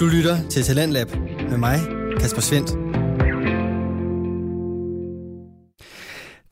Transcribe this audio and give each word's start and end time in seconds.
Du 0.00 0.06
lytter 0.06 0.48
til 0.50 0.62
Talentlab 0.62 1.06
med 1.50 1.58
mig, 1.58 1.78
Kasper 2.20 2.40
Svendt. 2.40 2.70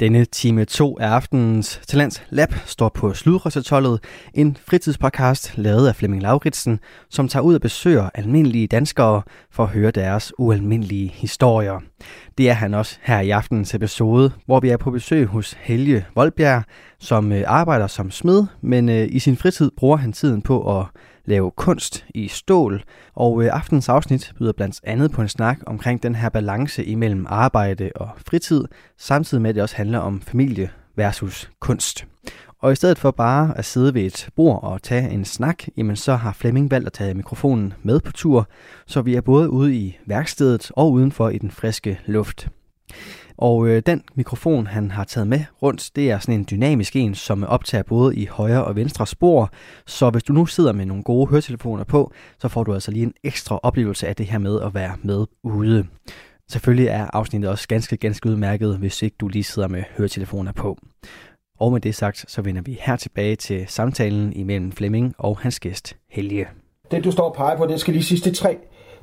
Denne 0.00 0.24
time 0.24 0.64
2 0.64 0.98
af 0.98 1.08
aftenens 1.08 1.80
Talents 1.86 2.22
Lab 2.30 2.54
står 2.66 2.88
på 2.88 3.14
Sludrøssetollet, 3.14 4.00
en 4.34 4.56
fritidspodcast 4.66 5.58
lavet 5.58 5.88
af 5.88 5.96
Flemming 5.96 6.22
Lauritsen, 6.22 6.80
som 7.10 7.28
tager 7.28 7.42
ud 7.42 7.54
og 7.54 7.60
besøger 7.60 8.10
almindelige 8.14 8.66
danskere 8.66 9.22
for 9.50 9.62
at 9.62 9.68
høre 9.68 9.90
deres 9.90 10.32
ualmindelige 10.38 11.08
historier. 11.08 11.80
Det 12.38 12.50
er 12.50 12.54
han 12.54 12.74
også 12.74 12.98
her 13.02 13.20
i 13.20 13.30
aftenens 13.30 13.74
episode, 13.74 14.32
hvor 14.46 14.60
vi 14.60 14.68
er 14.68 14.76
på 14.76 14.90
besøg 14.90 15.26
hos 15.26 15.56
Helge 15.60 16.06
Voldbjerg, 16.14 16.62
som 16.98 17.32
øh, 17.32 17.44
arbejder 17.46 17.86
som 17.86 18.10
smed, 18.10 18.46
men 18.60 18.88
øh, 18.88 19.08
i 19.10 19.18
sin 19.18 19.36
fritid 19.36 19.70
bruger 19.76 19.96
han 19.96 20.12
tiden 20.12 20.42
på 20.42 20.80
at 20.80 20.86
lave 21.28 21.50
kunst 21.50 22.06
i 22.14 22.28
stål, 22.28 22.84
og 23.14 23.42
øh, 23.42 23.50
aftens 23.52 23.88
afsnit 23.88 24.32
byder 24.38 24.52
blandt 24.52 24.80
andet 24.84 25.10
på 25.10 25.22
en 25.22 25.28
snak 25.28 25.58
omkring 25.66 26.02
den 26.02 26.14
her 26.14 26.28
balance 26.28 26.84
imellem 26.84 27.26
arbejde 27.28 27.90
og 27.94 28.08
fritid, 28.26 28.64
samtidig 28.98 29.42
med 29.42 29.48
at 29.50 29.54
det 29.54 29.62
også 29.62 29.76
handler 29.76 29.98
om 29.98 30.20
familie 30.20 30.70
versus 30.96 31.50
kunst. 31.60 32.06
Og 32.60 32.72
i 32.72 32.74
stedet 32.74 32.98
for 32.98 33.10
bare 33.10 33.58
at 33.58 33.64
sidde 33.64 33.94
ved 33.94 34.02
et 34.02 34.28
bord 34.36 34.62
og 34.62 34.82
tage 34.82 35.10
en 35.10 35.24
snak, 35.24 35.64
jamen 35.76 35.96
så 35.96 36.14
har 36.14 36.32
Flemming 36.32 36.70
valgt 36.70 36.86
at 36.86 36.92
tage 36.92 37.14
mikrofonen 37.14 37.74
med 37.82 38.00
på 38.00 38.12
tur, 38.12 38.48
så 38.86 39.02
vi 39.02 39.14
er 39.14 39.20
både 39.20 39.50
ude 39.50 39.76
i 39.76 39.98
værkstedet 40.06 40.70
og 40.76 40.92
udenfor 40.92 41.28
i 41.28 41.38
den 41.38 41.50
friske 41.50 42.00
luft. 42.06 42.48
Og 43.38 43.68
øh, 43.68 43.82
den 43.86 44.02
mikrofon, 44.14 44.66
han 44.66 44.90
har 44.90 45.04
taget 45.04 45.26
med 45.26 45.40
rundt, 45.62 45.90
det 45.96 46.10
er 46.10 46.18
sådan 46.18 46.34
en 46.34 46.46
dynamisk 46.50 46.96
en, 46.96 47.14
som 47.14 47.44
optager 47.44 47.82
både 47.82 48.16
i 48.16 48.26
højre 48.26 48.64
og 48.64 48.76
venstre 48.76 49.06
spor. 49.06 49.50
Så 49.86 50.10
hvis 50.10 50.22
du 50.22 50.32
nu 50.32 50.46
sidder 50.46 50.72
med 50.72 50.86
nogle 50.86 51.02
gode 51.02 51.26
høretelefoner 51.26 51.84
på, 51.84 52.12
så 52.38 52.48
får 52.48 52.64
du 52.64 52.74
altså 52.74 52.90
lige 52.90 53.02
en 53.02 53.14
ekstra 53.24 53.60
oplevelse 53.62 54.08
af 54.08 54.16
det 54.16 54.26
her 54.26 54.38
med 54.38 54.60
at 54.60 54.74
være 54.74 54.96
med 55.02 55.26
ude. 55.44 55.86
Selvfølgelig 56.50 56.86
er 56.86 57.06
afsnittet 57.12 57.50
også 57.50 57.68
ganske, 57.68 57.96
ganske 57.96 58.28
udmærket, 58.28 58.78
hvis 58.78 59.02
ikke 59.02 59.16
du 59.20 59.28
lige 59.28 59.44
sidder 59.44 59.68
med 59.68 59.82
høretelefoner 59.96 60.52
på. 60.52 60.78
Og 61.60 61.72
med 61.72 61.80
det 61.80 61.94
sagt, 61.94 62.24
så 62.28 62.42
vender 62.42 62.62
vi 62.62 62.78
her 62.80 62.96
tilbage 62.96 63.36
til 63.36 63.64
samtalen 63.68 64.32
imellem 64.32 64.72
Flemming 64.72 65.14
og 65.18 65.38
hans 65.38 65.60
gæst, 65.60 65.96
Helge. 66.10 66.46
Det 66.90 67.04
du 67.04 67.10
står 67.10 67.28
og 67.28 67.34
peger 67.36 67.56
på, 67.56 67.66
det 67.66 67.80
skal 67.80 67.94
lige 67.94 68.04
sidste 68.04 68.32
tre 68.32 68.58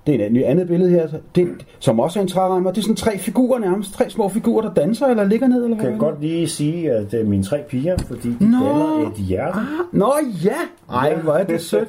det 0.07 0.21
er 0.21 0.25
et 0.25 0.43
andet 0.43 0.67
billede 0.67 0.89
her, 0.89 1.07
det, 1.35 1.47
som 1.79 1.99
også 1.99 2.19
er 2.19 2.21
en 2.21 2.27
trærammer. 2.27 2.71
Det 2.71 2.77
er 2.77 2.81
sådan 2.81 2.95
tre 2.95 3.17
figurer 3.17 3.59
nærmest, 3.59 3.93
tre 3.93 4.09
små 4.09 4.29
figurer, 4.29 4.61
der 4.61 4.73
danser 4.73 5.07
eller 5.07 5.23
ligger 5.23 5.47
ned. 5.47 5.63
Eller 5.63 5.77
kan 5.77 5.89
jeg 5.89 5.99
godt 5.99 6.21
lige 6.21 6.47
sige, 6.47 6.91
at 6.91 7.11
det 7.11 7.21
er 7.21 7.23
mine 7.23 7.43
tre 7.43 7.59
piger, 7.69 7.97
fordi 8.07 8.29
de 8.39 8.51
Nå. 8.51 8.65
danner 8.65 9.11
et 9.11 9.17
hjerte. 9.17 9.57
Ah, 9.57 9.65
Nå 9.91 10.13
ja! 10.43 10.55
Ej, 10.93 11.15
hvor 11.15 11.33
er 11.33 11.43
det 11.43 11.61
sødt. 11.61 11.87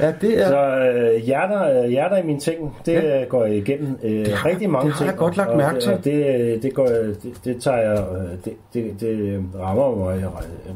Ja, 0.00 0.12
det 0.20 0.42
er... 0.42 0.48
Så 0.48 0.78
øh, 0.78 1.24
hjerter, 1.24 1.82
øh, 1.82 1.90
hjerter 1.90 2.16
i 2.16 2.26
mine 2.26 2.40
ting, 2.40 2.76
det 2.86 2.92
ja. 2.92 3.24
går 3.24 3.44
jeg 3.44 3.56
igennem 3.56 3.98
øh, 4.02 4.10
det 4.10 4.28
har, 4.28 4.48
rigtig 4.48 4.70
mange 4.70 4.86
ting. 4.86 4.98
Det 4.98 4.98
har 4.98 5.12
jeg 5.12 5.16
godt 5.16 5.36
lagt 5.36 5.56
mærke 5.56 5.80
til. 5.80 5.92
Og 5.92 6.04
det, 6.04 6.62
det, 6.62 6.74
går, 6.74 6.86
det, 6.86 7.40
det 7.44 7.62
tager 7.62 7.78
jeg, 7.78 8.04
øh, 8.12 8.28
det, 8.44 8.52
det, 8.74 9.00
det 9.00 9.44
rammer 9.60 9.96
mig 9.96 10.24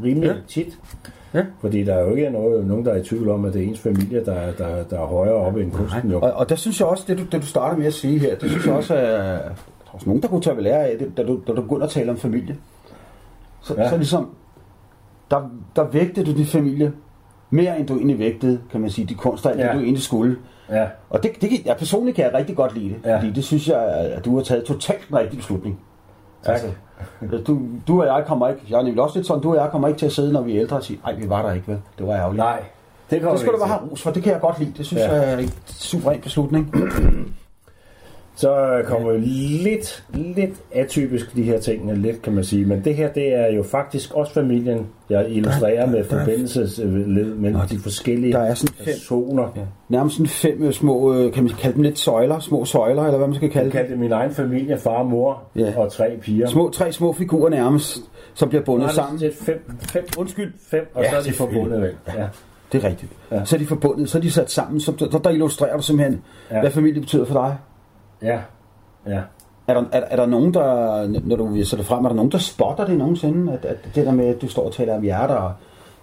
rimelig 0.05 0.29
ja. 0.29 0.35
tit. 0.49 0.79
Ja. 1.35 1.45
Fordi 1.61 1.85
der 1.85 1.95
er 1.95 2.05
jo 2.05 2.15
ikke 2.15 2.31
noget, 2.31 2.67
nogen, 2.67 2.85
der 2.85 2.93
er 2.93 2.97
i 2.97 3.05
tvivl 3.05 3.29
om, 3.29 3.45
at 3.45 3.55
det 3.55 3.63
er 3.63 3.69
ens 3.69 3.81
familie, 3.81 4.25
der, 4.25 4.53
der, 4.59 4.83
der 4.83 5.01
er 5.01 5.07
højere 5.07 5.35
oppe 5.35 5.63
end 5.63 5.73
kunsten. 5.73 6.11
Jo. 6.11 6.21
Og, 6.21 6.33
og 6.33 6.49
der 6.49 6.55
synes 6.55 6.81
jeg 6.81 6.89
også, 6.89 7.05
det 7.09 7.19
du, 7.19 7.25
det 7.25 7.43
du 7.43 7.47
starter 7.47 7.77
med 7.77 7.87
at 7.87 7.95
sige 7.95 8.19
her, 8.19 8.37
det 8.37 8.51
synes 8.51 8.67
jeg 8.67 8.75
også, 8.75 8.95
at 8.95 9.03
der 9.03 9.09
er 9.09 9.41
også 9.93 10.07
nogen, 10.07 10.23
der 10.23 10.29
kunne 10.29 10.41
tage 10.41 10.63
lære 10.63 10.87
af 10.87 10.99
det, 10.99 11.17
da 11.17 11.23
du, 11.23 11.41
da 11.47 11.53
du 11.53 11.63
begynder 11.63 11.85
at 11.85 11.91
tale 11.91 12.11
om 12.11 12.17
familie. 12.17 12.57
Så, 13.63 13.75
ja. 13.79 13.89
så 13.89 13.97
ligesom, 13.97 14.31
der, 15.31 15.51
der 15.77 15.85
vægtede 15.85 16.27
du 16.27 16.37
din 16.37 16.47
familie 16.47 16.93
mere, 17.51 17.79
end 17.79 17.87
du 17.87 17.97
egentlig 17.97 18.19
vægtede, 18.19 18.61
kan 18.71 18.81
man 18.81 18.91
sige, 18.91 19.07
de 19.07 19.15
kunster, 19.15 19.51
end 19.51 19.61
ja. 19.61 19.73
du 19.73 19.79
egentlig 19.79 20.03
skulle. 20.03 20.37
Ja. 20.71 20.87
Og 21.11 21.23
det, 21.23 21.31
det, 21.41 21.51
jeg 21.67 21.77
personligt 21.77 22.17
kan 22.17 22.25
jeg 22.25 22.35
rigtig 22.35 22.57
godt 22.57 22.75
lide 22.75 22.89
det, 22.89 22.97
ja. 23.05 23.19
fordi 23.19 23.31
det 23.31 23.45
synes 23.45 23.69
jeg, 23.69 23.83
at 23.87 24.25
du 24.25 24.37
har 24.37 24.43
taget 24.43 24.65
totalt 24.65 25.09
en 25.09 25.17
rigtig 25.17 25.39
beslutning. 25.39 25.81
Tak. 26.43 26.53
Altså, 26.53 26.69
du, 27.47 27.61
du 27.89 28.01
og 28.01 28.07
jeg 28.07 28.25
kommer 28.27 28.49
ikke, 28.49 28.61
jeg 28.71 28.79
er 28.79 28.83
nemlig 28.83 29.03
også 29.03 29.19
lidt 29.19 29.27
sådan, 29.27 29.43
du 29.43 29.51
og 29.51 29.57
jeg 29.57 29.69
kommer 29.71 29.89
ikke 29.89 29.99
til 29.99 30.07
at 30.07 30.13
sidde, 30.13 30.33
når 30.33 30.43
vi 30.43 30.57
er 30.57 30.61
ældre 30.61 30.77
og 30.77 30.85
sige, 30.85 31.01
nej, 31.05 31.15
vi 31.15 31.29
var 31.29 31.43
der 31.43 31.53
ikke, 31.53 31.69
vel? 31.69 31.79
Det 31.99 32.07
var 32.07 32.15
ærgerligt. 32.15 32.39
Nej, 32.39 32.63
det, 33.11 33.23
det 33.23 33.39
skal 33.39 33.53
du 33.53 33.59
bare 33.59 33.69
have 33.69 33.81
ros 33.91 34.03
for, 34.03 34.11
det 34.11 34.23
kan 34.23 34.33
jeg 34.33 34.41
godt 34.41 34.59
lide. 34.59 34.73
Det 34.77 34.87
synes 34.87 35.03
ja. 35.03 35.15
jeg 35.15 35.33
er 35.33 35.39
en 35.39 35.53
suveræn 35.67 36.21
beslutning. 36.21 36.75
Så 38.41 38.83
kommer 38.85 39.13
lidt, 39.63 40.05
lidt 40.13 40.55
atypisk 40.73 41.37
de 41.37 41.43
her 41.43 41.61
ting, 41.61 41.99
lidt 41.99 42.23
kan 42.23 42.33
man 42.33 42.45
sige. 42.45 42.65
Men 42.65 42.85
det 42.85 42.95
her, 42.95 43.13
det 43.13 43.35
er 43.35 43.53
jo 43.53 43.63
faktisk 43.63 44.15
også 44.15 44.33
familien, 44.33 44.87
jeg 45.11 45.31
illustrerer 45.31 45.87
med 45.87 46.05
forbindelsesled 46.05 47.35
mellem 47.35 47.61
de 47.71 47.79
forskellige 47.79 48.33
der 48.33 48.39
er 48.39 48.55
sådan 48.55 48.75
fem, 48.75 48.85
personer. 48.87 49.53
Ja. 49.57 49.61
Nærmest 49.89 50.17
sådan 50.17 50.29
fem 50.29 50.63
øh, 50.63 50.73
små, 50.73 51.15
øh, 51.15 51.33
kan 51.33 51.45
man 51.45 51.53
kalde 51.53 51.75
dem 51.75 51.83
lidt 51.83 51.99
søjler, 51.99 52.39
små 52.39 52.65
søjler, 52.65 53.03
eller 53.03 53.19
hvad 53.19 53.27
man 53.27 53.37
skal 53.37 53.51
kalde 53.51 53.71
det. 53.71 53.91
Jeg 53.91 53.99
min 53.99 54.13
egen 54.13 54.35
familie, 54.35 54.79
far, 54.79 55.03
mor 55.03 55.43
ja. 55.57 55.73
og 55.77 55.93
tre 55.93 56.19
piger. 56.23 56.49
Små, 56.49 56.71
tre 56.71 56.93
små 56.93 57.13
figurer 57.13 57.51
nærmest, 57.51 57.99
som 58.35 58.49
bliver 58.49 58.65
bundet 58.65 58.87
Nej, 58.87 58.95
sammen. 58.95 59.21
Det 59.21 59.29
er 59.29 59.45
fem, 59.45 59.77
fem, 59.81 60.05
undskyld, 60.19 60.53
fem, 60.71 60.87
og 60.95 61.03
ja, 61.03 61.11
så 61.11 61.17
er 61.17 61.23
de 61.23 61.33
forbundet. 61.33 61.95
Ja. 62.17 62.27
Det 62.73 62.85
er 62.85 62.89
rigtigt. 62.89 63.13
Ja. 63.31 63.45
Så 63.45 63.57
er 63.57 63.59
de 63.59 63.67
forbundet, 63.67 64.11
så 64.11 64.19
er 64.19 64.23
de 64.23 64.31
sat 64.31 64.51
sammen, 64.51 64.81
så 64.81 64.93
der, 65.13 65.19
der 65.19 65.31
illustrerer 65.31 65.77
du 65.77 65.83
simpelthen, 65.83 66.23
ja. 66.51 66.61
hvad 66.61 66.71
familie 66.71 67.01
betyder 67.01 67.25
for 67.25 67.35
dig. 67.35 67.57
Ja, 68.23 68.39
ja. 69.07 69.21
Er 69.67 69.75
der, 69.75 69.85
er, 69.93 70.01
er 70.11 70.17
der 70.17 70.27
nogen, 70.27 70.55
der, 70.55 71.21
når 71.25 71.37
du 71.37 71.47
viser 71.47 71.77
det 71.77 71.87
frem, 71.87 72.05
er 72.05 72.09
der 72.09 72.17
nogen, 72.17 72.33
der 72.33 72.39
spotter 72.39 72.87
det 72.87 72.99
nogensinde? 72.99 73.53
At, 73.53 73.65
at 73.65 73.77
det 73.95 74.07
der 74.07 74.13
med, 74.13 74.27
at 74.27 74.43
du 74.43 74.49
står 74.49 74.67
og 74.67 74.73
taler 74.73 74.97
om 74.97 75.03
hjerter, 75.03 75.35
og 75.35 75.53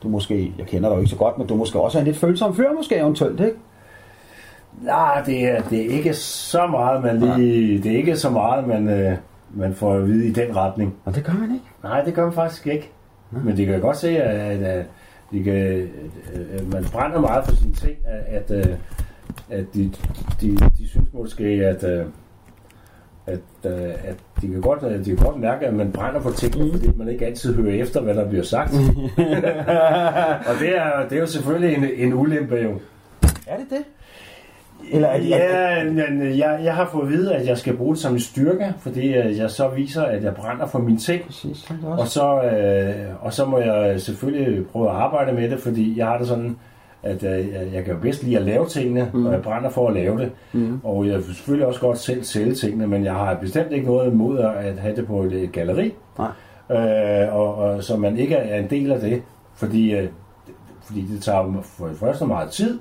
du 0.04 0.10
måske, 0.10 0.54
jeg 0.58 0.66
kender 0.66 0.90
dig 0.90 0.96
jo 0.96 1.00
ikke 1.00 1.10
så 1.10 1.16
godt, 1.16 1.38
men 1.38 1.48
du 1.48 1.56
måske 1.56 1.80
også 1.80 1.98
er 1.98 2.00
en 2.00 2.06
lidt 2.06 2.18
følsom 2.18 2.56
fyr, 2.56 2.74
måske 2.74 2.96
eventuelt, 2.96 3.40
ikke? 3.40 3.58
Nej, 4.82 5.22
det 5.26 5.44
er, 5.44 5.62
det 5.62 5.86
er 5.86 5.90
ikke 5.90 6.14
så 6.14 6.68
meget, 6.68 7.04
man 7.04 7.20
lige, 7.20 7.76
ja. 7.76 7.82
det 7.82 7.92
er 7.92 7.98
ikke 7.98 8.16
så 8.16 8.30
meget, 8.30 8.68
man, 8.68 8.90
øh, 8.90 9.18
man 9.54 9.74
får 9.74 9.94
at 9.94 10.08
vide 10.08 10.28
i 10.28 10.32
den 10.32 10.56
retning. 10.56 10.96
Og 11.06 11.16
det 11.16 11.24
gør 11.24 11.34
man 11.34 11.52
ikke? 11.54 11.66
Nej, 11.84 12.02
det 12.02 12.14
gør 12.14 12.24
man 12.24 12.34
faktisk 12.34 12.68
ikke. 12.68 12.92
Ja. 13.34 13.38
Men 13.44 13.58
det 13.58 13.68
kan 13.68 13.82
godt 13.82 13.98
se, 13.98 14.24
at, 14.24 14.64
at, 14.64 14.86
de 15.32 15.44
kan, 15.44 15.90
at 16.54 16.68
man 16.72 16.86
brænder 16.92 17.20
meget 17.20 17.46
for 17.46 17.56
sine 17.56 17.74
ting, 17.74 17.96
at, 18.06 18.52
at, 18.52 18.78
at 19.50 19.66
de, 19.74 19.92
de, 20.42 20.58
de 20.78 20.88
synes 20.88 21.08
måske, 21.14 21.44
at, 21.44 21.84
at, 21.84 23.40
at 23.64 24.16
de, 24.42 24.48
kan 24.48 24.62
godt, 24.62 25.06
de 25.06 25.16
kan 25.16 25.26
godt 25.26 25.40
mærke, 25.40 25.66
at 25.66 25.74
man 25.74 25.92
brænder 25.92 26.22
for 26.22 26.32
ting, 26.32 26.64
mm. 26.64 26.72
fordi 26.72 26.92
man 26.98 27.10
ikke 27.10 27.26
altid 27.26 27.56
hører 27.56 27.74
efter, 27.74 28.02
hvad 28.02 28.16
der 28.16 28.30
bliver 28.30 28.44
sagt. 28.44 28.74
og 30.50 30.56
det 30.60 30.78
er, 30.78 31.08
det 31.10 31.16
er 31.16 31.20
jo 31.20 31.26
selvfølgelig 31.26 31.78
en, 31.78 31.84
en 32.08 32.14
ulempe 32.14 32.56
jo. 32.56 32.80
Er 33.48 33.58
det 33.58 33.66
det? 33.70 33.84
Eller 34.92 35.08
er 35.08 35.20
det, 35.20 35.30
ja, 35.30 35.84
men 35.84 36.38
jeg, 36.38 36.60
jeg 36.64 36.76
har 36.76 36.90
fået 36.92 37.04
at 37.04 37.10
vide, 37.10 37.36
at 37.36 37.48
jeg 37.48 37.58
skal 37.58 37.78
bruge 37.78 37.94
det 37.94 38.02
som 38.02 38.14
en 38.14 38.20
styrke, 38.20 38.74
fordi 38.80 39.16
jeg 39.16 39.50
så 39.50 39.68
viser, 39.68 40.04
at 40.04 40.24
jeg 40.24 40.36
brænder 40.36 40.68
for 40.68 40.80
mine 40.80 40.98
ting. 40.98 41.26
Præcis, 41.26 41.72
og, 41.84 42.08
så, 42.08 42.42
øh, 42.42 43.26
og 43.26 43.34
så 43.34 43.46
må 43.46 43.60
jeg 43.60 44.02
selvfølgelig 44.02 44.68
prøve 44.68 44.90
at 44.90 44.96
arbejde 44.96 45.34
med 45.34 45.50
det, 45.50 45.60
fordi 45.60 45.98
jeg 45.98 46.08
har 46.08 46.18
det 46.18 46.28
sådan, 46.28 46.58
at 47.04 47.24
øh, 47.24 47.74
jeg 47.74 47.84
kan 47.86 47.94
jo 47.94 48.00
bedst 48.00 48.24
lide 48.24 48.38
at 48.38 48.46
lave 48.46 48.66
tingene, 48.68 49.12
mm. 49.14 49.26
og 49.26 49.34
jeg 49.34 49.42
brænder 49.42 49.70
for 49.70 49.88
at 49.88 49.94
lave 49.94 50.20
det. 50.20 50.32
Mm. 50.54 50.80
Og 50.84 51.08
jeg 51.08 51.16
vil 51.16 51.36
selvfølgelig 51.36 51.68
også 51.68 51.80
godt 51.80 51.98
selv 51.98 52.24
sælge 52.24 52.54
tingene, 52.54 52.88
men 52.88 53.06
jeg 53.06 53.14
har 53.14 53.36
bestemt 53.36 53.72
ikke 53.72 53.86
noget 53.88 54.12
imod 54.12 54.40
at 54.40 54.78
have 54.78 54.96
det 54.96 55.08
på 55.08 55.24
et 55.24 55.50
galleri. 55.52 55.94
Nej. 56.18 56.32
Øh, 56.72 57.36
og, 57.36 57.56
og, 57.56 57.84
så 57.84 57.98
man 57.98 58.18
ikke 58.18 58.36
er 58.36 58.60
en 58.60 58.70
del 58.70 58.92
af 58.92 59.00
det, 59.00 59.22
fordi, 59.56 59.92
øh, 59.92 60.10
fordi 60.82 61.06
det 61.12 61.22
tager 61.22 61.62
for 61.64 61.88
det 61.88 61.98
første 61.98 62.26
meget 62.26 62.50
tid, 62.50 62.80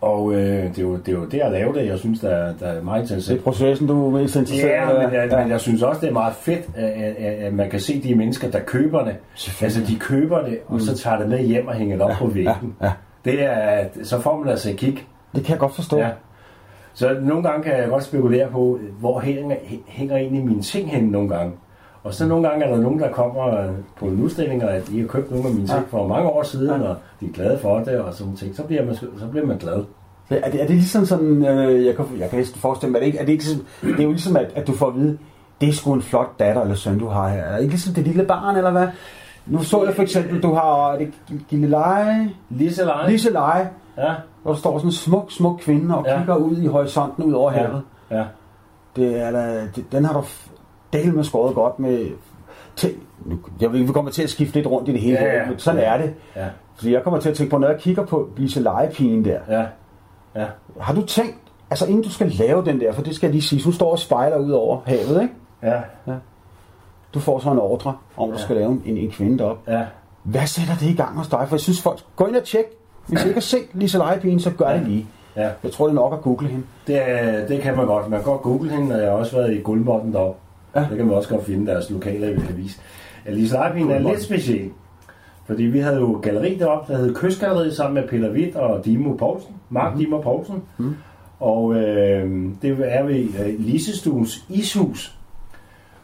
og 0.00 0.32
øh, 0.32 0.38
det, 0.38 0.78
er 0.78 0.82
jo, 0.82 0.96
det 0.96 1.08
er 1.08 1.12
jo 1.12 1.24
det 1.24 1.40
at 1.40 1.52
lave 1.52 1.74
det, 1.74 1.86
jeg 1.86 1.98
synes, 1.98 2.20
der 2.20 2.28
er, 2.28 2.52
der 2.60 2.66
er 2.66 2.82
meget 2.82 3.02
interessant. 3.02 3.34
Det 3.34 3.40
er 3.40 3.44
processen, 3.44 3.86
du 3.86 4.06
er 4.06 4.20
mest 4.20 4.36
interesseret 4.36 4.70
Ja, 4.70 4.86
men 4.86 5.14
jeg, 5.14 5.28
ja. 5.30 5.42
men 5.42 5.50
jeg 5.50 5.60
synes 5.60 5.82
også, 5.82 6.00
det 6.00 6.08
er 6.08 6.12
meget 6.12 6.34
fedt, 6.34 6.68
at, 6.74 6.90
at, 6.90 7.16
at 7.16 7.52
man 7.52 7.70
kan 7.70 7.80
se 7.80 8.02
de 8.02 8.14
mennesker, 8.14 8.50
der 8.50 8.60
køber 8.60 9.04
det. 9.04 9.16
Altså, 9.60 9.80
de 9.88 9.96
køber 9.98 10.42
det, 10.42 10.58
og 10.66 10.74
mm. 10.74 10.80
så 10.80 10.96
tager 10.96 11.18
det 11.18 11.28
med 11.28 11.38
hjem 11.38 11.66
og 11.66 11.74
hænger 11.74 11.96
det 11.96 12.04
op 12.04 12.10
ja, 12.10 12.16
på 12.18 12.26
væggen. 12.26 12.74
Ja, 12.80 12.86
ja. 12.86 12.92
Det 13.24 13.42
er, 13.42 13.84
så 14.02 14.20
får 14.20 14.38
man 14.38 14.48
altså 14.48 14.70
et 14.70 14.76
kig. 14.76 15.06
Det 15.34 15.44
kan 15.44 15.52
jeg 15.52 15.58
godt 15.58 15.74
forstå. 15.74 15.98
Ja. 15.98 16.10
Så 16.94 17.16
nogle 17.22 17.42
gange 17.48 17.62
kan 17.62 17.72
jeg 17.72 17.88
godt 17.88 18.04
spekulere 18.04 18.48
på, 18.50 18.78
hvor 19.00 19.20
hænger, 19.20 19.56
hænger 19.86 20.16
egentlig 20.16 20.44
mine 20.44 20.62
ting 20.62 20.90
hen 20.90 21.04
nogle 21.04 21.28
gange. 21.28 21.52
Og 22.02 22.14
så 22.14 22.26
nogle 22.26 22.48
gange 22.48 22.64
er 22.64 22.70
der 22.70 22.82
nogen, 22.82 22.98
der 22.98 23.12
kommer 23.12 23.68
på 23.96 24.06
en 24.06 24.22
udstilling, 24.22 24.64
og 24.64 24.70
at 24.70 24.88
de 24.88 25.00
har 25.00 25.06
købt 25.06 25.30
nogle 25.30 25.48
af 25.48 25.54
mine 25.54 25.66
ting 25.66 25.88
for 25.88 26.06
mange 26.06 26.28
år 26.28 26.42
siden, 26.42 26.82
og 26.82 26.96
de 27.20 27.26
er 27.26 27.32
glade 27.32 27.58
for 27.58 27.78
det, 27.78 27.98
og 27.98 28.14
sådan 28.14 28.36
ting. 28.36 28.56
Så 28.56 28.62
bliver 28.62 28.84
man, 28.84 28.94
så 28.94 29.26
bliver 29.30 29.46
man 29.46 29.58
glad. 29.58 29.84
Er 30.30 30.50
det, 30.50 30.62
er 30.62 30.66
det 30.66 30.76
ligesom 30.76 31.04
sådan, 31.06 31.44
øh, 31.44 31.86
jeg, 31.86 31.96
kan, 31.96 32.04
jeg 32.18 32.30
kan 32.30 32.38
næsten 32.38 32.60
forestille 32.60 32.92
mig, 32.92 32.98
er 32.98 33.00
det, 33.00 33.06
ikke, 33.06 33.18
er 33.18 33.24
det, 33.24 33.32
ikke 33.32 33.44
sådan, 33.44 33.64
det 33.82 33.98
er 33.98 34.04
jo 34.04 34.10
ligesom, 34.10 34.36
at, 34.36 34.52
at 34.54 34.66
du 34.66 34.72
får 34.72 34.86
at 34.86 34.94
vide, 34.94 35.18
det 35.60 35.68
er 35.68 35.72
sgu 35.72 35.94
en 35.94 36.02
flot 36.02 36.38
datter 36.38 36.62
eller 36.62 36.74
søn, 36.74 36.98
du 36.98 37.06
har 37.06 37.28
her. 37.28 37.42
Er 37.42 37.54
det 37.54 37.62
ikke 37.62 37.72
ligesom 37.72 37.94
det 37.94 38.04
lille 38.04 38.24
barn, 38.24 38.56
eller 38.56 38.70
hvad? 38.70 38.88
Nu 39.46 39.62
så 39.62 39.84
jeg 39.84 39.94
for 39.94 40.02
eksempel, 40.02 40.42
du 40.42 40.54
har, 40.54 40.92
er 40.92 40.98
det 40.98 41.12
Gilleleje? 41.48 42.30
Liseleje. 42.50 43.10
Liseleje. 43.10 43.70
Ja. 43.98 44.14
Hvor 44.42 44.52
der 44.52 44.58
står 44.58 44.78
sådan 44.78 44.88
en 44.88 44.92
smuk, 44.92 45.32
smuk 45.32 45.60
kvinde 45.60 45.96
og 45.96 46.04
ja. 46.06 46.18
kigger 46.18 46.36
ud 46.36 46.56
i 46.56 46.66
horisonten 46.66 47.24
ud 47.24 47.32
over 47.32 47.50
havet. 47.50 47.82
Ja. 48.10 48.16
ja. 48.16 48.24
Det 48.96 49.20
er 49.20 49.30
da, 49.30 49.68
det, 49.76 49.92
den 49.92 50.04
har 50.04 50.12
du 50.12 50.26
del 50.92 51.14
med 51.14 51.24
skåret 51.24 51.54
godt 51.54 51.78
med... 51.78 52.06
Jeg 53.60 53.72
vil, 53.72 53.88
vi 53.88 53.92
kommer 53.92 54.10
til 54.10 54.22
at 54.22 54.30
skifte 54.30 54.54
lidt 54.54 54.66
rundt 54.66 54.88
i 54.88 54.92
det 54.92 55.00
hele, 55.00 55.18
ja, 55.20 55.36
ja. 55.38 55.46
men 55.46 55.58
sådan 55.58 55.80
ja. 55.80 55.86
er 55.94 55.98
det. 55.98 56.14
Ja. 56.36 56.46
Så 56.76 56.90
jeg 56.90 57.02
kommer 57.02 57.20
til 57.20 57.28
at 57.28 57.36
tænke 57.36 57.50
på, 57.50 57.58
når 57.58 57.68
jeg 57.68 57.78
kigger 57.78 58.04
på 58.06 58.28
Lise 58.36 58.60
Lejepigen 58.62 59.24
der, 59.24 59.38
ja 59.48 59.64
Ja. 60.36 60.46
Har 60.80 60.94
du 60.94 61.02
tænkt, 61.06 61.36
altså 61.70 61.86
inden 61.86 62.02
du 62.02 62.10
skal 62.10 62.26
lave 62.28 62.64
den 62.64 62.80
der, 62.80 62.92
for 62.92 63.02
det 63.02 63.14
skal 63.14 63.26
jeg 63.26 63.32
lige 63.32 63.42
sige, 63.42 63.62
du 63.62 63.72
står 63.72 63.90
og 63.92 63.98
spejler 63.98 64.36
ud 64.38 64.50
over 64.50 64.80
havet, 64.86 65.22
ikke? 65.22 65.34
Ja. 65.62 65.80
Du 67.14 67.20
får 67.20 67.38
så 67.38 67.50
en 67.50 67.58
ordre 67.58 67.96
om, 68.16 68.28
at 68.28 68.34
du 68.34 68.38
Ja. 68.38 68.44
skal 68.44 68.56
lave 68.56 68.70
en, 68.84 68.96
en 68.96 69.10
kvinde 69.10 69.44
op. 69.44 69.58
Ja. 69.68 69.82
Hvad 70.22 70.46
sætter 70.46 70.74
det 70.74 70.86
i 70.86 70.94
gang 70.94 71.16
hos 71.18 71.28
dig? 71.28 71.44
For 71.48 71.56
jeg 71.56 71.60
synes 71.60 71.82
folk, 71.82 72.00
gå 72.16 72.26
ind 72.26 72.36
og 72.36 72.44
tjek. 72.44 72.64
Hvis 73.06 73.24
I 73.24 73.26
ikke 73.26 73.36
har 73.36 73.40
set 73.40 73.66
Lise 73.72 73.98
Lejepigen, 73.98 74.40
så 74.40 74.50
gør 74.50 74.72
det 74.72 74.82
lige. 74.82 75.06
Ja. 75.36 75.50
Jeg 75.62 75.72
tror, 75.72 75.86
det 75.86 75.90
er 75.92 75.94
nok 75.94 76.12
at 76.12 76.20
google 76.22 76.48
hende. 76.48 76.64
Det, 76.86 77.00
det 77.48 77.60
kan 77.62 77.76
man 77.76 77.86
godt. 77.86 78.08
Man 78.10 78.20
kan 78.20 78.30
godt 78.30 78.42
google 78.42 78.70
hende, 78.70 78.94
og 78.94 79.00
jeg 79.00 79.10
har 79.10 79.16
også 79.18 79.36
været 79.36 79.54
i 79.54 79.60
Guldmotten 79.60 80.12
deroppe. 80.12 80.40
Ja. 80.74 80.80
Det 80.80 80.96
kan 80.96 81.06
man 81.06 81.14
også 81.14 81.28
godt 81.28 81.44
finde 81.44 81.66
deres 81.66 81.90
lokale 81.90 82.26
avis. 82.26 82.80
Alice 83.26 83.54
Leipin 83.54 83.90
er 83.90 83.98
lidt 83.98 84.22
speciel. 84.22 84.70
Fordi 85.46 85.62
vi 85.62 85.78
havde 85.78 85.96
jo 85.96 86.20
galleri 86.22 86.58
deroppe, 86.58 86.92
der 86.92 86.98
hed 86.98 87.14
Kystgalleriet 87.14 87.76
sammen 87.76 87.94
med 87.94 88.08
Peter 88.08 88.32
Witt 88.32 88.56
og 88.56 88.84
Dimo 88.84 89.12
Poulsen. 89.12 89.54
Mark 89.70 89.92
mm-hmm. 89.92 90.04
Dimo 90.04 90.20
Poulsen. 90.20 90.62
Mm. 90.78 90.96
Og 91.40 91.74
øh, 91.74 92.52
det 92.62 92.78
er 92.80 93.02
ved 93.02 93.16
øh, 93.16 93.54
Lisestuens 93.58 94.44
ishus. 94.48 95.18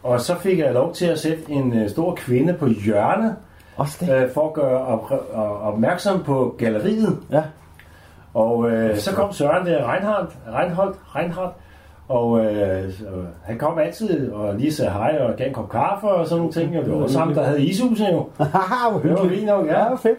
Og 0.03 0.21
så 0.21 0.39
fik 0.39 0.59
jeg 0.59 0.73
lov 0.73 0.95
til 0.95 1.07
at 1.07 1.19
sætte 1.19 1.43
en 1.49 1.79
øh, 1.79 1.91
stor 1.91 2.15
kvinde 2.15 2.55
på 2.55 2.67
hjørnet, 2.67 3.37
øh, 3.81 4.31
for 4.35 4.49
at 4.49 4.55
gøre 4.55 4.79
op, 4.79 5.11
op, 5.11 5.63
opmærksom 5.63 6.23
på 6.23 6.55
galleriet. 6.59 7.19
Ja. 7.31 7.43
Og 8.35 8.71
øh, 8.71 8.99
så 8.99 9.15
kom 9.15 9.33
Søren 9.33 9.67
der, 9.67 9.93
Reinhardt, 9.93 10.37
Reinholdt, 10.53 10.97
Reinhardt, 11.17 11.55
og 12.09 12.45
øh, 12.45 12.85
han 13.45 13.59
kom 13.59 13.79
altid 13.79 14.31
og 14.33 14.55
lige 14.55 14.73
sagde 14.73 14.91
hej 14.93 15.19
og 15.21 15.37
gav 15.37 15.47
en 15.49 15.55
kop 15.55 15.69
kaffe 15.71 16.07
og 16.07 16.27
sådan 16.27 16.39
nogle 16.39 16.53
ting. 16.53 16.79
Og 16.79 16.85
det 16.85 16.93
var 16.93 16.99
også 17.03 17.19
ham, 17.19 17.35
der 17.35 17.43
havde 17.45 17.63
ishuset 17.65 18.07
jo. 18.13 18.27
Det 19.03 19.11
var 19.11 19.29
fint 19.29 19.47
nok, 19.47 19.67
ja. 19.67 19.85
Ja, 19.85 19.95
fedt. 19.95 20.19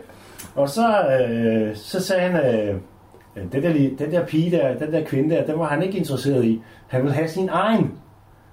Og 0.56 0.70
så, 0.70 0.88
øh, 1.30 1.76
så 1.76 2.00
sagde 2.02 2.22
han, 2.22 2.46
øh, 2.46 2.76
den, 3.52 3.64
der, 3.64 3.74
den 4.00 4.12
der 4.12 4.26
pige 4.26 4.52
der, 4.58 4.74
den 4.86 4.94
der 4.94 5.04
kvinde 5.06 5.36
der, 5.36 5.46
den 5.46 5.60
var 5.60 5.66
han 5.66 5.84
ikke 5.84 5.98
interesseret 5.98 6.46
i. 6.46 6.62
Han 6.88 7.02
ville 7.02 7.16
have 7.16 7.28
sin 7.28 7.50
egen. 7.52 7.92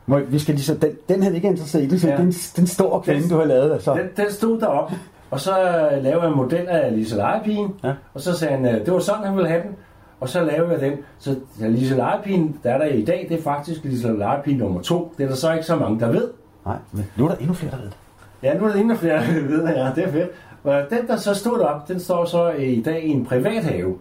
Må, 0.07 0.19
vi 0.29 0.39
skal 0.39 0.55
lige 0.55 0.65
så, 0.65 0.75
den, 0.75 0.91
den 1.09 1.23
havde 1.23 1.35
ikke 1.37 1.49
interesseret 1.49 1.83
i. 1.83 2.07
Er 2.07 2.11
Ja. 2.11 2.17
den, 2.17 2.31
den 2.57 2.67
store 2.67 3.01
kvinde, 3.03 3.21
Den- 3.23 3.31
du 3.31 3.37
har 3.39 3.45
lavet. 3.45 3.73
Altså. 3.73 3.95
Den, 3.95 4.25
den 4.25 4.33
stod 4.33 4.61
deroppe. 4.61 4.95
Og 5.31 5.41
så 5.41 5.51
lavede 6.03 6.23
jeg 6.23 6.29
en 6.31 6.37
model 6.37 6.69
af 6.69 6.97
Lise 6.97 7.17
Lejepigen. 7.17 7.69
Ja. 7.85 7.93
Og 8.15 8.21
så 8.21 8.33
sagde 8.39 8.57
han, 8.57 8.67
øh, 8.67 8.87
det 8.87 8.93
var 8.93 8.99
sådan, 8.99 9.25
han 9.25 9.37
ville 9.37 9.49
have 9.49 9.63
den. 9.63 9.71
Og 10.23 10.29
så 10.29 10.45
lavede 10.45 10.73
jeg 10.73 10.81
den. 10.81 10.93
Så 11.19 11.37
ja, 11.61 11.69
Lise 11.69 11.95
Lejepigen, 11.97 12.57
der 12.65 12.71
er 12.71 12.79
der 12.79 12.85
i 12.85 13.05
dag, 13.05 13.27
det 13.29 13.39
er 13.39 13.43
faktisk 13.43 13.85
Lise 13.85 14.09
Lejepigen 14.13 14.59
nummer 14.59 14.81
to. 14.81 15.15
Det 15.19 15.25
er 15.25 15.29
der 15.29 15.35
så 15.37 15.53
ikke 15.53 15.67
så 15.67 15.77
mange, 15.77 16.01
der 16.01 16.11
ved. 16.13 16.29
Nej, 16.67 16.77
men 16.93 17.07
nu 17.17 17.25
er 17.25 17.29
der 17.29 17.37
endnu 17.37 17.55
flere, 17.55 17.71
der 17.73 17.77
ved 17.79 17.87
det. 17.87 17.97
Ja, 18.43 18.59
nu 18.59 18.65
er 18.65 18.69
der 18.69 18.77
endnu 18.81 18.95
flere, 18.95 19.17
der 19.17 19.43
ved 19.49 19.63
det, 19.67 19.75
ja. 19.77 19.91
Det 19.95 20.05
er 20.05 20.13
fedt. 20.13 20.29
Og 20.65 20.83
den, 20.91 21.07
der 21.07 21.17
så 21.17 21.35
stod 21.35 21.59
deroppe, 21.59 21.93
den 21.93 22.01
står 22.01 22.25
så 22.25 22.51
i 22.51 22.83
dag 22.83 23.05
i 23.05 23.09
en 23.11 23.25
privat 23.27 23.65
have. 23.65 23.95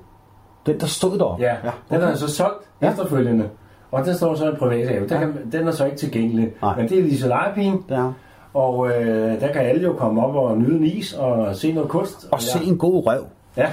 Den, 0.66 0.80
der 0.80 0.86
stod 0.86 1.18
deroppe. 1.18 1.44
Ja, 1.44 1.56
ja 1.64 1.72
den 1.96 2.02
er 2.08 2.16
så 2.16 2.28
solgt 2.36 2.58
Ja. 2.82 2.86
ja. 2.86 2.92
efterfølgende. 2.92 3.50
Og 3.92 4.06
den 4.06 4.16
står 4.16 4.36
så 4.36 4.46
i 4.46 4.50
en 4.50 4.56
privat 4.56 4.88
have. 4.88 5.02
Den, 5.02 5.10
Ja. 5.12 5.20
kan, 5.20 5.34
den 5.52 5.68
er 5.68 5.72
så 5.72 5.86
ikke 5.86 5.98
tilgængelig. 5.98 6.52
Nej. 6.62 6.76
Men 6.78 6.90
det 6.90 7.00
er 7.00 7.04
Lise 7.04 7.28
Lejepigen. 7.28 7.86
Er. 7.90 8.14
Og 8.54 8.90
øh, 8.90 9.42
der 9.42 9.52
kan 9.54 9.62
alle 9.62 9.84
jo 9.84 9.94
komme 9.94 10.26
op 10.26 10.36
og 10.36 10.58
nyde 10.58 10.78
en 10.78 10.84
is 10.84 11.14
og 11.14 11.56
se 11.56 11.72
noget 11.74 11.90
kunst. 11.90 12.28
Og 12.32 12.42
se 12.42 12.64
en 12.64 12.78
god 12.78 13.04
røv. 13.08 13.24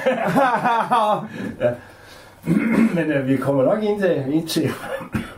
Men 2.96 3.12
øh, 3.12 3.28
vi 3.28 3.36
kommer 3.36 3.64
nok 3.64 3.82
ind 3.82 4.00
til, 4.00 4.24
ind 4.32 4.46
til, 4.46 4.70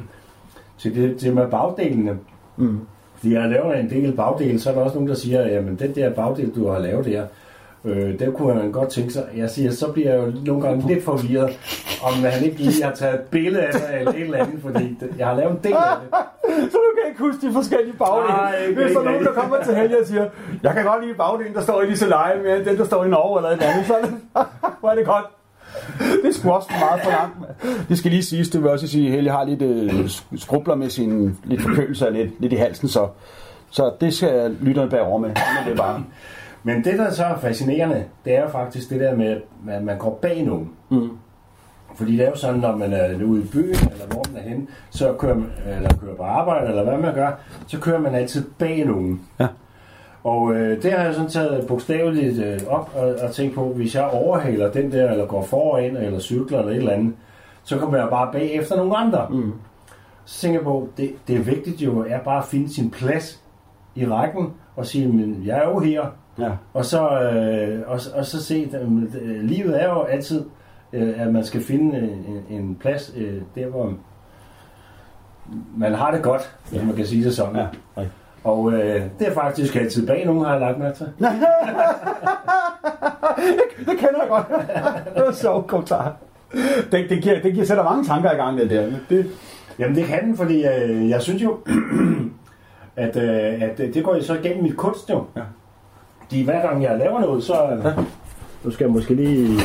til 0.78 0.94
det 0.94 1.16
til 1.16 1.34
med 1.34 1.48
bagdelene. 1.50 2.18
Mm. 2.56 2.80
Fordi 3.16 3.34
jeg 3.34 3.48
laver 3.48 3.74
en 3.74 3.90
del 3.90 4.12
bagdel, 4.12 4.60
så 4.60 4.70
er 4.70 4.74
der 4.74 4.80
også 4.80 4.94
nogen, 4.94 5.08
der 5.08 5.14
siger, 5.14 5.46
jamen 5.46 5.76
den 5.76 5.94
der 5.94 6.10
bagdel, 6.10 6.50
du 6.54 6.68
har 6.68 6.78
lavet 6.78 7.04
der, 7.04 7.24
øh, 7.84 8.18
det 8.18 8.34
kunne 8.34 8.54
man 8.54 8.72
godt 8.72 8.88
tænke 8.88 9.12
sig. 9.12 9.24
Jeg 9.36 9.50
siger, 9.50 9.70
så 9.70 9.92
bliver 9.92 10.14
jeg 10.14 10.26
jo 10.26 10.32
nogle 10.46 10.62
gange 10.62 10.88
lidt 10.88 11.04
forvirret, 11.04 11.58
om 12.02 12.12
han 12.12 12.44
ikke 12.44 12.56
lige 12.56 12.84
har 12.84 12.94
taget 12.94 13.14
et 13.14 13.20
billede 13.20 13.62
af 13.62 13.72
det 13.72 13.98
eller 13.98 14.12
et 14.12 14.20
eller 14.20 14.38
andet, 14.38 14.62
fordi 14.62 14.96
det, 15.00 15.14
jeg 15.18 15.26
har 15.26 15.34
lavet 15.34 15.50
en 15.52 15.58
del 15.64 15.72
af 15.72 15.96
det. 16.02 16.18
Så 16.72 16.76
du 16.76 16.90
kan 16.96 17.10
ikke 17.10 17.20
huske 17.20 17.46
de 17.46 17.52
forskellige. 17.52 17.94
Nej, 17.98 18.54
kan 18.66 18.74
Hvis 18.74 18.92
der 18.92 19.00
er 19.00 19.04
nogen, 19.04 19.24
der 19.24 19.32
kommer 19.32 19.62
til 19.64 19.74
Helge 19.74 20.00
og 20.00 20.06
siger, 20.06 20.26
jeg 20.62 20.74
kan 20.74 20.84
godt 20.84 21.04
lide 21.04 21.14
bagdelen, 21.14 21.54
der 21.54 21.60
står 21.60 21.82
i 21.82 21.90
disse 21.90 22.08
leje, 22.08 22.42
men 22.42 22.64
den, 22.66 22.78
der 22.78 22.84
står 22.84 23.04
i 23.04 23.08
Norge 23.08 23.38
eller 23.38 23.50
et 23.50 23.52
eller 23.52 23.66
andet. 23.66 23.86
Så 23.86 23.94
er 23.94 24.02
det, 24.02 24.12
er 24.90 24.94
det 24.94 25.06
godt. 25.06 25.24
Det 26.24 26.34
sgu 26.34 26.50
også 26.50 26.68
meget 26.80 27.00
for 27.02 27.10
langt. 27.10 27.88
Det 27.88 27.98
skal 27.98 28.10
lige 28.10 28.22
siges, 28.22 28.48
det 28.48 28.62
vil 28.62 28.70
også 28.70 28.86
sige, 28.86 29.06
at 29.06 29.12
Helge 29.12 29.30
har 29.30 29.44
lidt 29.44 29.62
øh, 29.62 30.10
skrubler 30.36 30.74
med 30.74 30.90
sin 30.90 31.38
lidt 31.44 31.62
forkølelse 31.62 32.06
og 32.06 32.12
lidt, 32.12 32.40
lidt 32.40 32.52
i 32.52 32.56
halsen, 32.56 32.88
så, 32.88 33.08
så 33.70 33.92
det 34.00 34.14
skal 34.14 34.56
lytterne 34.60 34.90
bære 34.90 35.02
over 35.02 35.18
med. 35.18 35.28
Men 35.28 35.36
det 35.66 35.72
er 35.72 35.76
bare... 35.76 36.04
Men 36.62 36.84
det, 36.84 36.98
der 36.98 37.12
så 37.12 37.24
er 37.24 37.38
fascinerende, 37.38 38.04
det 38.24 38.36
er 38.36 38.42
jo 38.42 38.48
faktisk 38.48 38.90
det 38.90 39.00
der 39.00 39.16
med, 39.16 39.40
at 39.68 39.82
man 39.82 39.98
går 39.98 40.18
bag 40.22 40.42
nogen. 40.42 40.70
Mm. 40.88 41.10
Fordi 41.94 42.16
det 42.16 42.24
er 42.24 42.30
jo 42.30 42.36
sådan, 42.36 42.60
når 42.60 42.76
man 42.76 42.92
er 42.92 43.24
ude 43.24 43.42
i 43.42 43.46
byen, 43.46 43.74
eller 43.92 44.06
hvor 44.06 44.24
man 44.32 44.42
er 44.42 44.48
henne, 44.48 44.66
så 44.90 45.12
kører 45.12 45.34
man, 45.34 45.50
eller 45.66 45.90
kører 46.00 46.14
på 46.16 46.22
arbejde, 46.22 46.68
eller 46.68 46.84
hvad 46.84 46.98
man 46.98 47.14
gør, 47.14 47.30
så 47.66 47.80
kører 47.80 47.98
man 47.98 48.14
altid 48.14 48.44
bag 48.58 48.84
nogen. 48.84 49.20
Ja. 49.40 49.46
Og 50.24 50.54
øh, 50.54 50.82
det 50.82 50.92
har 50.92 51.04
jeg 51.04 51.14
sådan 51.14 51.30
taget 51.30 51.66
bogstaveligt 51.66 52.38
øh, 52.38 52.60
op 52.68 52.90
og, 52.96 53.14
og 53.22 53.32
tænkt 53.32 53.54
på, 53.54 53.64
hvis 53.64 53.94
jeg 53.94 54.04
overhaler 54.04 54.72
den 54.72 54.92
der, 54.92 55.10
eller 55.10 55.26
går 55.26 55.42
foran, 55.42 55.96
eller 55.96 56.18
cykler, 56.18 56.58
eller 56.58 56.72
et 56.72 56.76
eller 56.76 56.92
andet, 56.92 57.14
så 57.64 57.78
kommer 57.78 57.98
jeg 57.98 58.08
bare 58.10 58.32
bag 58.32 58.52
efter 58.54 58.76
nogle 58.76 58.96
andre. 58.96 59.26
Mm. 59.30 59.52
Så 60.24 60.40
tænker 60.40 60.58
jeg 60.58 60.64
på, 60.64 60.88
det, 60.96 61.12
det 61.28 61.36
er 61.36 61.40
vigtigt 61.40 61.82
jo, 61.82 62.04
er 62.08 62.18
bare 62.18 62.38
at 62.38 62.44
finde 62.44 62.74
sin 62.74 62.90
plads 62.90 63.42
i 63.94 64.06
rækken, 64.06 64.52
og 64.76 64.86
sige, 64.86 65.08
men 65.08 65.42
jeg 65.46 65.58
er 65.58 65.68
jo 65.68 65.78
her, 65.78 66.02
Ja. 66.38 66.50
og 66.74 66.84
så, 66.84 67.20
øh, 67.20 67.80
og, 67.86 68.00
og 68.14 68.24
så 68.26 68.42
se, 68.44 68.70
at 68.72 68.82
øh, 69.22 69.42
livet 69.42 69.82
er 69.82 69.88
jo 69.88 70.02
altid, 70.02 70.44
øh, 70.92 71.20
at 71.20 71.32
man 71.32 71.44
skal 71.44 71.60
finde 71.60 71.98
en, 71.98 72.04
en, 72.04 72.58
en 72.60 72.74
plads 72.80 73.12
øh, 73.16 73.42
der, 73.54 73.66
hvor 73.66 73.92
man 75.76 75.94
har 75.94 76.10
det 76.10 76.22
godt, 76.22 76.56
hvis 76.70 76.82
man 76.82 76.94
kan 76.96 77.06
sige 77.06 77.24
det 77.24 77.34
sådan. 77.34 77.56
Ja. 77.56 77.66
Og 78.44 78.72
øh, 78.72 79.02
det 79.18 79.28
er 79.28 79.34
faktisk 79.34 79.76
altid 79.76 80.06
bag 80.06 80.26
nogen, 80.26 80.44
har 80.44 80.52
jeg 80.52 80.60
lagt 80.60 80.78
mærke 80.78 80.96
til. 80.96 81.06
Det 83.78 83.98
kender 83.98 84.20
jeg 84.20 84.28
godt. 84.28 84.46
det 85.14 85.22
var 85.24 85.32
sjovt 85.32 85.66
kommentar. 85.66 86.16
Det, 86.92 87.10
det, 87.10 87.22
giver, 87.22 87.40
det 87.40 87.52
giver, 87.52 87.66
sætter 87.66 87.84
mange 87.84 88.04
tanker 88.04 88.32
i 88.32 88.36
gang, 88.36 88.58
det 88.58 88.70
der. 88.70 88.90
Det, 89.10 89.30
Jamen 89.78 89.96
det 89.96 90.04
kan 90.04 90.24
den, 90.24 90.36
fordi 90.36 90.66
øh, 90.66 91.08
jeg 91.08 91.22
synes 91.22 91.42
jo, 91.42 91.58
at, 92.96 93.16
øh, 93.16 93.62
at 93.62 93.78
det 93.78 94.04
går 94.04 94.14
jo 94.16 94.22
så 94.22 94.34
igennem 94.34 94.62
mit 94.62 94.76
kunst 94.76 95.10
jo. 95.10 95.24
Ja. 95.36 95.40
De, 96.30 96.44
hver 96.44 96.62
gang 96.62 96.82
jeg 96.82 96.98
laver 96.98 97.20
noget, 97.20 97.44
så... 97.44 97.54
Ja. 97.84 97.92
Nu 98.64 98.70
skal 98.70 98.84
jeg 98.84 98.92
måske 98.92 99.14
lige 99.14 99.60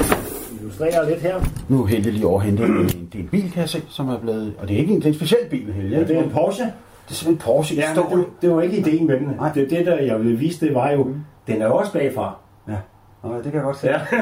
illustrere 0.62 1.10
lidt 1.10 1.22
her. 1.22 1.42
Nu 1.70 1.84
er 1.84 1.88
Helge 1.88 2.12
lige 2.12 2.28
overhentet 2.28 2.66
en, 2.66 2.86
det 2.86 3.16
er 3.16 3.20
en 3.20 3.28
bil, 3.32 3.52
kan 3.52 3.62
jeg 3.62 3.70
se, 3.70 3.82
som 3.90 4.10
er 4.10 4.20
blevet... 4.20 4.54
Og 4.60 4.68
det 4.68 4.76
er 4.76 4.80
ikke 4.80 4.94
en, 4.94 5.00
det 5.00 5.06
er 5.06 5.10
en 5.10 5.16
speciel 5.16 5.50
bil, 5.50 5.74
Helge. 5.74 5.98
Ja, 5.98 6.04
det 6.04 6.18
er 6.18 6.24
en 6.24 6.30
Porsche. 6.30 6.74
Det 7.06 7.12
er 7.12 7.16
simpelthen 7.16 7.52
en 7.52 7.56
Porsche. 7.56 7.76
Ja, 7.76 7.90
Ja, 7.96 8.16
det, 8.18 8.26
det 8.42 8.56
var 8.56 8.62
ikke 8.62 8.78
ideen 8.78 9.08
med 9.08 9.20
den. 9.20 9.28
Nej. 9.40 9.52
Det, 9.52 9.70
det 9.70 9.86
der 9.86 10.00
jeg 10.02 10.20
ville 10.20 10.38
vise, 10.38 10.66
det 10.66 10.76
var 10.76 10.92
jo, 10.92 11.08
den 11.48 11.62
er 11.62 11.68
også 11.68 11.94
bagfra. 11.94 12.36
ja. 12.70 12.76
Nå, 13.24 13.36
det 13.36 13.44
kan 13.44 13.54
jeg 13.54 13.64
godt 13.64 13.78
se. 13.78 13.88
Ja. 13.88 13.94
Ja. 14.12 14.18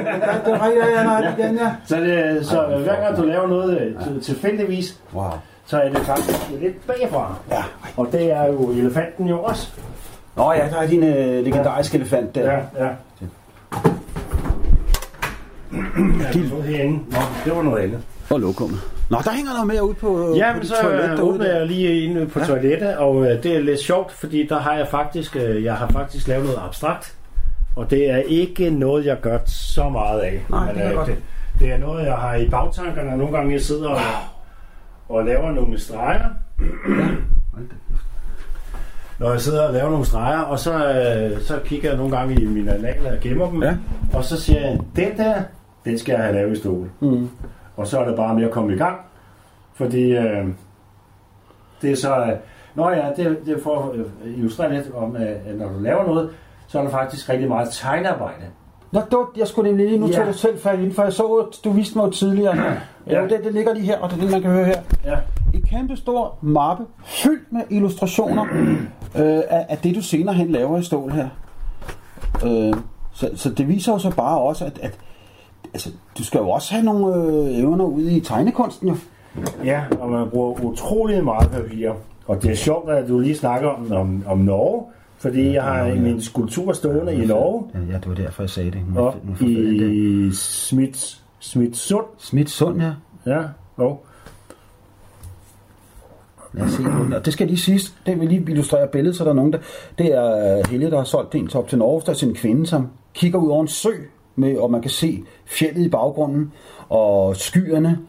det 0.46 0.54
er 0.54 0.66
ja, 0.66 0.98
ja, 1.00 1.04
nej, 1.04 1.34
igen, 1.38 1.56
ja. 1.56 1.72
Så, 1.86 1.96
det, 1.98 2.46
så 2.46 2.60
Ej, 2.62 2.78
hver 2.78 3.02
gang 3.04 3.18
du 3.18 3.22
laver 3.24 3.48
noget 3.48 3.98
til- 4.04 4.22
tilfældigvis, 4.22 5.02
Wow. 5.14 5.24
så 5.66 5.78
er 5.80 5.90
det 5.90 5.98
faktisk 5.98 6.40
lidt 6.62 6.88
bagfra. 6.88 7.36
Ja. 7.52 7.64
Og 7.98 8.08
det 8.12 8.32
er 8.32 8.48
jo 8.48 8.70
elefanten 8.72 9.28
jo 9.28 9.44
også. 9.44 9.72
Nå 10.38 10.52
ja, 10.52 10.68
der 10.70 10.78
er 10.78 10.88
din 10.88 11.04
øh, 11.04 11.44
legendariske 11.46 11.98
elefant 11.98 12.36
der. 12.36 12.52
Ja, 12.52 12.60
ja. 12.86 12.90
Ja, 13.22 13.26
det 17.46 17.56
var 17.56 17.62
noget 17.64 17.84
andet. 17.84 18.00
Og 18.30 18.40
lokummet. 18.40 18.80
Nå, 19.14 19.20
der 19.24 19.32
hænger 19.32 19.52
noget 19.54 19.68
mere 19.68 19.84
ud 19.90 19.94
på, 19.94 20.34
Ja, 20.38 20.52
på 20.52 20.58
men 20.58 20.68
så 20.68 20.74
toilet 20.82 21.12
øh, 21.20 21.24
åbner 21.24 21.46
jeg 21.58 21.68
lige 21.68 22.04
inde 22.04 22.26
på 22.28 22.40
Ja. 22.40 22.46
toilettet, 22.46 22.98
og 22.98 23.26
øh, 23.26 23.44
det 23.44 23.56
er 23.56 23.60
lidt 23.60 23.80
sjovt, 23.80 24.12
fordi 24.12 24.48
der 24.48 24.60
har 24.60 24.74
jeg 24.74 24.88
faktisk, 24.88 25.36
øh, 25.36 25.64
jeg 25.64 25.74
har 25.76 25.88
faktisk 25.88 26.28
lavet 26.28 26.46
noget 26.46 26.60
abstrakt, 26.66 27.16
og 27.76 27.90
det 27.90 28.10
er 28.10 28.18
ikke 28.18 28.70
noget, 28.70 29.06
jeg 29.06 29.18
gør 29.22 29.38
så 29.46 29.90
meget 29.90 30.20
af. 30.20 30.46
Nej, 30.50 30.72
det 30.72 30.82
er 30.84 30.90
øh, 30.90 30.96
godt. 30.96 31.08
det, 31.08 31.18
det 31.60 31.72
er 31.72 31.78
noget, 31.78 32.06
jeg 32.06 32.14
har 32.16 32.36
i 32.36 32.50
bagtankerne, 32.50 33.12
og 33.12 33.18
nogle 33.18 33.38
gange 33.38 33.54
jeg 33.54 33.62
sidder 33.62 33.90
og, 33.90 34.00
og 35.10 35.26
laver 35.26 35.52
nogle 35.52 35.80
streger. 35.80 36.30
Når 39.20 39.32
jeg 39.32 39.42
sidder 39.42 39.68
og 39.68 39.74
laver 39.74 39.90
nogle 39.90 40.06
streger, 40.06 40.40
og 40.40 40.60
så, 40.60 40.74
øh, 40.90 41.42
så 41.42 41.60
kigger 41.66 41.90
jeg 41.90 41.98
nogle 41.98 42.18
gange 42.18 42.42
i 42.42 42.46
mine 42.46 42.74
analer 42.74 43.12
og 43.12 43.18
gemmer 43.22 43.50
dem, 43.50 43.64
Ja. 43.64 43.74
og 44.14 44.24
så 44.24 44.42
siger 44.42 44.60
jeg, 44.62 44.80
den 44.96 45.18
der, 45.18 45.34
den 45.86 46.00
skal 46.00 46.14
jeg 46.14 46.22
have 46.24 46.36
lavet 46.36 46.58
i 46.58 46.60
stol. 46.60 46.90
Mm. 47.00 47.30
Og 47.78 47.88
så 47.88 48.00
er 48.00 48.06
det 48.08 48.16
bare 48.16 48.36
med 48.36 48.44
at 48.44 48.52
komme 48.52 48.74
i 48.74 48.78
gang. 48.78 48.98
Fordi 49.74 50.12
øh, 50.12 50.48
det 51.82 51.92
er 51.92 51.96
så... 51.96 52.16
Øh, 52.16 52.32
nå 52.76 52.90
ja, 52.90 53.08
det, 53.18 53.38
det 53.46 53.58
er 53.58 53.62
for 53.64 53.90
at 53.90 53.96
øh, 53.96 54.06
illustrere 54.38 54.74
lidt 54.74 54.92
om, 54.96 55.16
at 55.16 55.28
at 55.28 55.56
når 55.58 55.70
du 55.70 55.80
laver 55.80 56.06
noget, 56.08 56.30
så 56.68 56.80
er 56.80 56.84
der 56.84 56.90
faktisk 56.90 57.30
rigtig 57.30 57.48
meget 57.50 57.70
tegnearbejde. 57.72 58.44
Nå, 58.92 59.02
var, 59.12 59.32
jeg 59.38 59.48
skulle 59.48 59.70
nemlig 59.70 59.88
lige, 59.88 60.00
nu 60.00 60.08
Ja. 60.08 60.14
tog 60.14 60.26
du 60.28 60.34
selv 60.34 60.60
fat 60.60 60.80
ind, 60.80 60.94
for 60.94 61.04
jeg 61.04 61.14
så, 61.14 61.24
at 61.24 61.60
du 61.64 61.72
viste 61.72 61.98
mig 61.98 62.14
tidligere. 62.14 62.56
Ja. 62.58 62.74
Ja. 63.08 63.22
Jo, 63.22 63.28
det, 63.28 63.44
det 63.44 63.54
ligger 63.54 63.74
lige 63.74 63.86
her, 63.86 64.00
og 64.00 64.10
det 64.10 64.18
er 64.18 64.22
det, 64.22 64.32
man 64.32 64.42
kan 64.42 64.52
høre 64.52 64.66
her. 64.66 64.82
Ja. 65.06 65.18
En 65.54 65.62
kæmpe 65.62 65.96
stor 65.96 66.38
mappe, 66.42 66.84
fyldt 67.06 67.52
med 67.54 67.62
illustrationer 67.70 68.46
øh, 69.20 69.42
af, 69.50 69.66
af 69.70 69.78
det, 69.78 69.96
du 69.96 70.02
senere 70.02 70.36
hen 70.36 70.50
laver 70.50 70.78
i 70.78 70.84
stål 70.84 71.12
her. 71.12 71.28
Øh, 72.46 72.74
så, 73.14 73.30
så 73.36 73.50
det 73.50 73.68
viser 73.68 73.92
jo 73.92 74.00
så 74.00 74.16
bare 74.16 74.40
også, 74.40 74.66
at, 74.66 74.80
at 74.82 74.98
altså, 75.74 75.90
du 76.18 76.24
skal 76.24 76.38
jo 76.38 76.50
også 76.50 76.74
have 76.74 76.86
nogle 76.86 77.16
øh, 77.16 77.60
evner 77.60 77.86
ude 77.86 78.12
i 78.12 78.20
tegnekunsten, 78.20 78.88
jo. 78.88 78.96
Ja, 79.64 79.84
og 80.00 80.10
man 80.10 80.30
bruger 80.30 80.64
utrolig 80.64 81.24
meget 81.24 81.52
papir. 81.52 81.92
Og 82.28 82.44
det 82.44 82.52
er 82.52 82.56
sjovt, 82.56 82.90
at 82.92 83.08
du 83.08 83.20
lige 83.20 83.36
snakker 83.36 83.70
om, 83.70 83.92
om, 83.92 84.24
om 84.28 84.38
Norge, 84.38 84.84
fordi 85.18 85.42
ja, 85.44 85.54
jeg 85.54 85.64
har 85.64 85.86
ja. 85.86 85.96
min 85.96 86.22
skulptur 86.22 86.74
stående 86.74 87.16
i 87.16 87.26
Norge. 87.26 87.66
Ja, 87.92 87.98
det 87.98 88.10
var 88.10 88.16
derfor, 88.16 88.44
jeg 88.44 88.50
sagde 88.50 88.72
det. 88.72 88.82
Nu, 88.94 89.00
og 89.00 89.16
nu 89.24 89.48
i 89.48 90.30
Smits, 90.34 91.24
Smitsund. 91.40 92.06
Smitsund, 92.18 92.82
ja. 92.82 92.92
Ja, 93.26 93.44
og. 93.78 94.06
Lad 96.54 96.66
os 96.66 96.72
se 96.72 96.84
på 96.84 97.20
Det 97.26 97.34
skal 97.34 97.48
lige 97.48 97.58
siges, 97.58 97.94
det 98.06 98.20
vil 98.20 98.30
lige 98.30 98.46
illustrere 98.50 98.88
billedet, 98.88 99.16
så 99.16 99.24
der 99.24 99.30
er 99.30 99.34
nogen, 99.34 99.54
der... 99.54 99.60
Det 99.98 100.14
er 100.14 100.68
Helge, 100.68 100.92
der 100.92 100.98
har 100.98 101.04
solgt 101.04 101.36
en 101.36 101.48
top 101.48 101.68
til 101.68 101.78
Norge, 101.78 102.02
der 102.06 102.10
er 102.12 102.16
sin 102.16 102.36
kvinde, 102.36 102.68
som 102.68 102.88
kigger 103.14 103.40
ud 103.40 103.50
over 103.50 103.62
en 103.62 103.68
sø, 103.68 103.90
med, 104.36 104.58
og 104.58 104.72
man 104.72 104.82
kan 104.82 104.92
se 104.92 105.24
fjellet 105.46 105.86
i 105.86 105.90
baggrunden, 105.90 106.54
og 106.90 107.36
skyerne 107.36 108.00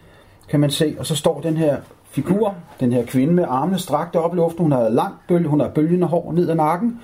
kan 0.48 0.60
man 0.60 0.70
se, 0.70 0.96
og 0.98 1.06
så 1.06 1.16
står 1.16 1.40
den 1.40 1.56
her 1.56 1.76
figur, 2.10 2.54
den 2.80 2.92
her 2.92 3.06
kvinde 3.06 3.34
med 3.34 3.44
armene 3.48 3.78
strakte 3.78 4.20
op 4.20 4.32
i 4.32 4.36
luften, 4.36 4.62
hun 4.62 4.72
har 4.72 4.88
langt 4.88 5.26
bølge, 5.28 5.48
hun 5.48 5.60
har 5.60 5.68
bølgende 5.68 6.06
hår 6.06 6.32
ned 6.32 6.50
ad 6.50 6.54
nakken, 6.54 7.00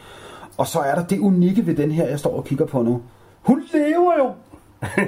og 0.57 0.67
så 0.67 0.79
er 0.79 0.95
der 0.95 1.05
det 1.05 1.19
unikke 1.19 1.67
ved 1.67 1.75
den 1.75 1.91
her, 1.91 2.07
jeg 2.07 2.19
står 2.19 2.37
og 2.37 2.45
kigger 2.45 2.67
på 2.67 2.83
nu. 2.83 3.03
Hun 3.43 3.63
lever 3.73 4.13
jo! 4.19 4.31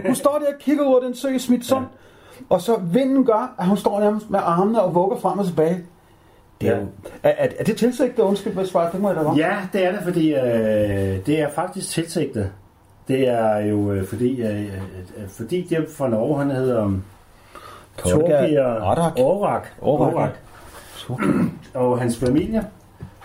Hun 0.06 0.14
står 0.14 0.38
der 0.38 0.46
og 0.46 0.60
kigger 0.60 0.84
ud 0.84 0.94
af 0.94 1.00
den 1.02 1.14
sø 1.14 1.28
i 1.28 1.38
Smithson, 1.38 1.82
ja. 1.82 2.44
og 2.48 2.60
så 2.60 2.76
vinden 2.76 3.24
gør, 3.24 3.54
at 3.58 3.66
hun 3.66 3.76
står 3.76 4.00
nærmest 4.00 4.30
med 4.30 4.40
armene 4.42 4.82
og 4.82 4.94
vugger 4.94 5.16
frem 5.16 5.38
og 5.38 5.46
tilbage. 5.46 5.84
Det 6.60 6.68
er, 6.68 6.76
ja. 6.76 6.82
er, 7.22 7.30
er, 7.38 7.48
er 7.58 7.64
det 7.64 7.76
tilsigtet? 7.76 8.22
Undskyld, 8.22 8.66
svarer 8.66 8.90
det 8.90 9.00
må 9.00 9.08
jeg 9.08 9.16
da 9.16 9.30
Ja, 9.36 9.56
det 9.72 9.86
er 9.86 9.92
det, 9.92 10.00
fordi 10.02 10.34
øh, 10.34 11.26
det 11.26 11.40
er 11.40 11.50
faktisk 11.50 11.88
tilsigtet. 11.90 12.50
Det 13.08 13.28
er 13.28 13.58
jo 13.58 13.92
øh, 13.92 14.06
fordi, 14.06 14.42
øh, 14.42 14.62
øh, 15.16 15.28
fordi 15.28 15.66
det 15.70 15.86
fra 15.96 16.08
Norge, 16.08 16.38
han 16.38 16.50
hedder 16.50 16.84
um, 16.84 17.02
Torbjørn 17.98 18.82
Orak. 19.18 19.66
Orak. 19.80 20.30
Og 21.74 22.00
hans 22.00 22.18
familie, 22.18 22.64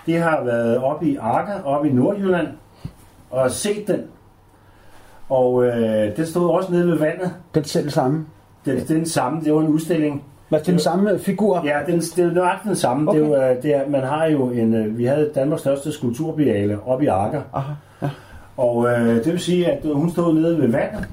de 0.06 0.16
har 0.16 0.44
været 0.44 0.78
oppe 0.78 1.06
i 1.06 1.16
Arke, 1.16 1.66
oppe 1.66 1.90
i 1.90 1.94
Nordjylland, 1.94 2.48
og 3.30 3.52
set 3.52 3.88
den. 3.88 4.04
Og 5.30 5.66
øh, 5.66 6.18
den 6.18 6.26
stod 6.26 6.50
også 6.50 6.72
nede 6.72 6.88
ved 6.88 6.98
vandet. 6.98 7.34
Den 7.56 7.64
selv 7.64 7.90
samme? 7.90 8.26
Den, 8.66 8.88
den 8.88 9.06
samme, 9.06 9.42
det 9.44 9.54
var 9.54 9.60
en 9.60 9.68
udstilling. 9.68 10.24
Var 10.50 10.58
det 10.58 10.68
den 10.68 10.80
samme 10.80 11.20
figur? 11.20 11.62
Ja, 11.66 11.80
den, 11.88 12.00
det 12.00 12.20
er 12.20 12.32
nøjagtigt 12.32 12.68
den 12.68 12.76
samme. 12.76 13.10
Okay. 13.10 13.20
Det 13.20 13.44
er, 13.44 13.62
det 13.62 13.76
er, 13.76 13.90
man 13.90 14.02
har 14.02 14.26
jo 14.26 14.50
en, 14.50 14.98
vi 14.98 15.06
havde 15.06 15.32
Danmarks 15.36 15.62
største 15.62 15.92
skulpturbiale 15.92 16.80
oppe 16.86 17.06
i 17.06 17.08
Arker. 17.08 17.42
Aha. 17.54 17.74
Og 18.58 18.88
øh, 18.88 19.16
det 19.16 19.26
vil 19.26 19.40
sige, 19.40 19.72
at 19.72 19.80
hun 19.94 20.10
stod 20.10 20.34
nede 20.34 20.62
ved 20.62 20.68
vandet, 20.68 21.08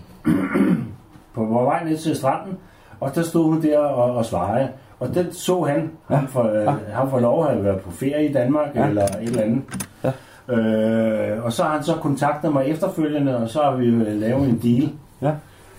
på 1.34 1.44
vej 1.44 1.84
ned 1.84 1.98
til 1.98 2.16
stranden, 2.16 2.58
og 3.00 3.14
der 3.14 3.22
stod 3.22 3.44
hun 3.44 3.62
der 3.62 3.78
og, 3.78 4.16
og 4.16 4.24
svarede. 4.24 4.68
Og 5.00 5.14
den 5.14 5.32
så 5.32 5.62
han, 5.62 5.90
ja. 6.10 6.16
ham, 6.16 6.28
for, 6.28 6.42
øh, 6.42 6.64
ja. 6.64 6.74
ham 6.92 7.10
for 7.10 7.20
lov 7.20 7.46
at 7.46 7.64
været 7.64 7.80
på 7.80 7.90
ferie 7.90 8.28
i 8.28 8.32
Danmark, 8.32 8.68
ja. 8.74 8.86
eller 8.86 9.04
et 9.04 9.22
eller 9.22 9.42
andet. 9.42 9.62
Ja. 10.04 10.12
Øh, 10.54 11.44
og 11.44 11.52
så 11.52 11.62
har 11.62 11.74
han 11.74 11.84
så 11.84 11.94
kontaktet 11.94 12.52
mig 12.52 12.66
efterfølgende, 12.66 13.36
og 13.36 13.48
så 13.48 13.62
har 13.62 13.76
vi 13.76 13.86
øh, 13.86 14.20
lavet 14.20 14.48
en 14.48 14.58
deal. 14.62 14.92
Ja. 15.22 15.32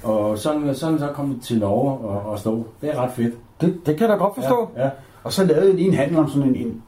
Og 0.03 0.37
sådan, 0.37 0.75
sådan 0.75 0.99
så 0.99 1.07
kom 1.07 1.33
det 1.33 1.41
til 1.43 1.59
Norge 1.59 1.91
og, 1.91 2.31
og 2.31 2.39
stå. 2.39 2.67
Det 2.81 2.89
er 2.89 3.03
ret 3.03 3.11
fedt. 3.11 3.33
Det, 3.61 3.79
det 3.85 3.97
kan 3.97 4.09
jeg 4.09 4.09
da 4.09 4.23
godt 4.23 4.35
forstå. 4.35 4.69
Ja, 4.75 4.83
ja. 4.83 4.89
Og 5.23 5.33
så 5.33 5.43
lavede 5.45 5.65
jeg 5.65 5.75
lige 5.75 5.87
en 5.87 5.93
handel 5.93 6.17
om 6.17 6.29
sådan 6.29 6.49
en, 6.49 6.55
en, 6.55 6.81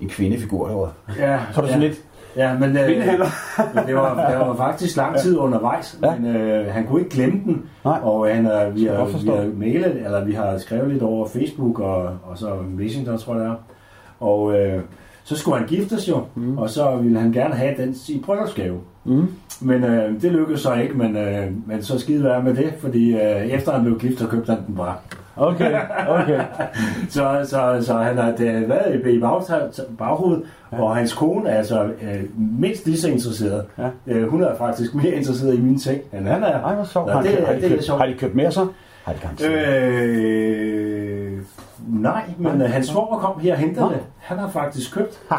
en 0.00 0.08
kvindefigur 0.08 0.66
derovre. 0.66 0.90
Ja, 1.18 1.40
så 1.52 1.60
er 1.60 1.64
det 1.64 1.70
sådan 1.70 1.82
ja. 1.82 1.88
lidt, 1.88 2.02
Ja, 2.36 2.58
men, 2.58 2.76
øh, 2.76 2.88
men 3.74 3.86
det, 3.86 3.94
var, 3.94 4.28
det 4.30 4.38
var 4.38 4.54
faktisk 4.56 4.96
lang 4.96 5.18
tid 5.18 5.38
undervejs, 5.38 5.98
ja. 6.02 6.16
men 6.16 6.36
øh, 6.36 6.72
han 6.72 6.86
kunne 6.86 7.00
ikke 7.00 7.14
glemme 7.16 7.40
den. 7.44 7.62
Nej. 7.84 7.98
Og 8.02 8.34
han, 8.34 8.46
øh, 8.46 8.74
vi, 8.74 8.84
har, 8.84 9.04
vi 9.04 9.28
har 9.28 9.50
mailet, 9.56 9.96
eller 10.04 10.24
vi 10.24 10.32
har 10.32 10.58
skrevet 10.58 10.92
lidt 10.92 11.02
over 11.02 11.28
Facebook 11.28 11.80
og, 11.80 12.02
og 12.02 12.38
så 12.38 12.54
Messenger, 12.68 13.16
tror 13.16 13.34
jeg 13.34 13.44
det 13.44 13.50
er. 13.50 13.56
Og 14.20 14.58
øh, 14.58 14.82
så 15.24 15.36
skulle 15.36 15.58
han 15.58 15.68
giftes 15.68 16.08
jo, 16.08 16.22
mm. 16.34 16.58
og 16.58 16.70
så 16.70 16.96
ville 16.96 17.20
han 17.20 17.32
gerne 17.32 17.54
have 17.54 17.74
den 17.76 17.94
i 18.08 18.22
bryllupsgave. 18.26 18.78
Mm. 19.04 19.26
Men 19.60 19.84
øh, 19.84 20.22
det 20.22 20.32
lykkedes 20.32 20.60
så 20.60 20.74
ikke, 20.74 20.94
men, 20.94 21.16
øh, 21.16 21.52
men 21.66 21.82
så 21.82 21.98
skide 21.98 22.24
være 22.24 22.42
med 22.42 22.54
det, 22.54 22.74
fordi 22.78 23.14
øh, 23.14 23.46
efter 23.46 23.72
han 23.72 23.84
blev 23.84 23.98
gift, 23.98 24.18
så 24.18 24.26
købte 24.26 24.52
han 24.52 24.66
den 24.66 24.76
bare. 24.76 24.94
Okay, 25.38 25.80
okay. 26.08 26.40
så, 27.08 27.40
så, 27.44 27.78
så 27.86 27.98
han 27.98 28.18
har 28.18 28.30
det 28.30 28.68
været 28.68 28.94
i 28.94 29.20
baghovedet, 29.98 30.44
ja. 30.72 30.82
og 30.82 30.96
hans 30.96 31.14
kone 31.14 31.48
er 31.48 31.58
altså 31.58 31.84
øh, 31.84 32.24
mindst 32.60 32.86
lige 32.86 32.98
så 32.98 33.08
interesseret. 33.08 33.66
Ja. 33.78 33.88
Øh, 34.06 34.28
hun 34.28 34.42
er 34.42 34.56
faktisk 34.56 34.94
mere 34.94 35.10
interesseret 35.10 35.54
i 35.54 35.60
mine 35.60 35.78
ting, 35.78 36.02
end 36.12 36.26
han 36.26 36.42
er. 36.42 36.60
Ej, 36.62 36.74
hvor 36.74 36.84
sjovt. 36.84 37.12
Har, 37.12 37.22
det, 37.22 37.46
har, 37.46 37.52
de 37.52 37.68
købt, 37.68 37.88
har 37.88 38.06
de 38.06 38.14
købt 38.14 38.34
mere 38.34 38.52
så? 38.52 38.68
Har 39.04 39.14
de? 39.38 39.46
Øh, 39.46 41.42
nej, 41.88 42.24
men 42.38 42.62
øh, 42.62 42.70
hans 42.70 42.86
svoger 42.86 43.18
kom 43.18 43.40
her 43.40 43.52
og 43.52 43.58
hentede 43.58 43.86
det. 43.86 44.00
Han 44.18 44.38
har 44.38 44.48
faktisk 44.48 44.94
købt. 44.94 45.20
Ha. 45.30 45.36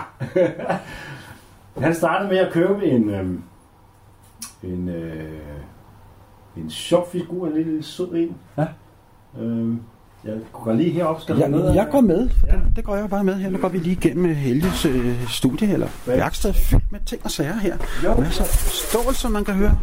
han 1.85 1.93
startede 1.93 2.29
med 2.29 2.37
at 2.37 2.51
købe 2.51 2.85
en... 2.85 3.09
Øh, 3.09 3.25
en 4.63 4.89
øh, 4.89 5.39
en 6.57 6.69
sjov 6.69 7.07
figur, 7.11 7.47
en 7.47 7.53
lille 7.53 7.83
sød 7.83 8.13
en. 8.13 8.35
Ja. 8.57 8.65
Øhm, 9.37 9.81
jeg 10.23 10.33
går 10.53 10.73
lige 10.73 10.91
herop. 10.91 11.21
Skal 11.21 11.37
ja, 11.37 11.47
med? 11.47 11.73
Jeg 11.73 11.87
går 11.91 12.01
med. 12.01 12.29
Ja. 12.47 12.53
Det 12.75 12.83
går 12.83 12.95
jeg 12.95 13.09
bare 13.09 13.23
med 13.23 13.35
her. 13.35 13.49
Nu 13.49 13.57
går 13.57 13.67
vi 13.67 13.77
lige 13.77 13.91
igennem 13.91 14.35
Helges 14.35 14.85
øh, 14.85 15.29
studie, 15.29 15.73
eller 15.73 15.87
værksted 16.05 16.53
fyldt 16.53 16.91
med 16.91 16.99
ting 17.05 17.21
og 17.23 17.31
sager 17.31 17.55
her. 17.55 17.77
Jo. 18.03 18.11
er 18.11 18.29
så 18.29 18.43
stål, 19.13 19.31
man 19.31 19.45
kan 19.45 19.53
høre. 19.53 19.79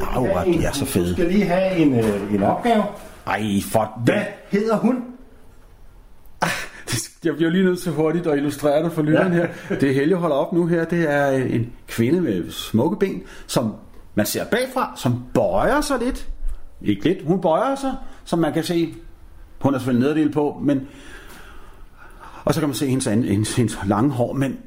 Ja, 0.00 0.44
jo, 0.44 0.52
de 0.52 0.64
er 0.64 0.72
så 0.72 0.84
fede. 0.84 1.08
Du 1.08 1.12
skal 1.12 1.26
lige 1.26 1.44
have 1.44 1.76
en, 1.76 1.94
øh, 1.94 2.34
en 2.34 2.42
opgave. 2.42 2.84
Ej, 3.26 3.42
for 3.72 4.00
Hvad 4.04 4.22
hedder 4.50 4.76
hun? 4.76 5.04
Ah, 6.40 6.48
jeg 7.24 7.34
bliver 7.36 7.50
lige 7.50 7.64
nødt 7.64 7.82
til 7.82 7.92
hurtigt 7.92 8.26
at 8.26 8.36
illustrere 8.36 8.84
det 8.84 8.92
for 8.92 9.02
lytteren 9.02 9.32
ja. 9.32 9.46
her. 9.68 9.76
Det 9.76 9.94
Helge 9.94 10.16
holder 10.16 10.36
op 10.36 10.52
nu 10.52 10.66
her, 10.66 10.84
det 10.84 11.10
er 11.10 11.30
en 11.30 11.72
kvinde 11.86 12.20
med 12.20 12.50
smukke 12.50 12.96
ben, 12.98 13.22
som 13.46 13.74
man 14.14 14.26
ser 14.26 14.44
bagfra, 14.44 14.92
som 14.96 15.24
bøjer 15.34 15.80
sig 15.80 15.98
lidt. 15.98 16.28
Ikke 16.82 17.04
lidt, 17.04 17.26
hun 17.26 17.40
bøjer 17.40 17.74
sig, 17.74 17.94
som 18.28 18.38
man 18.38 18.52
kan 18.52 18.64
se. 18.64 18.94
Hun 19.60 19.74
er 19.74 19.78
selvfølgelig 19.78 20.02
nederdel 20.02 20.32
på, 20.32 20.58
men... 20.62 20.88
Og 22.44 22.54
så 22.54 22.60
kan 22.60 22.68
man 22.68 22.74
se 22.74 22.86
hendes, 22.86 23.04
hendes, 23.04 23.56
hendes 23.56 23.78
lange 23.86 24.10
hår, 24.10 24.32
men... 24.32 24.58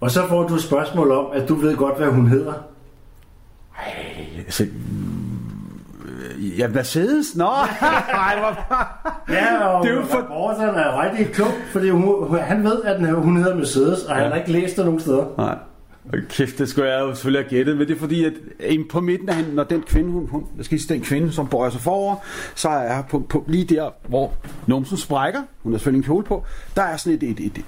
Og 0.00 0.10
så 0.10 0.28
får 0.28 0.48
du 0.48 0.54
et 0.54 0.62
spørgsmål 0.62 1.10
om, 1.10 1.26
at 1.32 1.48
du 1.48 1.54
ved 1.54 1.76
godt, 1.76 1.98
hvad 1.98 2.08
hun 2.08 2.26
hedder. 2.26 2.52
Ej, 3.78 3.94
altså... 4.38 4.66
Ja, 6.58 6.68
Mercedes? 6.68 7.36
Nå, 7.36 7.44
nej, 8.12 8.38
hvor... 8.38 8.76
ja, 9.28 9.66
og 9.66 9.84
det 9.84 9.92
er 9.92 9.96
jo 9.96 10.04
for... 10.04 10.24
Borsen 10.28 10.64
er 10.64 11.02
rigtig 11.02 11.34
klog, 11.34 11.48
fordi 11.72 11.90
hun, 11.90 12.38
han 12.38 12.64
ved, 12.64 12.82
at 12.84 13.14
hun 13.14 13.36
hedder 13.36 13.56
Mercedes, 13.56 14.04
og 14.04 14.16
ja. 14.16 14.22
han 14.22 14.32
har 14.32 14.38
ikke 14.38 14.52
læst 14.52 14.76
det 14.76 14.84
nogen 14.84 15.00
steder. 15.00 15.26
Nej. 15.36 15.58
Kæft, 16.28 16.58
det 16.58 16.68
skulle 16.68 16.90
jeg 16.90 17.00
jo 17.00 17.14
selvfølgelig 17.14 17.44
have 17.44 17.50
gættet, 17.50 17.76
men 17.76 17.88
det 17.88 17.94
er 17.94 17.98
fordi, 17.98 18.24
at 18.24 18.32
på 18.90 19.00
midten 19.00 19.28
af 19.28 19.34
hende, 19.34 19.54
når 19.54 19.64
den 19.64 19.82
kvinde, 19.82 20.10
hun, 20.10 20.26
hun 20.26 20.46
jeg 20.56 20.64
skal 20.64 20.80
sige, 20.80 20.94
den 20.94 21.02
kvinde, 21.02 21.32
som 21.32 21.48
bøjer 21.48 21.70
sig 21.70 21.80
forover, 21.80 22.16
så 22.54 22.68
er 22.68 23.02
på, 23.02 23.26
på, 23.28 23.44
lige 23.48 23.64
der, 23.64 23.90
hvor 24.08 24.32
numsen 24.66 24.96
sprækker, 24.96 25.40
hun 25.62 25.72
har 25.72 25.78
selvfølgelig 25.78 25.98
en 25.98 26.04
kjole 26.04 26.24
på, 26.24 26.44
der 26.76 26.82
er 26.82 26.96
sådan 26.96 27.12
et, 27.12 27.22
et, 27.22 27.40
et, 27.40 27.58
et 27.58 27.64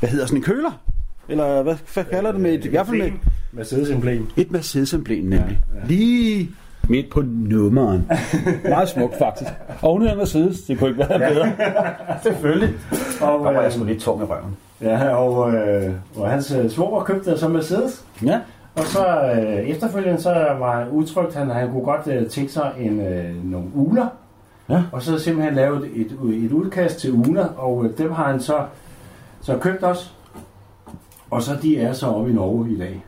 hvad 0.00 0.10
hedder 0.10 0.26
sådan 0.26 0.38
en 0.38 0.42
køler? 0.42 0.82
Eller 1.28 1.62
hvad, 1.62 1.76
hvad 1.94 2.04
kalder 2.04 2.32
det 2.32 2.40
med 2.40 2.54
et, 2.54 2.64
i 2.64 2.68
hvert 2.68 2.86
fald 2.86 2.98
med 2.98 3.10
Mercedes-emblem. 3.52 4.26
Et 4.36 4.50
Mercedes-emblem, 4.50 5.24
nemlig. 5.24 5.60
Ja, 5.74 5.80
ja. 5.80 5.86
Lige 5.86 6.50
midt 6.88 7.10
på 7.10 7.22
nummeren. 7.26 8.10
Meget 8.64 8.88
smukt, 8.88 9.18
faktisk. 9.18 9.50
Og 9.82 9.92
hun 9.92 10.02
hedder 10.02 10.16
Mercedes. 10.16 10.60
Det 10.60 10.78
kunne 10.78 10.90
ikke 10.90 11.00
være 11.08 11.18
bedre. 11.18 11.52
Selvfølgelig. 12.22 12.74
Og, 13.20 13.44
der 13.44 13.52
var 13.52 13.62
jeg 13.62 13.72
sgu 13.72 13.84
lidt 13.84 14.00
tung 14.00 14.22
i 14.22 14.24
røven. 14.24 14.56
Ja, 14.82 15.14
og, 15.14 15.54
øh, 15.54 15.92
og 16.16 16.30
hans 16.30 16.52
øh, 16.52 16.70
svoger 16.70 17.04
købte 17.04 17.38
så 17.38 17.48
Mercedes. 17.48 18.04
Ja. 18.24 18.40
Og 18.74 18.84
så 18.84 19.32
øh, 19.34 19.68
efterfølgende, 19.68 20.22
så 20.22 20.30
var 20.58 20.78
han 20.78 20.88
udtrykt, 20.88 21.34
han, 21.34 21.50
han 21.50 21.70
kunne 21.70 21.84
godt 21.84 22.06
øh, 22.06 22.28
tænke 22.28 22.52
sig 22.52 22.72
en, 22.78 23.00
øh, 23.00 23.50
nogle 23.50 23.66
uler. 23.74 24.06
Ja. 24.68 24.82
Og 24.92 25.02
så 25.02 25.18
simpelthen 25.18 25.54
lavet 25.54 25.90
et, 25.94 26.18
et 26.44 26.52
udkast 26.52 26.98
til 26.98 27.12
uler, 27.12 27.46
og 27.46 27.84
øh, 27.84 27.98
dem 27.98 28.12
har 28.12 28.24
han 28.24 28.40
så, 28.40 28.64
så 29.40 29.58
købt 29.58 29.82
også. 29.82 30.10
Og 31.30 31.42
så 31.42 31.56
de 31.62 31.78
er 31.80 31.92
så 31.92 32.06
oppe 32.06 32.30
i 32.30 32.34
Norge 32.34 32.70
i 32.70 32.78
dag. 32.78 33.04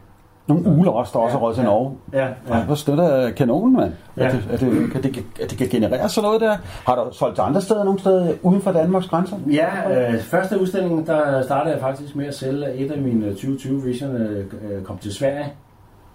Nogle 0.47 0.69
uler 0.69 0.91
også, 0.91 1.11
der 1.15 1.19
også 1.19 1.37
er 1.37 1.41
råd 1.41 1.55
til 1.55 1.65
Norge. 1.65 1.97
Ja, 2.13 2.29
ja. 2.49 2.65
Hvor 2.65 2.75
støtter 2.75 3.31
kanonen, 3.31 3.77
mand. 3.77 3.93
Ja. 4.17 4.25
Er 4.25 4.31
det, 4.31 4.61
det, 4.61 4.93
kan, 4.93 5.03
det, 5.03 5.25
at 5.43 5.51
det 5.51 5.59
kan 5.59 5.69
generere 5.69 6.09
sådan 6.09 6.27
noget 6.27 6.41
der? 6.41 6.57
Har 6.87 6.95
du 6.95 7.13
solgt 7.13 7.35
til 7.35 7.43
andre 7.43 7.61
steder, 7.61 7.85
nogle 7.85 8.01
steder 8.01 8.35
uden 8.43 8.61
for 8.61 8.73
Danmarks 8.73 9.09
grænser? 9.09 9.37
Ja, 9.51 10.11
øh, 10.13 10.21
første 10.21 10.61
udstilling, 10.61 11.07
der 11.07 11.43
startede 11.43 11.75
jeg 11.75 11.81
faktisk 11.83 12.17
med 12.17 12.27
at 12.27 12.35
sælge 12.35 12.75
et 12.75 12.91
af 12.91 13.03
mine 13.03 13.29
2020 13.31 13.83
Vision, 13.83 14.17
øh, 14.17 14.83
kom 14.85 14.99
til 14.99 15.15
Sverige. 15.15 15.53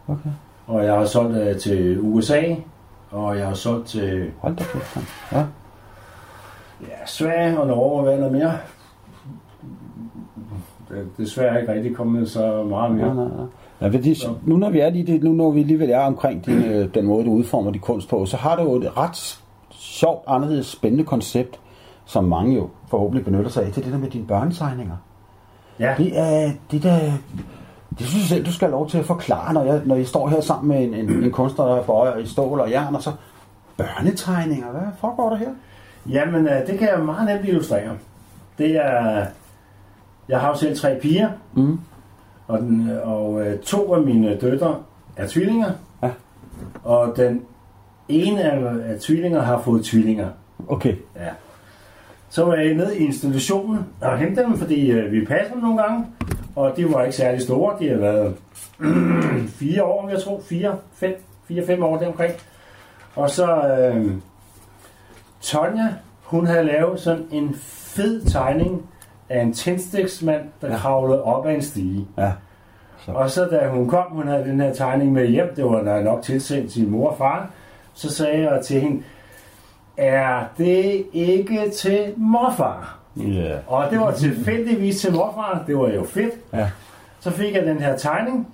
Okay. 0.07 0.29
Og 0.67 0.85
jeg 0.85 0.93
har 0.93 1.05
solgt 1.05 1.37
øh, 1.37 1.57
til 1.57 1.99
USA, 2.01 2.41
og 3.11 3.37
jeg 3.37 3.47
har 3.47 3.53
solgt 3.53 3.87
til... 3.87 4.31
Hold 4.39 4.55
da 4.55 4.63
kæft, 4.63 4.97
ja. 5.31 5.39
Ja, 6.81 7.05
Sverige 7.05 7.59
og 7.59 7.67
Norge 7.67 7.97
og 7.97 8.03
hvad 8.03 8.17
noget 8.17 8.33
mere. 8.33 8.53
Det 10.89 10.97
er 10.97 11.03
desværre 11.17 11.61
ikke 11.61 11.73
rigtig 11.73 11.95
kommet 11.95 12.29
så 12.29 12.63
meget 12.63 12.91
mere. 12.91 13.07
Ja, 13.07 13.13
nej, 13.13 13.25
nej. 13.25 13.45
Ja, 13.81 13.87
fordi, 13.87 14.23
nu 14.45 14.57
når 14.57 14.69
vi 14.69 14.79
er 14.79 14.89
lige 14.89 15.13
det, 15.13 15.23
nu 15.23 15.31
når 15.31 15.51
vi 15.51 15.59
alligevel 15.59 15.89
er 15.89 15.99
omkring 15.99 16.45
din, 16.45 16.63
øh, 16.63 16.93
den 16.93 17.05
måde, 17.05 17.25
du 17.25 17.31
udformer 17.31 17.71
din 17.71 17.81
kunst 17.81 18.09
på, 18.09 18.25
så 18.25 18.37
har 18.37 18.55
du 18.55 18.61
jo 18.61 18.75
et 18.75 18.97
ret 18.97 19.39
sjovt, 19.71 20.23
anderledes 20.27 20.67
spændende 20.67 21.03
koncept, 21.03 21.59
som 22.05 22.23
mange 22.23 22.55
jo 22.55 22.69
forhåbentlig 22.87 23.25
benytter 23.25 23.49
sig 23.49 23.65
af, 23.65 23.71
til 23.71 23.83
det 23.83 23.91
der 23.93 23.97
med 23.99 24.09
dine 24.09 24.25
børnetegninger. 24.27 24.95
Ja. 25.79 25.93
Det 25.97 26.19
er 26.19 26.51
det 26.71 26.83
der, 26.83 26.99
det 27.99 28.07
synes 28.07 28.21
jeg 28.23 28.29
selv, 28.29 28.45
du 28.45 28.53
skal 28.53 28.67
have 28.67 28.71
lov 28.71 28.89
til 28.89 28.97
at 28.97 29.05
forklare, 29.05 29.53
når 29.53 29.63
jeg, 29.63 29.81
når 29.85 29.95
jeg 29.95 30.07
står 30.07 30.27
her 30.27 30.41
sammen 30.41 30.67
med 30.67 30.83
en, 30.83 30.93
en, 31.09 31.23
en 31.23 31.31
kunstner, 31.31 31.65
der 31.65 31.83
bøjer 31.83 32.17
i 32.17 32.25
stål 32.25 32.59
og 32.59 32.71
jern, 32.71 32.95
og 32.95 33.03
så 33.03 33.11
børnetegninger. 33.77 34.71
Hvad 34.71 34.81
foregår 34.99 35.29
der 35.29 35.37
her? 35.37 35.49
Jamen, 36.09 36.47
øh, 36.47 36.67
det 36.67 36.79
kan 36.79 36.87
jeg 36.87 36.99
meget 37.05 37.29
nemt 37.29 37.47
illustrere. 37.47 37.91
Det 38.57 38.75
er... 38.75 39.25
Jeg 40.29 40.39
har 40.39 40.47
jo 40.49 40.55
selv 40.55 40.77
tre 40.77 40.99
piger, 41.01 41.29
Mm. 41.53 41.79
Og, 42.49 42.59
den, 42.59 42.89
og 43.03 43.45
øh, 43.45 43.59
to 43.59 43.93
af 43.93 44.01
mine 44.01 44.37
døtre 44.37 44.83
er 45.17 45.27
tvillinger. 45.27 45.71
Ja. 46.03 46.09
Og 46.83 47.13
den 47.17 47.41
ene 48.09 48.41
af, 48.43 48.57
af 48.93 48.99
tvillinger 48.99 49.41
har 49.41 49.61
fået 49.61 49.85
tvillinger. 49.85 50.27
Okay. 50.67 50.95
Ja. 51.15 51.29
Så 52.29 52.45
var 52.45 52.55
jeg 52.55 52.73
nede 52.73 52.97
i 52.97 53.05
institutionen 53.05 53.79
og 54.01 54.17
hentede 54.17 54.45
dem, 54.45 54.57
fordi 54.57 54.91
øh, 54.91 55.11
vi 55.11 55.25
passede 55.25 55.53
dem 55.53 55.61
nogle 55.61 55.81
gange. 55.81 56.05
Og 56.55 56.73
de 56.77 56.93
var 56.93 57.03
ikke 57.03 57.15
særlig 57.15 57.41
store. 57.41 57.75
De 57.79 57.89
har 57.89 57.97
været 57.97 58.35
fire 59.59 59.83
år, 59.83 60.09
jeg 60.09 60.19
tro. 60.21 60.41
Fire, 60.41 60.77
fem, 60.93 61.23
fire, 61.47 61.65
fem 61.65 61.83
år 61.83 61.97
deromkring. 61.97 62.33
Og 63.15 63.29
så 63.29 63.77
øh, 63.77 64.11
Tonja, 65.41 65.87
hun 66.23 66.45
havde 66.45 66.63
lavet 66.63 66.99
sådan 66.99 67.25
en 67.31 67.55
fed 67.55 68.21
tegning 68.21 68.89
af 69.29 69.41
en 69.41 69.53
tændstiksmand, 69.53 70.41
der 70.61 70.67
Ja. 70.67 70.77
kravlede 70.77 71.23
op 71.23 71.45
ad 71.47 71.53
en 71.55 71.61
stige. 71.61 72.07
Ja. 72.17 72.31
Og 73.07 73.29
så 73.29 73.45
da 73.45 73.67
hun 73.67 73.87
kom, 73.87 74.03
hun 74.09 74.27
havde 74.27 74.43
den 74.43 74.61
her 74.61 74.73
tegning 74.73 75.11
med 75.13 75.27
hjem, 75.27 75.55
det 75.55 75.65
var 75.65 76.01
nok 76.01 76.21
tilsendt 76.21 76.71
sin 76.71 76.89
mor 76.89 77.09
og 77.09 77.17
far, 77.17 77.49
så 77.93 78.11
sagde 78.13 78.51
jeg 78.51 78.61
til 78.65 78.81
hende, 78.81 79.03
er 79.97 80.43
det 80.57 81.05
ikke 81.13 81.69
til 81.75 82.13
morfar? 82.17 82.97
Ja. 83.17 83.55
Og 83.67 83.85
det 83.91 83.99
var 83.99 84.11
tilfældigvis 84.11 85.01
til 85.01 85.13
morfar, 85.13 85.63
det 85.67 85.77
var 85.77 85.89
jo 85.89 86.03
fedt. 86.03 86.33
Ja. 86.53 86.69
Så 87.19 87.31
fik 87.31 87.55
jeg 87.55 87.65
den 87.65 87.79
her 87.79 87.97
tegning, 87.97 88.47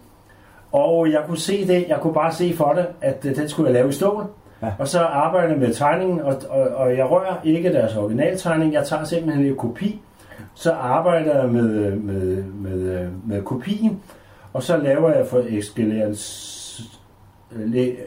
og 0.71 1.11
jeg 1.11 1.21
kunne 1.27 1.37
se 1.37 1.67
det, 1.67 1.85
jeg 1.87 1.97
kunne 2.01 2.13
bare 2.13 2.31
se 2.33 2.53
for 2.57 2.73
det, 2.73 2.85
at 3.01 3.25
øh, 3.25 3.35
den 3.35 3.49
skulle 3.49 3.67
jeg 3.67 3.73
lave 3.73 3.89
i 3.89 3.91
stål. 3.91 4.25
Ja. 4.61 4.71
Og 4.79 4.87
så 4.87 4.99
arbejdede 4.99 5.51
jeg 5.51 5.59
med 5.61 5.73
tegningen, 5.73 6.21
og, 6.21 6.35
og, 6.49 6.61
og 6.75 6.97
jeg 6.97 7.11
rører 7.11 7.35
ikke 7.43 7.73
deres 7.73 7.95
originaltegning, 7.95 8.73
jeg 8.73 8.85
tager 8.85 9.03
simpelthen 9.03 9.45
en 9.45 9.55
kopi, 9.55 10.01
så 10.55 10.71
arbejder 10.71 11.41
jeg 11.41 11.49
med, 11.49 11.91
med, 11.95 12.43
med, 12.43 13.07
med 13.27 13.41
kopien, 13.41 13.99
og 14.53 14.63
så 14.63 14.77
laver 14.77 15.13
jeg 15.13 15.27
for 15.27 15.43
eskaleren 15.49 16.15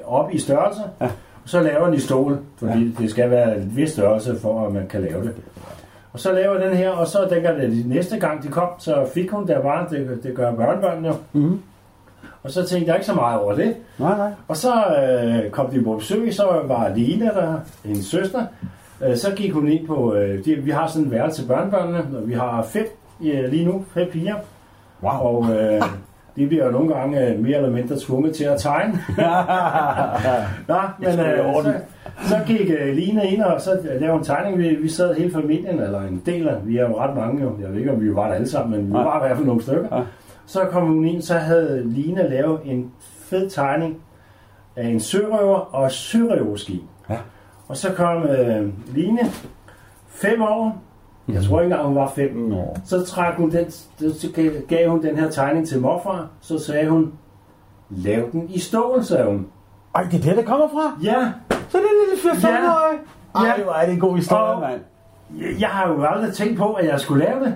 op 0.06 0.34
i 0.34 0.38
størrelse, 0.38 0.80
Ja. 1.00 1.06
og 1.44 1.48
så 1.50 1.60
laver 1.60 1.78
jeg 1.78 1.86
den 1.86 1.94
i 1.94 2.00
stål, 2.00 2.38
fordi 2.58 2.84
ja. 2.98 3.02
det 3.02 3.10
skal 3.10 3.30
være 3.30 3.56
en 3.58 3.72
vis 3.76 3.90
størrelse, 3.90 4.36
for 4.40 4.66
at 4.66 4.72
man 4.72 4.86
kan 4.88 5.00
lave 5.02 5.22
det. 5.22 5.34
Og 6.12 6.20
så 6.20 6.32
laver 6.32 6.58
den 6.60 6.76
her, 6.76 6.90
og 6.90 7.06
så 7.06 7.26
dengang 7.30 7.58
det 7.60 7.70
de 7.70 7.88
næste 7.88 8.18
gang 8.18 8.42
de 8.42 8.48
kom, 8.48 8.68
så 8.78 9.06
fik 9.14 9.30
hun 9.30 9.46
der 9.48 9.62
bare, 9.62 9.86
det, 9.90 10.20
det 10.22 10.34
gør 10.36 10.54
børnebørnene 10.54 11.08
jo. 11.08 11.14
Mm. 11.32 11.60
Og 12.42 12.50
så 12.50 12.66
tænkte 12.66 12.88
jeg 12.88 12.96
ikke 12.96 13.06
så 13.06 13.14
meget 13.14 13.40
over 13.40 13.54
det. 13.54 13.76
Nej, 13.98 14.16
nej. 14.16 14.30
Og 14.48 14.56
så 14.56 14.72
øh, 14.74 15.50
kom 15.50 15.70
de 15.70 15.82
på 15.84 15.94
besøg, 15.96 16.34
så 16.34 16.62
var 16.64 16.92
Lina 16.96 17.24
der, 17.26 17.54
hendes 17.84 18.06
søster. 18.06 18.44
Øh, 19.04 19.16
så 19.16 19.32
gik 19.36 19.52
hun 19.52 19.68
ind 19.68 19.86
på, 19.86 20.14
øh, 20.14 20.46
vi 20.64 20.70
har 20.70 20.86
sådan 20.86 21.04
en 21.04 21.10
værelse 21.10 21.42
til 21.42 21.48
børnebørnene, 21.48 22.18
og 22.18 22.28
vi 22.28 22.34
har 22.34 22.62
fem 22.62 22.86
øh, 23.24 23.50
lige 23.50 23.64
nu, 23.64 23.84
fem 23.94 24.08
piger. 24.10 24.36
Wow. 25.02 25.12
Og 25.12 25.56
øh, 25.56 25.82
de 26.36 26.46
bliver 26.46 26.64
jo 26.64 26.70
nogle 26.70 26.94
gange 26.94 27.26
øh, 27.26 27.38
mere 27.38 27.56
eller 27.56 27.70
mindre 27.70 27.96
tvunget 28.00 28.36
til 28.36 28.44
at 28.44 28.60
tegne. 28.60 28.92
Nå, 30.68 30.80
men 30.98 31.20
øh, 31.20 31.54
så, 31.62 31.74
så 32.22 32.40
gik 32.46 32.70
øh, 32.80 32.94
Line 32.94 33.26
ind, 33.26 33.42
og 33.42 33.60
så 33.60 33.80
lavede 34.00 34.18
en 34.18 34.24
tegning. 34.24 34.58
Vi, 34.58 34.68
vi 34.68 34.88
sad 34.88 35.14
hele 35.14 35.32
familien, 35.32 35.80
eller 35.80 36.00
en 36.00 36.22
del 36.26 36.48
af, 36.48 36.66
vi 36.66 36.76
er 36.76 36.88
jo 36.88 37.00
ret 37.00 37.16
mange 37.16 37.42
jo. 37.42 37.52
Jeg 37.60 37.70
ved 37.70 37.78
ikke, 37.78 37.92
om 37.92 38.00
vi 38.00 38.14
var 38.14 38.26
der 38.26 38.34
alle 38.34 38.48
sammen, 38.48 38.80
men 38.80 38.88
vi 38.88 38.92
var 38.92 39.16
i 39.16 39.26
hvert 39.26 39.36
fald 39.36 39.46
nogle 39.46 39.62
stykker. 39.62 39.96
Ja. 39.96 40.02
Så 40.46 40.60
kom 40.70 40.86
hun 40.86 41.04
ind, 41.04 41.22
så 41.22 41.34
havde 41.34 41.82
Line 41.84 42.28
lavet 42.28 42.60
en 42.64 42.92
fed 43.00 43.50
tegning 43.50 43.96
af 44.76 44.86
en 44.86 45.00
sørøver 45.00 45.74
og 45.74 45.86
et 45.86 45.92
sørøverskib. 45.92 46.82
Ja. 47.10 47.16
Og 47.68 47.76
så 47.76 47.92
kom 47.92 48.22
øh, 48.22 48.68
Line, 48.94 49.18
fem 50.08 50.42
år, 50.42 50.82
jeg 51.28 51.42
tror 51.44 51.60
ikke 51.60 51.70
engang, 51.72 51.86
hun 51.88 51.96
var 51.96 52.12
fem, 52.16 52.36
Nå. 52.36 52.76
så 52.84 53.04
trak 53.04 53.34
hun 53.36 53.50
den, 53.50 53.70
så 53.70 54.28
gav- 54.68 54.88
hun 54.88 55.02
den 55.02 55.18
her 55.18 55.30
tegning 55.30 55.68
til 55.68 55.80
morfar, 55.80 56.26
så 56.40 56.58
sagde 56.58 56.88
hun, 56.90 57.12
lav 57.90 58.28
den 58.32 58.50
i 58.50 58.58
stål, 58.58 59.04
sagde 59.04 59.24
hun. 59.26 59.46
Ej, 59.94 60.02
det 60.02 60.14
er 60.14 60.22
det, 60.22 60.36
der 60.36 60.42
kommer 60.42 60.68
fra? 60.68 60.92
Ja, 61.02 61.32
Så 61.68 61.78
er 61.78 61.82
det 61.82 61.90
lille 62.08 62.22
4 62.22 62.36
5 62.36 62.50
Ja. 62.50 62.70
Ej, 63.34 63.46
Ja. 63.58 63.62
hvor 63.64 63.72
er 63.72 63.84
det 63.86 63.94
en 63.94 64.00
god 64.00 64.16
historie, 64.16 64.42
Og- 64.54 64.60
mand. 64.60 64.80
jeg, 65.38 65.60
jeg 65.60 65.68
har 65.68 65.88
jo 65.88 66.04
aldrig 66.04 66.32
tænkt 66.34 66.58
på, 66.58 66.72
at 66.72 66.86
jeg 66.86 67.00
skulle 67.00 67.24
lave 67.24 67.40
det. 67.44 67.54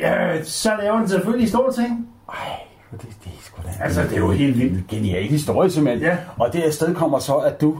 Ja, 0.00 0.42
så 0.42 0.70
laver 0.82 0.98
den 0.98 1.08
selvfølgelig 1.08 1.44
i 1.46 1.48
stål 1.48 1.72
ting. 1.72 2.08
Ej, 2.28 2.36
det, 2.92 3.00
det 3.00 3.08
er 3.26 3.30
sgu 3.42 3.62
da... 3.62 3.84
Altså, 3.84 4.02
det 4.02 4.12
er 4.12 4.18
jo 4.18 4.30
helt 4.30 4.58
vildt. 4.58 4.72
En 4.72 4.84
genial 4.88 5.22
historie, 5.22 5.70
simpelthen. 5.70 6.02
Ja. 6.08 6.16
Og 6.38 6.52
det 6.52 6.62
afsted 6.62 6.94
kommer 6.94 7.18
så, 7.18 7.34
at 7.36 7.60
du 7.60 7.76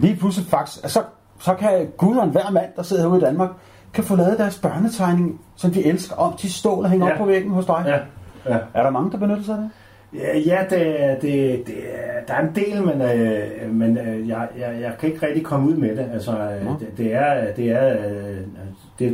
lige 0.00 0.16
pludselig 0.16 0.46
faktisk... 0.50 0.82
Altså, 0.82 1.00
så 1.40 1.54
kan 1.54 1.88
Gud 1.96 2.16
og 2.16 2.26
hver 2.26 2.50
mand, 2.50 2.66
der 2.76 2.82
sidder 2.82 3.02
herude 3.02 3.18
i 3.20 3.24
Danmark, 3.24 3.50
kan 3.94 4.04
få 4.04 4.16
lavet 4.16 4.38
deres 4.38 4.58
børnetegning, 4.58 5.40
som 5.56 5.70
de 5.70 5.84
elsker, 5.86 6.16
om 6.16 6.36
til 6.36 6.52
stål 6.52 6.84
og 6.84 6.90
hænge 6.90 7.06
Ja. 7.06 7.12
op 7.12 7.18
på 7.18 7.24
væggen 7.24 7.50
hos 7.50 7.66
dig. 7.66 7.84
Ja, 7.86 7.98
ja. 8.54 8.58
Er 8.74 8.82
der 8.82 8.90
mange, 8.90 9.10
der 9.12 9.18
benytter 9.18 9.42
sig 9.42 9.54
af 9.54 9.60
det? 9.60 9.70
Ja, 10.14 10.38
ja 10.38 10.58
det, 10.70 11.22
det, 11.22 11.62
det, 11.66 11.74
der 12.28 12.34
er 12.34 12.40
en 12.40 12.54
del, 12.54 12.82
men, 12.84 13.02
øh, 13.02 13.74
men 13.74 13.98
øh, 13.98 14.28
jeg, 14.28 14.48
jeg, 14.58 14.80
jeg 14.80 14.92
kan 15.00 15.08
ikke 15.12 15.26
rigtig 15.26 15.44
komme 15.44 15.68
ud 15.68 15.74
med 15.76 15.96
det. 15.96 16.06
Altså, 16.12 16.32
øh, 16.32 16.66
det, 16.80 16.88
det 16.98 17.14
er, 17.14 17.52
det 17.56 17.70
er, 17.70 17.88
øh, 17.90 18.36
det 18.98 19.06
er 19.08 19.12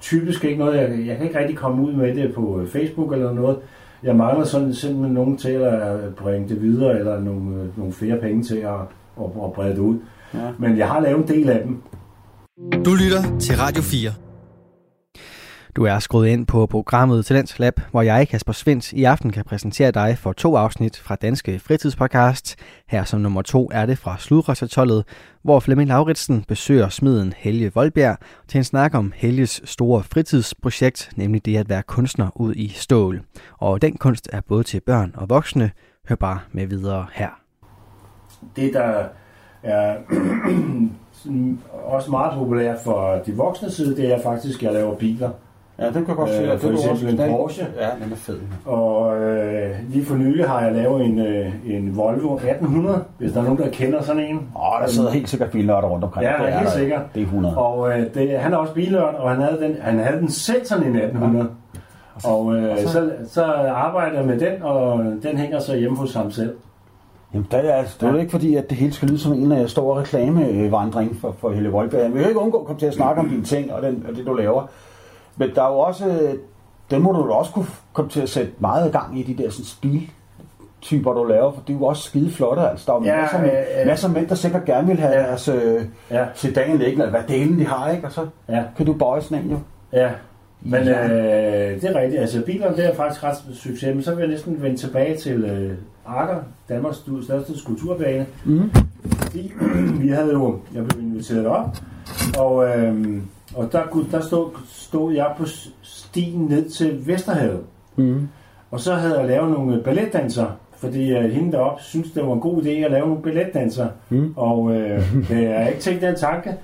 typisk 0.00 0.44
ikke 0.44 0.58
noget, 0.58 0.76
jeg, 0.80 1.06
jeg 1.06 1.16
kan 1.16 1.26
ikke 1.26 1.38
rigtig 1.38 1.56
komme 1.56 1.82
ud 1.82 1.92
med 1.92 2.14
det 2.14 2.34
på 2.34 2.60
øh, 2.60 2.68
Facebook 2.68 3.12
eller 3.12 3.32
noget. 3.32 3.58
Jeg 4.02 4.16
mangler 4.16 4.44
sådan 4.44 4.74
simpelthen 4.74 5.14
nogen 5.14 5.36
til 5.36 5.52
at 5.52 6.14
bringe 6.14 6.48
det 6.48 6.62
videre, 6.62 6.98
eller 6.98 7.20
nogle, 7.20 7.56
øh, 7.62 7.78
nogle 7.78 7.92
flere 7.92 8.16
penge 8.16 8.42
til 8.42 8.56
at, 8.56 8.80
at, 9.20 9.24
at 9.44 9.52
brede 9.52 9.70
det 9.70 9.78
ud. 9.78 9.98
Ja. 10.34 10.50
Men 10.58 10.78
jeg 10.78 10.88
har 10.88 11.00
lavet 11.00 11.18
en 11.18 11.28
del 11.28 11.50
af 11.50 11.62
dem. 11.64 11.82
Du 12.84 12.94
lytter 12.94 13.38
til 13.38 13.56
Radio 13.56 13.82
4. 13.82 14.10
Du 15.76 15.84
er 15.84 15.98
skruet 15.98 16.28
ind 16.28 16.46
på 16.46 16.66
programmet 16.66 17.26
Talents 17.26 17.58
Lab, 17.58 17.80
hvor 17.90 18.02
jeg, 18.02 18.28
Kasper 18.28 18.52
Svendt, 18.52 18.92
i 18.92 19.04
aften 19.04 19.32
kan 19.32 19.44
præsentere 19.44 19.90
dig 19.90 20.18
for 20.18 20.32
to 20.32 20.56
afsnit 20.56 20.96
fra 20.98 21.16
Danske 21.16 21.58
Fritidspodcast. 21.58 22.56
Her 22.88 23.04
som 23.04 23.20
nummer 23.20 23.42
to 23.42 23.70
er 23.72 23.86
det 23.86 23.98
fra 23.98 24.16
Sludrøsatollet, 24.18 25.04
hvor 25.42 25.60
Flemming 25.60 25.88
Lauritsen 25.88 26.44
besøger 26.48 26.88
smeden 26.88 27.34
Helge 27.36 27.72
Voldbjerg 27.74 28.18
til 28.48 28.58
en 28.58 28.64
snak 28.64 28.94
om 28.94 29.12
Helges 29.16 29.60
store 29.64 30.02
fritidsprojekt, 30.02 31.10
nemlig 31.16 31.46
det 31.46 31.56
at 31.56 31.68
være 31.68 31.82
kunstner 31.82 32.40
ud 32.40 32.54
i 32.54 32.68
stål. 32.68 33.22
Og 33.58 33.82
den 33.82 33.96
kunst 33.96 34.28
er 34.32 34.40
både 34.40 34.62
til 34.62 34.80
børn 34.80 35.12
og 35.16 35.30
voksne. 35.30 35.70
Hør 36.08 36.16
bare 36.16 36.38
med 36.52 36.66
videre 36.66 37.06
her. 37.12 37.30
det, 38.56 38.72
der 38.74 39.04
er 39.62 39.94
også 41.94 42.10
meget 42.10 42.32
populært 42.38 42.78
for 42.84 43.18
de 43.26 43.32
voksne 43.36 43.70
side, 43.70 43.96
det 43.96 44.14
er 44.14 44.18
faktisk, 44.22 44.62
at 44.62 44.66
jeg 44.66 44.72
laver 44.72 44.94
biler. 44.94 45.30
Ja, 45.78 45.84
den 45.84 45.92
kan 45.92 46.08
jeg 46.08 46.16
godt 46.16 46.30
Øh, 46.30 46.36
se. 46.36 46.42
Ja, 46.42 46.54
for 46.54 46.68
det 46.68 46.90
eksempel 46.92 47.20
en. 47.20 47.30
Porsche. 47.30 47.66
Ja, 47.80 47.88
den 48.04 48.12
er 48.12 48.16
fed. 48.16 48.38
Og 48.66 49.16
øh, 49.22 49.70
lige 49.88 50.04
for 50.04 50.14
nylig 50.14 50.48
har 50.48 50.60
jeg 50.60 50.72
lavet 50.74 51.04
en, 51.04 51.18
øh, 51.18 51.52
en 51.66 51.96
Volvo 51.96 52.34
1800, 52.34 53.04
hvis 53.18 53.32
der 53.32 53.40
er 53.40 53.44
nogen, 53.44 53.58
der 53.58 53.70
kender 53.70 54.02
sådan 54.02 54.22
en. 54.22 54.36
Åh, 54.36 54.80
der 54.82 54.86
sidder 54.88 55.10
helt 55.10 55.28
sikkert 55.28 55.50
bilnørder 55.50 55.88
rundt 55.88 56.04
omkring. 56.04 56.26
Ja, 56.26 56.32
det 56.44 56.52
er 56.54 56.58
helt 56.58 56.70
sikkert. 56.70 57.00
Det 57.14 57.20
er 57.20 57.24
100. 57.26 57.56
Og 57.56 57.90
øh, 57.90 58.14
det, 58.14 58.38
han 58.38 58.52
er 58.52 58.56
også 58.56 58.72
bilnørd, 58.74 59.14
og 59.14 59.30
han 59.30 59.40
havde 59.42 59.58
den, 59.62 59.76
han 59.80 59.98
havde 59.98 60.20
den 60.20 60.30
selv 60.30 60.64
sådan 60.66 60.84
en 60.86 60.96
1800. 60.96 61.48
Og 62.24 62.56
øh, 62.56 62.70
og 62.72 62.78
så- 62.78 62.88
så, 62.88 63.10
så 63.28 63.44
arbejder 63.74 64.16
jeg 64.18 64.26
med 64.26 64.38
den, 64.40 64.62
og 64.62 65.04
den 65.22 65.36
hænger 65.38 65.58
så 65.58 65.76
hjemme 65.76 65.96
hos 65.98 66.14
ham 66.14 66.30
selv. 66.30 66.54
Jamen, 67.34 67.46
der 67.50 67.58
er, 67.58 67.82
det 67.82 68.02
er 68.02 68.12
jo 68.12 68.16
ikke 68.18 68.30
fordi, 68.30 68.54
at 68.54 68.70
det 68.70 68.78
hele 68.78 68.92
skal 68.92 69.08
lyde 69.08 69.18
som 69.18 69.32
en 69.32 69.68
stor 69.68 69.98
reklamevandring 70.00 71.16
for, 71.20 71.34
for 71.40 71.50
Helle 71.50 71.68
Voldberg. 71.68 72.14
Vi 72.14 72.18
kan 72.18 72.28
ikke 72.28 72.40
undgå 72.40 72.58
at 72.60 72.66
komme 72.66 72.80
til 72.80 72.86
at 72.86 72.94
snakke 72.94 73.20
om 73.20 73.28
dine 73.28 73.44
ting 73.44 73.72
og, 73.72 73.82
den, 73.82 74.06
og 74.08 74.16
det, 74.16 74.26
du 74.26 74.34
laver. 74.34 74.66
Men 75.36 75.50
der 75.54 75.62
er 75.62 75.68
jo 75.68 75.78
også, 75.78 76.06
øh, 76.06 76.34
den 76.90 77.02
må 77.02 77.12
du 77.12 77.30
også 77.32 77.52
kunne 77.52 77.66
komme 77.92 78.10
til 78.10 78.20
at 78.20 78.28
sætte 78.28 78.52
meget 78.58 78.92
gang 78.92 79.18
i, 79.18 79.22
de 79.22 79.42
der 79.42 79.50
sådan, 79.50 79.64
stiltyper, 79.64 81.12
du 81.12 81.24
laver, 81.24 81.52
for 81.52 81.60
det 81.66 81.74
er 81.74 81.78
jo 81.78 81.84
også 81.84 82.02
skide 82.02 82.30
flotte. 82.30 82.62
Altså, 82.62 82.84
der 82.86 82.92
er 82.92 83.00
jo 83.00 83.04
Ja, 83.04 83.20
masser, 83.20 83.40
med, 83.40 83.50
øh, 83.50 83.80
øh. 83.80 83.86
masser 83.86 84.08
af 84.08 84.14
mænd, 84.14 84.28
der 84.28 84.34
sikkert 84.34 84.64
gerne 84.64 84.86
vil 84.86 84.96
have 84.98 85.12
Ja. 85.12 85.22
deres 85.22 85.48
øh, 85.48 85.84
Ja, 86.10 86.26
sedan 86.34 86.78
liggende, 86.78 87.04
eller 87.04 87.10
hvad 87.10 87.36
delen 87.36 87.58
de 87.58 87.66
har, 87.66 87.90
ikke? 87.90 88.06
Og 88.06 88.12
så 88.12 88.26
ja. 88.48 88.62
kan 88.76 88.86
du 88.86 88.92
bøje 88.92 89.20
sådan 89.22 89.44
en 89.44 89.50
jo. 89.50 89.58
Ja, 89.92 90.10
men 90.62 90.84
Ja. 90.84 91.04
øh, 91.04 91.80
det 91.80 91.90
er 91.90 92.00
rigtigt. 92.00 92.20
Altså 92.20 92.42
bilerne, 92.42 92.76
det 92.76 92.86
er 92.86 92.94
faktisk 92.94 93.24
ret 93.24 93.36
succes. 93.52 93.94
Men 93.94 94.02
så 94.02 94.14
vil 94.14 94.22
jeg 94.22 94.30
næsten 94.30 94.62
vende 94.62 94.76
tilbage 94.76 95.16
til 95.16 95.44
øh, 95.44 95.72
Akker, 96.06 96.36
Danmarks 96.68 97.04
største 97.22 97.58
skulpturbane. 97.58 98.26
Mm. 98.44 98.70
Fordi 99.16 99.52
vi 100.02 100.08
havde 100.08 100.32
jo, 100.32 100.58
jeg 100.74 100.86
blev 100.86 101.02
inviteret 101.02 101.46
op, 101.46 101.76
og, 102.38 102.68
øh, 102.68 103.22
og 103.54 103.72
der, 103.72 104.06
der 104.10 104.20
stod, 104.20 104.50
stod 104.68 105.12
jeg 105.14 105.32
på 105.38 105.44
stien 105.82 106.40
ned 106.40 106.70
til 106.70 107.06
Vesterhavet. 107.06 107.60
Mm. 107.96 108.28
Og 108.70 108.80
så 108.80 108.94
havde 108.94 109.18
jeg 109.18 109.28
lavet 109.28 109.50
nogle 109.50 109.82
balletdanser, 109.82 110.46
fordi 110.76 111.18
uh, 111.18 111.24
hende 111.24 111.52
deroppe 111.52 111.82
synes 111.82 112.10
det 112.10 112.26
var 112.26 112.32
en 112.32 112.40
god 112.40 112.62
idé 112.62 112.68
at 112.68 112.90
lave 112.90 113.06
nogle 113.06 113.22
balletdanser. 113.22 113.88
Mm. 114.08 114.32
Og 114.36 114.58
uh, 114.62 114.72
jeg 115.30 115.58
har 115.62 115.68
ikke 115.68 115.80
tænkt 115.80 116.02
den 116.02 116.16
tanke. 116.16 116.54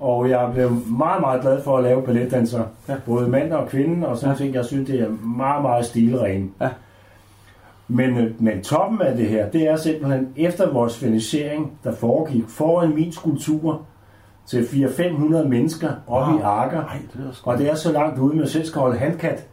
Og 0.00 0.30
jeg 0.30 0.50
blev 0.54 0.70
meget, 0.86 1.20
meget 1.20 1.40
glad 1.40 1.62
for 1.62 1.76
at 1.76 1.84
lave 1.84 2.02
balletdanser. 2.02 2.64
Ja. 2.88 2.94
Både 3.06 3.28
mand 3.28 3.52
og 3.52 3.68
kvinde, 3.68 4.08
og 4.08 4.16
sådan 4.16 4.34
ja. 4.34 4.38
ting. 4.38 4.54
Jeg 4.54 4.64
synes, 4.64 4.90
det 4.90 5.00
er 5.00 5.08
meget, 5.36 5.62
meget 5.62 5.86
stilren. 5.86 6.54
Ja. 6.60 6.68
Men, 7.88 8.18
øh, 8.18 8.42
men 8.42 8.62
toppen 8.62 9.02
af 9.02 9.16
det 9.16 9.28
her, 9.28 9.50
det 9.50 9.68
er 9.68 9.76
simpelthen 9.76 10.28
efter 10.36 10.72
vores 10.72 10.98
finisering, 10.98 11.72
der 11.84 11.94
foregik 11.94 12.44
foran 12.48 12.94
min 12.94 13.12
skulptur 13.12 13.82
til 14.46 14.62
400-500 14.62 15.48
mennesker 15.48 15.90
oppe 16.06 16.32
wow. 16.32 16.38
i 16.38 16.42
Akker. 16.44 16.84
Ej, 16.84 16.98
det 17.12 17.40
og 17.44 17.58
det 17.58 17.70
er 17.70 17.74
så 17.74 17.92
langt 17.92 18.18
ude, 18.18 18.36
med 18.36 18.46
selv 18.46 18.64
skal 18.64 18.80
holde 18.80 18.98
handkat. 18.98 19.46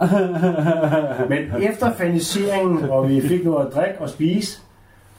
men 1.30 1.62
efter 1.62 1.92
finiseringen, 1.92 2.90
og 2.90 3.08
vi 3.08 3.20
fik 3.20 3.44
noget 3.44 3.66
at 3.66 3.74
drikke 3.74 4.00
og 4.00 4.08
spise, 4.08 4.60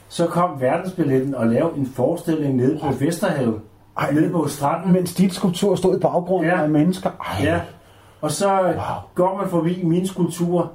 så 0.08 0.26
kom 0.26 0.62
verdensbilletten 0.62 1.36
og 1.36 1.48
lavede 1.48 1.78
en 1.78 1.86
forestilling 1.86 2.56
nede 2.56 2.80
på 2.80 2.88
Vesterhavet. 3.00 3.60
Ej, 4.00 4.12
nede 4.12 4.30
på 4.30 4.48
stranden. 4.48 4.94
Mens 4.94 5.14
dit 5.14 5.34
skulptur 5.34 5.76
stod 5.76 5.98
i 5.98 6.00
baggrunden 6.00 6.52
ja. 6.52 6.62
af 6.62 6.70
mennesker. 6.70 7.10
Ej. 7.10 7.46
Ja. 7.46 7.60
Og 8.22 8.32
så 8.32 8.62
wow. 8.62 8.74
går 9.16 9.38
man 9.38 9.50
forbi 9.50 9.84
min 9.84 10.08
skulptur, 10.08 10.72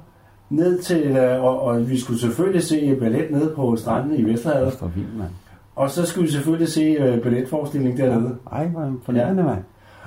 ned 0.49 0.81
til, 0.81 1.03
øh, 1.03 1.43
og, 1.43 1.61
og 1.61 1.89
vi 1.89 1.99
skulle 1.99 2.19
selvfølgelig 2.19 2.63
se 2.63 2.95
ballet 2.95 3.31
nede 3.31 3.53
på 3.55 3.75
stranden 3.75 4.15
i 4.15 4.23
Vesterhavet. 4.23 4.73
Det 4.73 4.81
er 4.81 4.87
vildt, 4.87 5.17
mand. 5.17 5.29
Og 5.75 5.89
så 5.89 6.05
skulle 6.05 6.25
vi 6.25 6.31
selvfølgelig 6.31 6.67
se 6.67 7.13
uh, 7.13 7.21
balletforestilling 7.21 7.97
dernede. 7.97 8.35
Ej, 8.51 8.67
hvor 8.67 8.93
fornærende, 9.05 9.43
ja. 9.43 9.49
mand. 9.49 9.63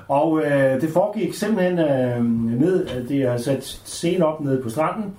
Og 0.08 0.32
uh, 0.32 0.42
det 0.80 0.90
foregik 0.92 1.34
simpelthen 1.34 1.78
uh, 1.78 2.24
ned, 2.60 3.06
det 3.08 3.28
har 3.28 3.36
sat 3.36 3.64
scenen 3.64 4.22
op 4.22 4.40
nede 4.40 4.62
på 4.62 4.70
stranden, 4.70 5.14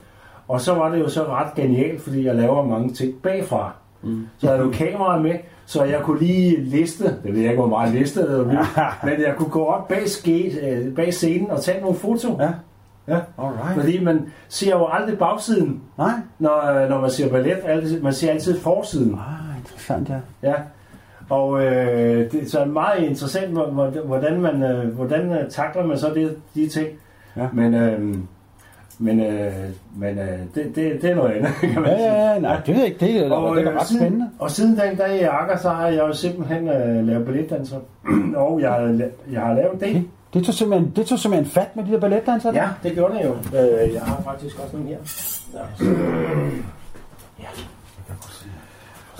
og 0.47 0.61
så 0.61 0.73
var 0.73 0.89
det 0.89 0.99
jo 0.99 1.09
så 1.09 1.23
ret 1.23 1.55
genialt, 1.55 2.01
fordi 2.01 2.25
jeg 2.25 2.35
laver 2.35 2.65
mange 2.65 2.93
ting 2.93 3.13
bagfra. 3.23 3.71
Mm. 4.03 4.27
Så 4.37 4.47
havde 4.47 4.59
jo 4.59 4.71
kameraet 4.71 5.21
med, 5.21 5.35
så 5.69 5.83
jeg 5.83 6.01
kunne 6.01 6.19
lige 6.19 6.61
liste, 6.61 7.03
det 7.03 7.33
ved 7.33 7.39
jeg 7.39 7.51
ikke, 7.51 7.61
hvor 7.61 7.69
meget 7.69 7.93
liste 7.93 8.21
det 8.21 8.47
men 9.03 9.21
jeg 9.21 9.33
kunne 9.37 9.49
gå 9.49 9.65
op 9.65 9.87
bag, 9.87 10.09
ske, 10.09 10.93
bag 10.95 11.13
scenen 11.13 11.51
og 11.51 11.61
tage 11.61 11.81
nogle 11.81 11.95
foto. 11.95 12.37
Ja. 12.39 12.49
Ja, 13.07 13.19
Alright. 13.37 13.81
fordi 13.81 14.03
man 14.03 14.25
ser 14.47 14.71
jo 14.71 14.87
aldrig 14.91 15.17
bagsiden, 15.17 15.81
Nej. 15.97 16.11
Når, 16.39 16.87
når 16.89 17.01
man 17.01 17.09
ser 17.09 17.29
ballet. 17.29 17.99
Man 18.03 18.13
ser 18.13 18.31
altid 18.31 18.59
forsiden. 18.59 19.13
Ah, 19.13 19.57
interessant, 19.59 20.09
ja. 20.09 20.49
Ja, 20.49 20.55
og 21.29 21.65
øh, 21.65 22.31
det 22.31 22.43
er 22.43 22.49
så 22.49 22.65
meget 22.65 23.03
interessant, 23.03 23.53
hvordan 24.05 24.41
man, 24.41 24.63
øh, 24.63 24.95
hvordan 24.95 25.31
øh, 25.31 25.49
takler 25.49 25.85
man 25.85 25.97
så 25.97 26.13
det, 26.13 26.37
de 26.55 26.67
ting. 26.67 26.87
Ja. 27.37 27.47
Men, 27.53 27.73
øh, 27.73 28.15
men, 29.01 29.19
øh, 29.19 29.53
men 29.95 30.19
øh, 30.19 30.39
det, 30.55 30.75
det, 30.75 31.01
det 31.01 31.03
er 31.03 31.15
noget 31.15 31.31
andet, 31.31 31.51
kan 31.73 31.81
man 31.81 31.91
ja, 31.91 31.97
sige. 31.97 32.13
Ja, 32.13 32.33
ja, 32.33 32.39
nej, 32.39 32.61
det 32.65 32.77
er 32.77 32.83
ikke 32.83 33.05
det. 33.05 33.25
Er, 33.25 33.31
og, 33.31 33.55
det 33.55 33.65
er 33.65 33.71
øh, 33.71 33.79
ret 33.79 33.87
siden, 33.87 34.01
spændende. 34.01 34.29
Og 34.39 34.51
siden 34.51 34.77
den 34.77 34.95
dag 34.95 35.21
i 35.21 35.23
Akker, 35.23 35.57
så 35.57 35.69
har 35.69 35.87
jeg 35.87 35.99
jo 35.99 36.13
simpelthen 36.13 36.67
øh, 36.67 37.07
lavet 37.07 37.25
balletdanser. 37.25 37.77
og 38.35 38.61
jeg, 38.61 38.71
har, 38.71 39.01
jeg 39.31 39.41
har 39.41 39.53
lavet 39.53 39.79
det. 39.79 39.89
Okay. 39.89 40.03
Det 40.33 40.45
tog, 40.45 40.53
simpelthen, 40.53 40.93
det 40.95 41.05
tog 41.05 41.19
simpelthen 41.19 41.51
fat 41.51 41.75
med 41.75 41.83
de 41.83 41.91
der 41.91 41.99
balletdanser? 41.99 42.53
Ja, 42.53 42.67
det 42.83 42.93
gjorde 42.93 43.13
det 43.13 43.25
jo. 43.25 43.31
Øh, 43.31 43.93
jeg 43.93 44.01
har 44.01 44.21
faktisk 44.23 44.59
også 44.59 44.77
nogle 44.77 44.89
her. 44.89 44.97
Ja, 45.53 45.59
ja. 47.39 47.49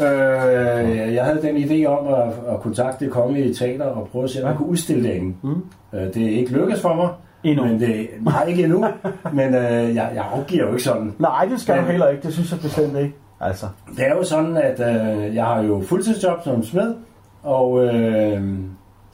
Øh, 0.01 1.13
jeg 1.13 1.25
havde 1.25 1.41
den 1.41 1.57
idé 1.57 1.85
om 1.85 2.07
at, 2.07 2.53
at 2.53 2.61
kontakte 2.61 3.05
det 3.05 3.13
kongelige 3.13 3.53
teater 3.53 3.85
og 3.85 4.07
prøve 4.11 4.23
at 4.23 4.29
se, 4.29 4.43
om 4.43 4.49
jeg 4.49 4.57
kunne 4.57 4.67
udstille 4.67 5.09
det. 5.09 5.21
Mm. 5.43 5.63
Øh, 5.93 6.13
det 6.13 6.17
er 6.17 6.29
ikke 6.29 6.51
lykkedes 6.51 6.81
for 6.81 6.95
mig. 6.95 7.09
Endnu. 7.43 7.65
Men 7.65 7.79
det, 7.79 8.09
nej, 8.21 8.45
ikke 8.45 8.63
endnu. 8.63 8.85
men 9.33 9.55
øh, 9.55 9.95
jeg, 9.95 10.11
jeg 10.15 10.25
afgiver 10.33 10.63
jo 10.63 10.69
ikke 10.69 10.83
sådan. 10.83 11.13
Nej, 11.19 11.45
det 11.45 11.61
skal 11.61 11.75
men, 11.75 11.85
du 11.85 11.91
heller 11.91 12.07
ikke. 12.07 12.23
Det 12.23 12.33
synes 12.33 12.51
jeg 12.51 12.59
bestemt 12.59 12.97
ikke. 12.97 13.15
Altså. 13.39 13.65
Det 13.97 14.07
er 14.07 14.15
jo 14.15 14.23
sådan, 14.23 14.57
at 14.57 14.79
øh, 14.79 15.35
jeg 15.35 15.45
har 15.45 15.61
jo 15.61 15.81
fuldtidsjob 15.85 16.43
som 16.43 16.63
smed, 16.63 16.95
og, 17.43 17.85
øh, 17.85 18.59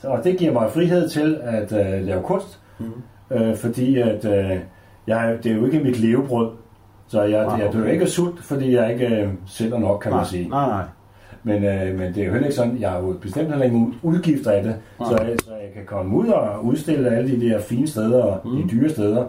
og 0.03 0.23
det 0.23 0.37
giver 0.37 0.53
mig 0.53 0.71
frihed 0.71 1.09
til 1.09 1.39
at 1.41 1.71
øh, 1.71 2.05
lave 2.05 2.21
kunst, 2.23 2.59
mm. 2.79 2.85
øh, 3.31 3.57
fordi 3.57 3.97
at, 3.97 4.25
øh, 4.25 4.59
jeg, 5.07 5.37
det 5.43 5.51
er 5.51 5.55
jo 5.55 5.65
ikke 5.65 5.79
mit 5.79 5.99
levebrød. 5.99 6.49
Så 7.07 7.21
jeg, 7.21 7.39
ah, 7.39 7.53
okay. 7.53 7.63
jeg 7.63 7.73
dør 7.73 7.85
ikke 7.85 8.07
sult, 8.07 8.43
fordi 8.43 8.75
jeg 8.75 8.93
ikke 8.93 9.15
øh, 9.15 9.29
sælger 9.47 9.79
nok, 9.79 9.99
kan 9.99 10.11
nej, 10.11 10.19
man 10.19 10.27
sige. 10.27 10.49
Nej, 10.49 10.67
nej. 10.67 10.83
Men, 11.45 11.63
øh, 11.63 11.99
men 11.99 12.13
det 12.13 12.17
er 12.17 12.25
jo 12.25 12.31
heller 12.31 12.47
ikke 12.47 12.55
sådan, 12.55 12.77
jeg 12.79 12.89
har 12.89 12.99
jo 12.99 13.15
bestemt 13.21 13.49
heller 13.49 13.65
ikke 13.65 13.87
udgifter 14.03 14.51
af 14.51 14.63
det, 14.63 14.75
nej. 14.99 15.09
så, 15.09 15.23
jeg, 15.23 15.35
så 15.43 15.51
jeg 15.51 15.73
kan 15.73 15.85
komme 15.85 16.17
ud 16.17 16.27
og 16.27 16.65
udstille 16.65 17.09
alle 17.09 17.31
de 17.31 17.49
der 17.49 17.59
fine 17.59 17.87
steder, 17.87 18.23
og 18.23 18.41
mm. 18.45 18.61
de 18.61 18.69
dyre 18.71 18.89
steder, 18.89 19.25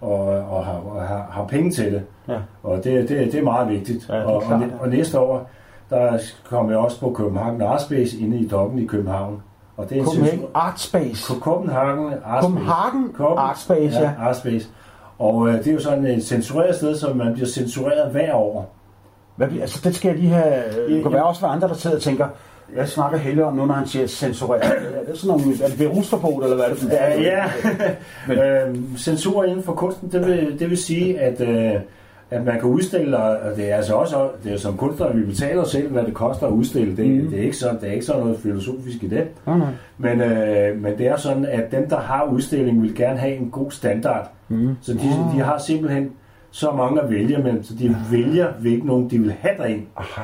og, 0.00 0.26
og, 0.26 0.64
har, 0.64 0.72
og 0.72 1.02
har, 1.02 1.28
har 1.30 1.46
penge 1.46 1.70
til 1.70 1.92
det. 1.92 2.02
Ja. 2.28 2.38
Og 2.62 2.84
det, 2.84 3.08
det, 3.08 3.32
det 3.32 3.34
er 3.34 3.42
meget 3.42 3.68
vigtigt. 3.68 4.08
Ja, 4.08 4.14
er 4.14 4.22
og, 4.22 4.36
og, 4.36 4.62
og 4.80 4.88
næste 4.88 5.18
år, 5.18 5.50
der 5.90 6.18
kommer 6.44 6.70
jeg 6.70 6.78
også 6.78 7.00
på 7.00 7.10
København 7.10 7.62
Art 7.62 7.82
Space 7.82 8.18
inde 8.18 8.38
i 8.38 8.48
Dokken 8.48 8.78
i 8.78 8.86
København. 8.86 9.42
Og 9.76 9.90
det 9.90 9.98
er 9.98 10.04
Copenhagen 10.04 10.44
Art 10.54 10.80
Space. 10.80 11.34
Copenhagen 11.40 12.12
Art 12.24 12.44
Space. 12.44 12.64
Copenhagen 13.14 13.38
Art 13.38 13.58
Space, 13.58 14.00
ja. 14.00 14.10
Art 14.20 14.36
Space. 14.36 14.68
Og 15.18 15.48
øh, 15.48 15.54
det 15.54 15.66
er 15.66 15.72
jo 15.72 15.80
sådan 15.80 16.06
et 16.06 16.24
censureret 16.24 16.74
sted, 16.74 16.96
så 16.96 17.14
man 17.14 17.32
bliver 17.32 17.48
censureret 17.48 18.10
hver 18.12 18.34
år. 18.34 18.75
Hvad 19.36 19.48
altså, 19.60 19.80
det 19.84 19.94
skal 19.94 20.08
jeg 20.08 20.18
lige 20.18 20.30
have... 20.30 20.62
Det 20.88 21.02
kan 21.02 21.12
være 21.12 21.24
også 21.24 21.40
for 21.40 21.46
andre, 21.46 21.68
der 21.68 21.74
sidder 21.74 21.96
og 21.96 22.02
tænker, 22.02 22.26
jeg 22.76 22.88
snakker 22.88 23.18
heller 23.18 23.44
om 23.44 23.56
nu, 23.56 23.66
når 23.66 23.74
han 23.74 23.86
siger 23.86 24.06
censureret. 24.06 24.62
Er 24.64 25.10
det 25.10 25.18
sådan 25.18 25.38
nogle, 25.38 25.64
er 25.64 25.68
det 25.68 25.80
virusforbud, 25.80 26.42
eller 26.42 26.56
hvad 26.56 26.64
er 26.64 26.70
det? 26.70 26.78
For 26.78 26.88
ja, 26.90 27.20
ja. 27.20 27.44
Men, 28.28 28.38
øh, 28.38 28.98
censur 28.98 29.44
inden 29.44 29.62
for 29.62 29.72
kunsten, 29.72 30.12
det 30.12 30.26
vil, 30.26 30.58
det 30.58 30.70
vil 30.70 30.78
sige, 30.78 31.20
at, 31.20 31.40
øh, 31.40 31.80
at 32.30 32.44
man 32.44 32.60
kan 32.60 32.68
udstille, 32.68 33.18
og 33.18 33.56
det 33.56 33.70
er 33.70 33.76
altså 33.76 33.94
også, 33.94 34.28
det 34.44 34.52
er 34.52 34.56
som 34.56 34.76
kunstner, 34.76 35.12
vi 35.12 35.22
betaler 35.22 35.64
selv, 35.64 35.92
hvad 35.92 36.04
det 36.04 36.14
koster 36.14 36.46
at 36.46 36.52
udstille. 36.52 36.96
Det, 36.96 37.06
mm. 37.06 37.30
det, 37.30 37.38
er, 37.38 37.42
ikke 37.42 37.56
sådan, 37.56 37.80
det 37.80 37.88
er 37.88 37.92
ikke 37.92 38.06
sådan 38.06 38.22
noget 38.22 38.38
filosofisk 38.38 39.02
i 39.02 39.08
det. 39.08 39.24
Mm. 39.46 39.62
Men, 39.98 40.20
øh, 40.20 40.82
men 40.82 40.98
det 40.98 41.06
er 41.06 41.16
sådan, 41.16 41.44
at 41.46 41.72
dem, 41.72 41.88
der 41.88 42.00
har 42.00 42.24
udstillingen, 42.24 42.82
vil 42.82 42.94
gerne 42.94 43.18
have 43.18 43.36
en 43.36 43.50
god 43.50 43.70
standard. 43.70 44.30
Mm. 44.48 44.76
Så 44.82 44.92
de, 44.92 44.98
de 45.34 45.40
har 45.40 45.58
simpelthen 45.58 46.10
så 46.50 46.70
mange 46.70 47.00
at 47.00 47.10
vælge 47.10 47.38
mellem, 47.38 47.62
så 47.64 47.74
de 47.74 47.96
vælger, 48.10 48.52
hvilken 48.52 48.86
nogen 48.86 49.10
de 49.10 49.18
vil 49.18 49.34
have 49.40 49.54
derind. 49.58 49.82
Aha. 49.96 50.22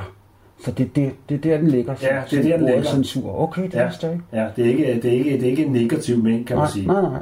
Så 0.65 0.71
det, 0.71 0.97
det, 0.97 1.13
det 1.29 1.35
er 1.35 1.41
der, 1.41 1.57
den 1.57 1.69
ligger? 1.69 1.95
Ja, 2.03 2.23
det 2.31 2.39
er 2.39 2.43
der, 2.43 2.57
den 2.57 2.67
ligger. 2.67 2.83
Censur. 2.83 3.41
Okay, 3.41 3.63
det 3.63 3.75
ja. 3.75 3.81
er 3.81 3.91
stærkt. 3.91 4.21
Ja, 4.33 4.47
det 4.57 4.67
er 4.67 4.71
ikke, 4.71 5.01
det 5.03 5.05
er 5.05 5.13
ikke, 5.13 5.31
det 5.31 5.43
er 5.43 5.51
ikke 5.51 5.65
en 5.65 5.73
negativ 5.73 6.23
mængde, 6.23 6.45
kan 6.45 6.57
nej, 6.57 6.63
man 6.65 6.73
sige. 6.73 6.87
Nej, 6.87 7.03
nej. 7.03 7.21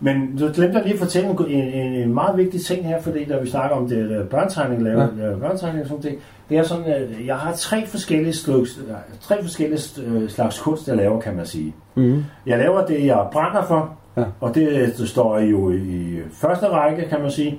Men 0.00 0.36
du 0.36 0.50
glemte 0.54 0.76
jeg 0.76 0.82
lige 0.82 0.94
at 0.94 0.98
fortælle 0.98 1.30
en, 1.30 1.46
en, 1.48 1.94
en 1.94 2.14
meget 2.14 2.36
vigtig 2.36 2.60
ting 2.60 2.86
her, 2.86 3.02
fordi 3.02 3.24
da 3.24 3.38
vi 3.38 3.50
snakker 3.50 3.76
om 3.76 3.88
det, 3.88 4.10
det 4.10 4.28
børnetegning, 4.28 4.82
laver, 4.82 5.02
ja. 5.02 5.36
børnetegning 5.36 5.82
og 5.82 5.88
sådan 5.88 6.02
ting, 6.02 6.18
det 6.48 6.58
er 6.58 6.62
sådan, 6.62 6.84
at 6.84 7.26
jeg 7.26 7.36
har 7.36 7.52
tre 7.52 7.86
forskellige 7.86 8.32
slags, 8.32 8.80
tre 9.20 9.42
forskellige 9.42 9.80
øh, 10.06 10.28
slags 10.28 10.58
kunst, 10.60 10.88
jeg 10.88 10.96
laver, 10.96 11.20
kan 11.20 11.36
man 11.36 11.46
sige. 11.46 11.74
Mm. 11.94 12.24
Jeg 12.46 12.58
laver 12.58 12.86
det, 12.86 13.06
jeg 13.06 13.26
brænder 13.32 13.62
for, 13.62 13.96
ja. 14.18 14.24
og 14.40 14.54
det, 14.54 14.94
det 14.98 15.08
står 15.08 15.38
jo 15.38 15.72
i 15.72 16.18
første 16.32 16.68
række, 16.68 17.08
kan 17.08 17.20
man 17.20 17.30
sige. 17.30 17.58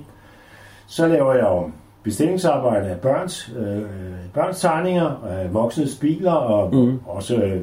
Så 0.86 1.06
laver 1.06 1.34
jeg 1.34 1.42
jo 1.42 1.70
bestillingsarbejde 2.02 2.88
af 2.88 3.00
børns, 3.00 3.52
øh, 3.58 3.82
børns 4.34 4.60
tegninger, 4.60 5.24
af 5.30 5.54
voksnes 5.54 5.96
biler, 5.96 6.32
og 6.32 6.74
mm. 6.74 6.98
også 7.06 7.36
øh, 7.36 7.60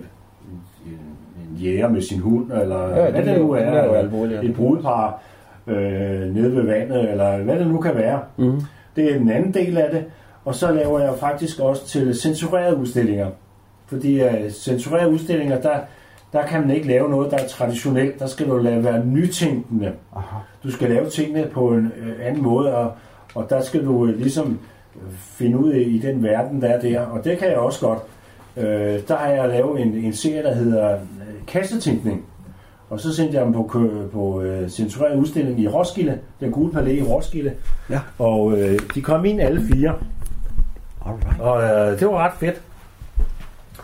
en 0.86 1.58
jæger 1.62 1.90
med 1.90 2.02
sin 2.02 2.20
hund, 2.20 2.52
eller 2.52 2.90
ja, 2.90 3.12
hvad 3.12 3.14
det, 3.14 3.26
det 3.26 3.42
nu 3.42 3.52
er, 3.52 3.60
det 3.60 3.80
er 3.80 4.00
eller 4.24 4.42
et 4.42 4.56
brudepar 4.56 5.22
øh, 5.68 6.36
nede 6.36 6.56
ved 6.56 6.64
vandet, 6.64 7.12
eller 7.12 7.38
hvad 7.38 7.60
det 7.60 7.68
nu 7.68 7.80
kan 7.80 7.96
være. 7.96 8.20
Mm. 8.38 8.62
Det 8.96 9.14
er 9.14 9.18
den 9.18 9.30
anden 9.30 9.54
del 9.54 9.78
af 9.78 9.90
det. 9.92 10.06
Og 10.46 10.56
så 10.56 10.72
laver 10.72 11.00
jeg 11.00 11.14
faktisk 11.20 11.60
også 11.60 11.88
til 11.88 12.16
censurerede 12.16 12.78
udstillinger. 12.78 13.28
Fordi 13.88 14.24
uh, 14.24 14.50
censurerede 14.52 15.10
udstillinger, 15.10 15.62
der, 15.62 15.80
der 16.34 16.46
kan 16.46 16.62
man 16.62 16.72
ikke 16.72 16.88
lave 16.88 17.10
noget, 17.10 17.32
der 17.32 17.38
er 17.38 17.48
traditionelt. 17.48 18.20
Der 18.20 18.28
skal 18.28 18.48
du 18.48 18.58
lave 18.58 18.84
være 18.84 19.06
nytænkende. 19.06 19.92
Aha. 20.16 20.38
Du 20.64 20.72
skal 20.72 20.90
lave 20.90 21.10
tingene 21.10 21.48
på 21.54 21.68
en 21.68 21.92
uh, 22.02 22.28
anden 22.28 22.44
måde, 22.44 22.76
og, 22.76 22.92
og 23.36 23.50
der 23.50 23.62
skal 23.62 23.86
du 23.86 23.92
uh, 23.92 24.10
ligesom 24.10 24.60
finde 25.18 25.58
ud 25.58 25.72
af 25.72 25.84
i 25.88 26.00
den 26.00 26.24
verden, 26.24 26.62
der 26.62 26.68
er 26.68 26.82
der. 26.82 27.00
Og 27.00 27.24
det 27.24 27.38
kan 27.38 27.48
jeg 27.48 27.58
også 27.58 27.88
godt. 27.88 28.00
Uh, 28.56 28.64
der 29.08 29.16
har 29.16 29.28
jeg 29.28 29.50
lavet 29.50 29.82
en, 29.82 29.94
en 29.94 30.14
serie, 30.14 30.44
der 30.44 30.54
hedder 30.54 30.96
uh, 30.96 31.02
Kastetænkning. 31.48 32.26
Og 32.90 33.00
så 33.00 33.16
sendte 33.16 33.38
jeg 33.38 33.46
dem 33.46 33.54
på, 33.54 33.90
på 34.14 34.20
uh, 34.20 34.70
censureret 34.70 35.18
udstilling 35.18 35.60
i 35.60 35.68
Roskilde, 35.68 36.18
den 36.40 36.52
gule 36.52 36.72
palæ 36.72 36.98
i 36.98 37.02
Roskilde. 37.02 37.52
Ja. 37.90 38.00
Og 38.20 38.46
uh, 38.46 38.58
de 38.96 39.02
kom 39.02 39.26
ind 39.26 39.42
alle 39.42 39.62
fire. 39.74 39.96
Alright. 41.06 41.40
Og 41.40 41.56
uh, 41.58 42.00
det 42.00 42.08
var 42.08 42.18
ret 42.18 42.34
fedt. 42.40 42.62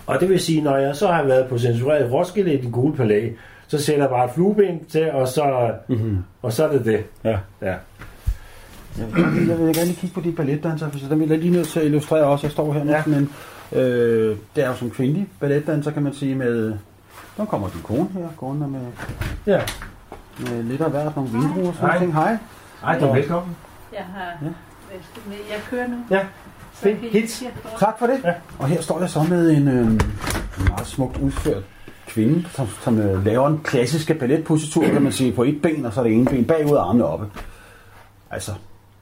Og 0.08 0.20
det 0.20 0.30
vil 0.30 0.40
sige, 0.40 0.62
når 0.62 0.78
jeg 0.78 0.96
så 0.96 1.08
har 1.08 1.24
været 1.24 1.48
på 1.48 1.58
censureret 1.58 2.12
Roskilde 2.12 2.54
i 2.54 2.62
den 2.62 2.72
gule 2.72 2.96
palæ, 2.96 3.30
så 3.68 3.78
sætter 3.82 4.04
jeg 4.04 4.10
bare 4.10 4.26
et 4.26 4.32
flueben 4.32 4.86
til, 4.86 5.12
og 5.12 5.28
så, 5.28 5.72
mm-hmm. 5.88 6.18
og 6.42 6.54
så 6.54 6.68
er 6.68 6.72
det 6.72 6.86
det. 6.86 7.04
Ja. 7.24 7.38
ja. 7.62 7.76
Jeg 8.98 9.08
vil, 9.16 9.48
jeg 9.48 9.60
vil 9.60 9.76
gerne 9.76 9.86
lige 9.86 9.96
kigge 9.96 10.14
på 10.14 10.22
de 10.22 10.32
balletdanser, 10.32 10.90
for 10.90 11.00
så 11.00 11.06
der 11.10 11.16
vil 11.16 11.30
jeg 11.30 11.40
lige 11.40 11.54
nødt 11.54 11.68
til 11.68 11.80
at 11.80 11.86
illustrere 11.86 12.24
også. 12.24 12.48
Jeg 12.48 12.52
står 12.52 12.74
her 12.74 12.86
ja. 12.86 13.04
men 13.06 13.30
øh, 13.72 14.38
det 14.56 14.64
er 14.64 14.68
jo 14.68 14.76
som 14.76 14.90
kvindelig 14.92 15.28
balletdanser, 15.40 15.92
kan 15.92 16.04
man 16.04 16.14
sige, 16.14 16.36
med... 16.36 16.74
Nu 17.38 17.46
kommer 17.46 17.70
din 17.70 17.82
kone 17.82 18.10
her, 18.14 18.28
gående 18.38 18.68
med, 18.68 18.82
ja. 19.48 19.62
med 20.40 20.64
lidt 20.64 20.82
af 20.82 20.92
hvert, 20.92 21.16
nogle 21.16 21.32
vindruer 21.32 21.68
og 21.68 21.76
sådan 21.76 22.00
ting. 22.00 22.14
Hej. 22.14 22.38
Hej, 22.82 23.00
du 23.00 23.06
er 23.06 23.14
velkommen. 23.14 23.56
Jeg 23.94 24.04
har 24.16 24.26
ja. 24.42 24.46
med. 25.26 25.36
Jeg 25.50 25.60
kører 25.70 25.88
nu. 25.88 25.98
Ja, 26.12 26.20
I 26.86 27.10
Hits. 27.12 27.44
Tak 27.80 28.00
for 28.00 28.08
det. 28.08 28.20
Ja. 28.24 28.34
Og 28.60 28.68
her 28.68 28.82
står 28.82 29.00
jeg 29.00 29.10
så 29.10 29.24
med 29.24 29.52
en, 29.52 29.68
øh, 29.68 29.86
meget 30.70 30.88
smukt 30.88 31.18
udført 31.18 31.64
kvinde, 32.08 32.46
som, 32.52 32.68
som 32.82 33.00
øh, 33.00 33.26
laver 33.26 33.48
en 33.48 33.60
klassisk 33.64 34.20
balletpositur, 34.20 34.84
kan 34.84 35.02
man 35.02 35.12
sige, 35.12 35.32
på 35.32 35.44
et 35.44 35.62
ben, 35.62 35.86
og 35.86 35.94
så 35.94 36.00
er 36.00 36.04
det 36.04 36.14
ene 36.14 36.26
ben 36.26 36.46
bagud 36.46 36.72
og 36.72 36.90
armene 36.90 37.06
oppe. 37.06 37.26
Altså, 38.32 38.52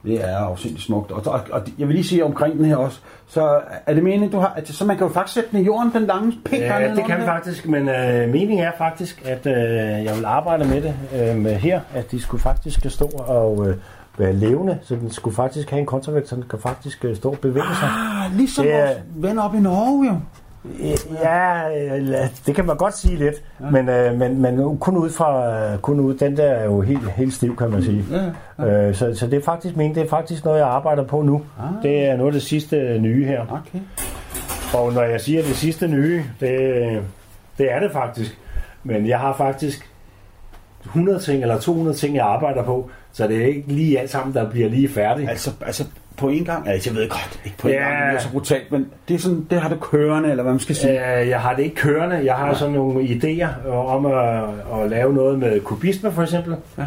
det 0.04 0.24
er 0.24 0.36
afsindigt 0.36 0.82
smukt. 0.84 1.10
Og, 1.10 1.22
og, 1.26 1.40
og 1.52 1.62
jeg 1.78 1.88
vil 1.88 1.94
lige 1.94 2.04
sige 2.04 2.24
omkring 2.24 2.58
den 2.58 2.64
her 2.64 2.76
også, 2.76 3.00
så 3.28 3.60
er 3.86 3.94
det 3.94 4.02
meningen, 4.02 4.30
du 4.30 4.38
har, 4.38 4.52
at, 4.56 4.68
så 4.68 4.84
man 4.84 4.96
kan 4.96 5.06
jo 5.06 5.12
faktisk 5.12 5.34
sætte 5.34 5.50
den 5.50 5.60
i 5.60 5.64
jorden, 5.64 5.92
den 5.92 6.06
lange 6.06 6.32
pænt 6.44 6.62
Ja, 6.62 6.94
det 6.94 7.04
kan 7.04 7.18
man 7.18 7.26
faktisk, 7.26 7.68
men 7.68 7.88
øh, 7.88 8.28
meningen 8.28 8.58
er 8.58 8.72
faktisk, 8.78 9.22
at 9.24 9.46
øh, 9.46 10.04
jeg 10.04 10.16
vil 10.16 10.24
arbejde 10.24 10.64
med 10.64 10.82
det 10.82 10.94
øh, 11.14 11.36
med 11.36 11.54
her, 11.54 11.80
at 11.94 12.10
de 12.10 12.20
skulle 12.20 12.42
faktisk 12.42 12.90
stå 12.90 13.06
og 13.14 13.68
øh, 13.68 13.76
være 14.18 14.32
levende, 14.32 14.78
så 14.82 14.94
den 14.94 15.10
skulle 15.10 15.36
faktisk 15.36 15.70
have 15.70 15.80
en 15.80 15.86
kontravægt, 15.86 16.28
så 16.28 16.34
den 16.36 16.44
kan 16.50 16.58
faktisk 16.58 17.04
øh, 17.04 17.16
stå 17.16 17.30
og 17.30 17.38
bevæge 17.38 17.64
sig. 17.80 17.88
Ah, 17.88 18.36
ligesom 18.36 18.64
Det 18.64 18.74
vores 18.74 18.98
ven 19.16 19.38
op 19.38 19.54
i 19.54 19.60
Norge, 19.60 20.06
jo. 20.06 20.16
Ja, 21.22 21.62
det 22.46 22.54
kan 22.54 22.66
man 22.66 22.76
godt 22.76 22.96
sige 22.96 23.16
lidt, 23.16 23.34
ja. 23.60 23.70
men, 23.70 23.88
øh, 23.88 24.18
men, 24.18 24.42
men 24.42 24.78
kun 24.78 24.96
ud 24.96 25.10
fra, 25.10 25.76
kun 25.76 26.00
ud, 26.00 26.14
den 26.14 26.36
der 26.36 26.44
er 26.44 26.64
jo 26.64 26.80
helt, 26.80 27.10
helt 27.10 27.34
stiv, 27.34 27.56
kan 27.56 27.70
man 27.70 27.82
sige. 27.82 28.04
Ja, 28.10 28.30
Øh, 28.58 28.94
så, 28.94 29.14
så 29.14 29.26
det 29.26 29.38
er 29.38 29.42
faktisk 29.42 29.76
meningen, 29.76 29.94
det 29.94 30.04
er 30.06 30.08
faktisk 30.10 30.44
noget, 30.44 30.58
jeg 30.58 30.68
arbejder 30.68 31.04
på 31.04 31.22
nu. 31.22 31.42
Ah. 31.60 31.82
Det 31.82 32.04
er 32.04 32.16
noget 32.16 32.28
af 32.28 32.32
det 32.32 32.42
sidste 32.42 32.98
nye 32.98 33.24
her. 33.24 33.40
Okay. 33.40 33.78
Og 34.74 34.92
når 34.92 35.02
jeg 35.02 35.20
siger 35.20 35.42
det 35.42 35.56
sidste 35.56 35.88
nye, 35.88 36.24
det, 36.40 37.02
det 37.58 37.72
er 37.72 37.80
det 37.80 37.92
faktisk. 37.92 38.38
Men 38.84 39.08
jeg 39.08 39.18
har 39.18 39.34
faktisk 39.36 39.90
100 40.84 41.18
ting 41.18 41.42
eller 41.42 41.58
200 41.58 41.96
ting, 41.96 42.16
jeg 42.16 42.26
arbejder 42.26 42.62
på, 42.62 42.90
så 43.12 43.26
det 43.28 43.42
er 43.42 43.46
ikke 43.46 43.64
lige 43.66 44.00
alt 44.00 44.10
sammen, 44.10 44.34
der 44.34 44.50
bliver 44.50 44.68
lige 44.68 44.88
færdigt. 44.88 45.30
Altså, 45.30 45.50
altså 45.66 45.84
på 46.16 46.28
en 46.28 46.44
gang, 46.44 46.68
altså 46.68 46.90
jeg 46.90 46.96
ved 46.96 47.08
godt, 47.08 47.40
ikke 47.44 47.58
på 47.58 47.68
en 47.68 47.74
Ja. 47.74 47.80
gang, 47.80 47.96
det 47.98 48.08
bliver 48.08 48.20
så 48.20 48.30
brutalt, 48.32 48.72
men 48.72 48.86
det 49.08 49.14
er 49.14 49.18
sådan, 49.18 49.46
det 49.50 49.60
har 49.60 49.68
du 49.68 49.76
kørende, 49.76 50.30
eller 50.30 50.42
hvad 50.42 50.52
man 50.52 50.60
skal 50.60 50.74
sige. 50.76 51.20
Øh, 51.20 51.28
Jeg 51.28 51.40
har 51.40 51.54
det 51.54 51.62
ikke 51.62 51.76
kørende. 51.76 52.24
Jeg 52.24 52.34
har 52.34 52.54
sådan 52.54 52.74
nogle 52.74 53.00
idéer 53.04 53.68
om 53.70 54.06
at, 54.06 54.42
at 54.82 54.90
lave 54.90 55.12
noget 55.14 55.38
med 55.38 55.60
kubisme 55.60 56.12
for 56.12 56.22
eksempel. 56.22 56.56
Ja. 56.78 56.84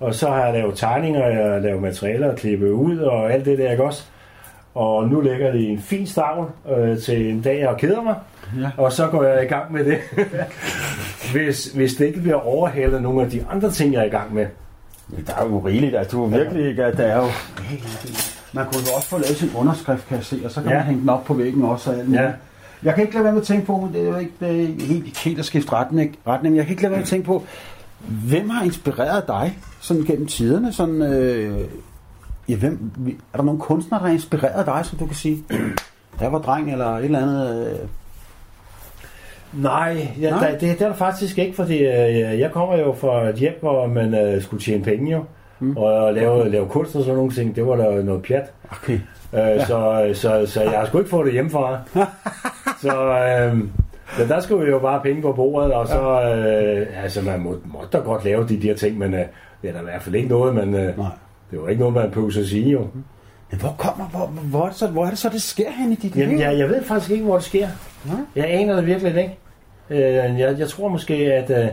Og 0.00 0.14
så 0.14 0.28
har 0.30 0.44
jeg 0.44 0.52
lavet 0.54 0.76
tegninger, 0.78 1.26
jeg 1.26 1.50
har 1.52 1.58
lavet 1.58 1.82
materialer 1.82 2.34
klippe 2.34 2.72
ud 2.74 2.98
og 2.98 3.32
alt 3.32 3.44
det 3.44 3.58
der, 3.58 3.70
ikke 3.70 3.84
også? 3.84 4.04
Og 4.74 5.08
nu 5.08 5.20
ligger 5.20 5.52
det 5.52 5.60
i 5.60 5.68
en 5.68 5.78
fin 5.80 6.06
stavl 6.06 6.46
øh, 6.76 6.98
til 6.98 7.30
en 7.30 7.40
dag, 7.40 7.60
jeg 7.60 7.74
keder 7.78 8.02
mig. 8.02 8.14
Ja. 8.56 8.70
Og 8.76 8.92
så 8.92 9.06
går 9.06 9.22
jeg 9.22 9.44
i 9.44 9.46
gang 9.46 9.72
med 9.72 9.84
det. 9.84 9.98
hvis, 11.32 11.64
hvis 11.64 11.94
det 11.94 12.06
ikke 12.06 12.20
bliver 12.20 12.46
overhalet 12.46 13.02
nogle 13.02 13.22
af 13.22 13.30
de 13.30 13.44
andre 13.50 13.70
ting, 13.70 13.92
jeg 13.92 14.00
er 14.00 14.06
i 14.06 14.08
gang 14.08 14.34
med. 14.34 14.46
Ja, 15.12 15.16
der 15.26 15.34
er 15.34 15.44
jo 15.46 15.58
rigeligt, 15.58 15.96
altså 15.96 16.16
du 16.16 16.24
er 16.24 16.28
virkelig 16.28 16.68
ikke, 16.68 16.84
at 16.84 16.96
der 16.96 17.04
er 17.04 17.16
jo... 17.16 17.28
Man 18.52 18.64
kunne 18.64 18.82
jo 18.90 18.96
også 18.96 19.08
få 19.08 19.18
lavet 19.18 19.36
sin 19.36 19.50
underskrift, 19.56 20.08
kan 20.08 20.16
jeg 20.16 20.24
se, 20.24 20.40
og 20.44 20.50
så 20.50 20.62
kan 20.62 20.70
ja. 20.70 20.76
Man 20.76 20.86
hænge 20.86 21.00
den 21.00 21.08
op 21.08 21.24
på 21.24 21.34
væggen 21.34 21.64
også. 21.64 21.90
Og 21.90 21.96
alt. 21.96 22.12
Ja. 22.12 22.32
Jeg 22.82 22.94
kan 22.94 23.02
ikke 23.02 23.14
lade 23.14 23.24
være 23.24 23.32
med 23.32 23.40
at 23.40 23.46
tænke 23.46 23.66
på, 23.66 23.88
det 23.92 24.02
er 24.02 24.06
jo 24.06 24.16
ikke 24.16 24.32
det 24.40 24.62
er 24.62 24.86
helt, 24.86 25.18
helt 25.18 25.38
at 25.38 25.44
skifte 25.44 25.72
retning, 25.72 26.18
retning, 26.26 26.52
men 26.52 26.56
jeg 26.56 26.64
kan 26.64 26.70
ikke 26.72 26.82
lade 26.82 26.90
være 26.90 26.98
med 26.98 27.02
at 27.02 27.08
tænke 27.08 27.26
på, 27.26 27.44
hvem 28.06 28.50
har 28.50 28.64
inspireret 28.64 29.26
dig 29.28 29.58
sådan 29.80 30.02
gennem 30.04 30.26
tiderne? 30.26 30.72
Sådan, 30.72 31.02
øh, 31.02 31.60
ja, 32.48 32.56
hvem, 32.56 32.90
er 33.32 33.36
der 33.36 33.44
nogle 33.44 33.60
kunstnere, 33.60 34.00
der 34.00 34.06
har 34.06 34.12
inspireret 34.12 34.66
dig, 34.66 34.80
som 34.84 34.98
du 34.98 35.06
kan 35.06 35.16
sige, 35.16 35.44
jeg 36.20 36.32
var 36.32 36.38
dreng 36.38 36.72
eller 36.72 36.86
et 36.86 37.04
eller 37.04 37.18
andet? 37.18 37.66
Øh, 37.66 37.88
Nej, 39.52 40.08
ja, 40.20 40.30
Nej? 40.30 40.50
Der, 40.50 40.58
det, 40.58 40.60
det 40.60 40.82
er 40.82 40.88
der 40.88 40.94
faktisk 40.94 41.38
ikke, 41.38 41.56
fordi 41.56 41.78
øh, 41.78 42.40
jeg 42.40 42.50
kommer 42.52 42.76
jo 42.76 42.92
fra 42.92 43.28
et 43.28 43.34
hjem, 43.34 43.58
hvor 43.60 43.86
man 43.86 44.14
øh, 44.14 44.42
skulle 44.42 44.62
tjene 44.62 44.84
penge 44.84 45.12
jo. 45.12 45.24
Mm. 45.60 45.76
Og 45.76 46.14
lave, 46.14 46.50
lave 46.50 46.68
kunst 46.68 46.96
og 46.96 47.02
sådan 47.02 47.16
nogle 47.16 47.32
ting, 47.32 47.56
det 47.56 47.66
var 47.66 47.76
der 47.76 48.02
noget 48.02 48.22
pjat. 48.22 48.52
okay. 48.70 49.00
Øh, 49.32 49.40
ja. 49.40 49.64
så, 49.64 50.10
så, 50.14 50.46
så 50.46 50.62
jeg 50.62 50.78
har 50.78 50.86
sgu 50.86 50.98
ikke 50.98 51.10
fået 51.10 51.24
det 51.24 51.32
hjemmefra. 51.32 51.78
så 52.82 53.02
øh, 53.02 53.58
ja, 54.18 54.34
der 54.34 54.40
skulle 54.40 54.70
jo 54.70 54.78
bare 54.78 55.00
penge 55.02 55.22
på 55.22 55.32
bordet, 55.32 55.72
og 55.72 55.88
så, 55.88 56.22
øh, 56.22 57.04
altså 57.04 57.22
man 57.22 57.40
må, 57.40 57.56
måtte 57.64 57.88
da 57.92 57.98
godt 57.98 58.24
lave 58.24 58.48
de 58.48 58.62
der 58.62 58.74
ting, 58.74 58.98
men 58.98 59.14
øh, 59.14 59.24
det 59.62 59.68
er 59.68 59.72
da 59.72 59.80
i 59.80 59.84
hvert 59.84 60.02
fald 60.02 60.14
ikke 60.14 60.28
noget, 60.28 60.54
man, 60.54 60.74
øh, 60.74 60.98
Nej. 60.98 61.06
det 61.50 61.62
var 61.62 61.68
ikke 61.68 61.80
noget, 61.80 61.94
man 61.94 62.10
behøver 62.10 62.40
at 62.40 62.46
sige 62.46 62.70
jo. 62.70 62.86
Men 63.50 63.60
hvor 63.60 63.74
kommer, 63.78 64.04
hvor, 64.04 64.26
hvor, 64.26 64.64
er 64.64 64.68
det 64.68 64.76
så, 64.76 64.86
hvor 64.86 65.04
er 65.04 65.10
det 65.10 65.18
så, 65.18 65.28
det 65.28 65.42
sker 65.42 65.70
hen 65.70 65.92
i 65.92 65.94
dit 65.94 66.14
liv? 66.14 66.24
Jamen, 66.24 66.40
jeg, 66.40 66.58
jeg 66.58 66.68
ved 66.68 66.84
faktisk 66.84 67.10
ikke, 67.10 67.24
hvor 67.24 67.34
det 67.34 67.44
sker. 67.44 67.68
Nej. 68.04 68.16
Jeg 68.36 68.50
aner 68.50 68.76
det 68.76 68.86
virkelig 68.86 69.16
ikke. 69.22 69.38
Øh, 69.90 70.40
jeg, 70.40 70.58
jeg 70.58 70.68
tror 70.68 70.88
måske, 70.88 71.14
at, 71.14 71.64
øh, 71.64 71.68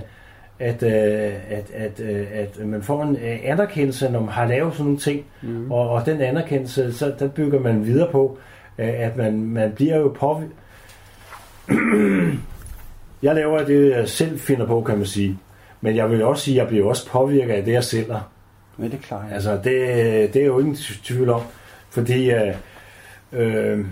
at, 0.59 0.83
øh, 0.83 1.33
at, 1.49 1.71
at, 1.73 1.99
øh, 1.99 2.27
at 2.33 2.65
man 2.65 2.83
får 2.83 3.03
en 3.03 3.15
øh, 3.15 3.39
anerkendelse, 3.43 4.09
når 4.09 4.19
man 4.19 4.29
har 4.29 4.47
lavet 4.47 4.73
sådan 4.73 4.85
nogle 4.85 4.99
ting. 4.99 5.25
Mm. 5.41 5.71
Og, 5.71 5.89
og 5.89 6.05
den 6.05 6.21
anerkendelse, 6.21 6.93
så 6.93 7.13
den 7.19 7.29
bygger 7.29 7.59
man 7.59 7.85
videre 7.85 8.11
på, 8.11 8.37
øh, 8.77 8.93
at 8.99 9.17
man, 9.17 9.41
man 9.41 9.71
bliver 9.71 9.97
jo 9.97 10.15
påvirket. 10.19 10.55
jeg 13.23 13.35
laver 13.35 13.65
det, 13.65 13.91
jeg 13.91 14.09
selv 14.09 14.39
finder 14.39 14.65
på, 14.65 14.81
kan 14.81 14.97
man 14.97 15.05
sige. 15.05 15.39
Men 15.81 15.95
jeg 15.95 16.09
vil 16.09 16.23
også 16.23 16.43
sige, 16.43 16.55
at 16.55 16.59
jeg 16.59 16.67
bliver 16.67 16.87
også 16.87 17.09
påvirket 17.09 17.53
af 17.53 17.63
det, 17.63 17.73
jeg 17.73 17.83
sælger. 17.83 18.31
Men 18.77 18.91
det 18.91 18.97
er 18.97 19.01
klart. 19.01 19.25
Altså, 19.31 19.51
det, 19.51 20.33
det 20.33 20.41
er 20.41 20.45
jo 20.45 20.59
ingen 20.59 20.75
tvivl 20.75 21.29
om. 21.29 21.41
Fordi 21.89 22.31
øh, 22.31 22.55
øh, 23.33 23.85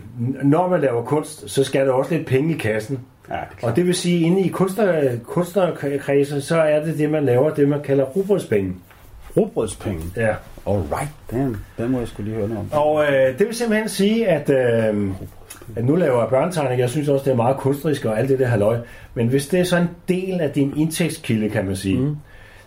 når 0.43 0.69
man 0.69 0.81
laver 0.81 1.03
kunst, 1.03 1.49
så 1.49 1.63
skal 1.63 1.87
der 1.87 1.93
også 1.93 2.15
lidt 2.15 2.27
penge 2.27 2.55
i 2.55 2.57
kassen. 2.57 2.99
Ja, 3.29 3.35
det. 3.35 3.63
Og 3.63 3.75
det 3.75 3.85
vil 3.85 3.95
sige, 3.95 4.17
at 4.17 4.21
inde 4.21 4.41
i 4.41 4.47
kunstner, 4.47 5.17
kunstnerkredse, 5.23 6.41
så 6.41 6.61
er 6.61 6.85
det 6.85 6.97
det, 6.97 7.09
man 7.09 7.25
laver, 7.25 7.49
det 7.49 7.69
man 7.69 7.81
kalder 7.81 8.03
rugbrødspenge. 8.03 8.73
Rugbrødspenge. 9.37 10.01
Ja. 10.17 10.35
Alright, 10.67 11.09
den, 11.31 11.57
den 11.77 11.91
må 11.91 11.99
jeg 11.99 12.07
skulle 12.07 12.29
lige 12.29 12.37
høre 12.37 12.49
noget 12.49 12.67
om. 12.71 12.79
Og 12.79 13.03
øh, 13.03 13.39
det 13.39 13.47
vil 13.47 13.55
simpelthen 13.55 13.89
sige, 13.89 14.27
at, 14.27 14.49
øh, 14.49 15.11
at 15.75 15.85
nu 15.85 15.95
laver 15.95 16.19
jeg 16.19 16.29
børnetegning. 16.29 16.79
Jeg 16.79 16.89
synes 16.89 17.09
også, 17.09 17.25
det 17.25 17.31
er 17.31 17.35
meget 17.35 17.57
kunstnerisk 17.57 18.05
og 18.05 18.19
alt 18.19 18.29
det 18.29 18.39
der 18.39 18.47
halløj. 18.47 18.77
Men 19.13 19.27
hvis 19.27 19.47
det 19.47 19.59
er 19.59 19.63
så 19.63 19.77
en 19.77 19.89
del 20.07 20.41
af 20.41 20.51
din 20.51 20.73
indtægtskilde, 20.77 21.49
kan 21.49 21.65
man 21.65 21.75
sige, 21.75 21.99
mm. 21.99 22.15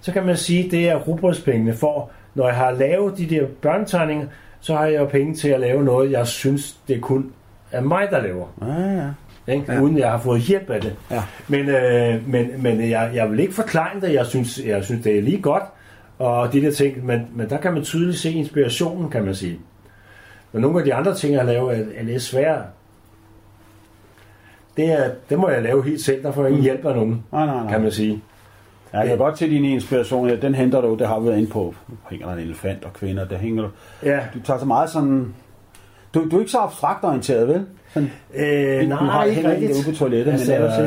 så 0.01 0.13
kan 0.13 0.27
man 0.27 0.37
sige, 0.37 0.65
at 0.65 0.71
det 0.71 0.89
er 0.89 0.97
rugbrødspengene 0.97 1.75
for, 1.75 2.11
når 2.35 2.47
jeg 2.47 2.57
har 2.57 2.71
lavet 2.71 3.19
de 3.19 3.27
der 3.27 3.47
børnetegninger, 3.63 4.27
så 4.61 4.75
har 4.75 4.87
jeg 4.87 5.01
jo 5.01 5.05
penge 5.07 5.35
til 5.35 5.49
at 5.49 5.61
lave 5.61 5.85
noget, 5.85 6.11
jeg 6.11 6.27
synes, 6.27 6.77
det 6.89 7.01
kun 7.01 7.33
er 7.73 7.81
mig, 7.81 8.09
der 8.11 8.23
laver. 8.23 8.47
Ja, 8.63 8.93
ja. 8.93 9.09
Ikke? 9.55 9.73
Ja. 9.73 9.81
Uden 9.81 9.99
jeg 9.99 10.11
har 10.11 10.19
fået 10.19 10.41
hjælp 10.41 10.71
af 10.71 10.81
det. 10.81 10.97
Ja. 11.11 11.23
Men, 11.49 11.69
øh, 11.69 12.29
men, 12.29 12.63
men 12.63 12.91
jeg, 12.91 13.11
jeg 13.15 13.31
vil 13.31 13.41
ikke 13.41 13.55
forklare 13.55 14.01
det. 14.01 14.13
Jeg 14.13 14.27
synes, 14.27 14.61
jeg 14.67 14.85
synes, 14.85 15.03
det 15.03 15.19
er 15.19 15.23
lige 15.23 15.43
godt. 15.43 15.63
Og 16.19 16.53
de 16.53 16.61
der 16.63 16.71
ting, 16.71 17.07
men, 17.07 17.21
men 17.35 17.51
der 17.51 17.59
kan 17.59 17.73
man 17.73 17.83
tydeligt 17.83 18.19
se 18.19 18.33
inspirationen, 18.33 19.11
kan 19.11 19.25
man 19.25 19.35
sige. 19.35 19.59
Men 20.53 20.63
nogle 20.63 20.79
af 20.79 20.85
de 20.85 20.95
andre 20.95 21.15
ting, 21.15 21.35
jeg 21.35 21.45
laver, 21.45 21.71
er, 21.73 21.85
er 21.97 22.03
lidt 22.03 22.23
svære. 22.23 22.63
Det, 24.77 24.93
er, 24.93 25.11
det 25.31 25.39
må 25.39 25.49
jeg 25.49 25.63
lave 25.63 25.85
helt 25.85 26.01
selv. 26.01 26.23
Der 26.23 26.33
får 26.33 26.43
jeg 26.43 26.51
ingen 26.51 26.65
hjælp 26.65 26.87
af 26.87 26.95
nogen, 26.95 27.25
Nej, 27.33 27.47
nej, 27.47 27.55
nej. 27.55 27.73
kan 27.73 27.81
man 27.83 27.91
sige. 27.91 28.23
Ja, 28.97 29.01
jeg 29.01 29.09
kan 29.09 29.19
godt 29.19 29.37
til 29.37 29.51
din 29.51 29.65
inspiration 29.65 30.29
her. 30.29 30.37
Den 30.37 30.55
henter 30.55 30.81
du, 30.81 30.95
det 30.95 31.07
har 31.09 31.21
vi 31.21 31.27
været 31.27 31.39
inde 31.39 31.51
på. 31.51 31.75
Hænger 32.11 32.27
der 32.27 32.35
en 32.35 32.41
elefant 32.41 32.85
og 32.85 32.93
kvinder, 32.93 33.25
der 33.25 33.39
hænger 33.39 33.63
du. 33.63 33.69
Ja. 34.03 34.21
Du 34.35 34.41
tager 34.41 34.59
så 34.59 34.67
meget 34.67 34.91
sådan... 34.91 35.35
Du, 36.15 36.29
du 36.31 36.37
er 36.37 36.41
ikke 36.41 36.51
så 36.51 36.59
abstrakt 36.59 37.05
orienteret, 37.05 37.49
vel? 37.49 37.67
Sådan, 37.95 38.11
Øh, 38.35 38.83
Du 38.83 38.89
nej, 38.89 38.99
har 38.99 39.25
ikke 39.25 39.51
rigtigt. 39.51 39.73
ude 39.73 39.85
på 39.93 39.99
toilettet, 39.99 40.27
men 40.27 40.35
altså, 40.35 40.55
ellers 40.55 40.79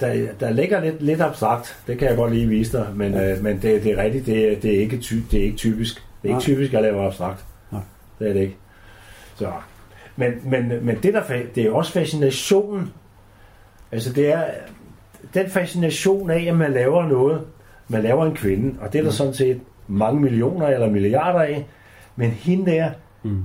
ja, 0.00 0.06
der, 0.06 0.26
der 0.40 0.50
ligger 0.50 0.80
lidt, 0.80 1.02
lidt 1.02 1.20
abstrakt. 1.20 1.76
Det 1.86 1.98
kan 1.98 2.08
jeg 2.08 2.16
godt 2.16 2.32
lige 2.32 2.46
vise 2.48 2.78
dig. 2.78 2.86
Men, 2.94 3.14
øh, 3.14 3.42
men 3.42 3.54
det, 3.62 3.84
det 3.84 3.92
er 3.92 4.02
rigtigt. 4.02 4.26
Det, 4.26 4.62
det, 4.62 4.76
er 4.76 4.80
ikke 4.80 4.98
ty, 4.98 5.14
det 5.30 5.40
er 5.40 5.44
ikke 5.44 5.56
typisk. 5.56 5.94
Det 5.96 6.02
er 6.22 6.24
ikke 6.28 6.32
Nej. 6.32 6.40
typisk 6.40 6.74
at 6.74 6.82
lave 6.82 7.06
abstrakt. 7.06 7.44
Nej. 7.72 7.80
Det 8.18 8.28
er 8.28 8.32
det 8.32 8.40
ikke. 8.40 8.56
Så. 9.36 9.48
Men, 10.16 10.32
men, 10.44 10.72
men 10.82 10.96
det, 11.02 11.14
der, 11.14 11.22
det 11.54 11.64
er 11.66 11.70
også 11.72 11.92
fascinationen. 11.92 12.92
Altså 13.92 14.12
det 14.12 14.32
er 14.32 14.42
den 15.34 15.50
fascination 15.50 16.30
af, 16.30 16.44
at 16.48 16.56
man 16.56 16.72
laver 16.72 17.08
noget. 17.08 17.40
Man 17.88 18.02
laver 18.02 18.26
en 18.26 18.34
kvinde, 18.34 18.74
og 18.80 18.92
det 18.92 18.98
er 18.98 19.02
der 19.02 19.10
Mm. 19.10 19.14
sådan 19.14 19.34
set 19.34 19.60
mange 19.88 20.20
millioner 20.20 20.66
eller 20.66 20.90
milliarder 20.90 21.40
af. 21.40 21.66
Men 22.16 22.30
hende 22.30 22.70
der, 22.72 22.90
Mm. 23.22 23.42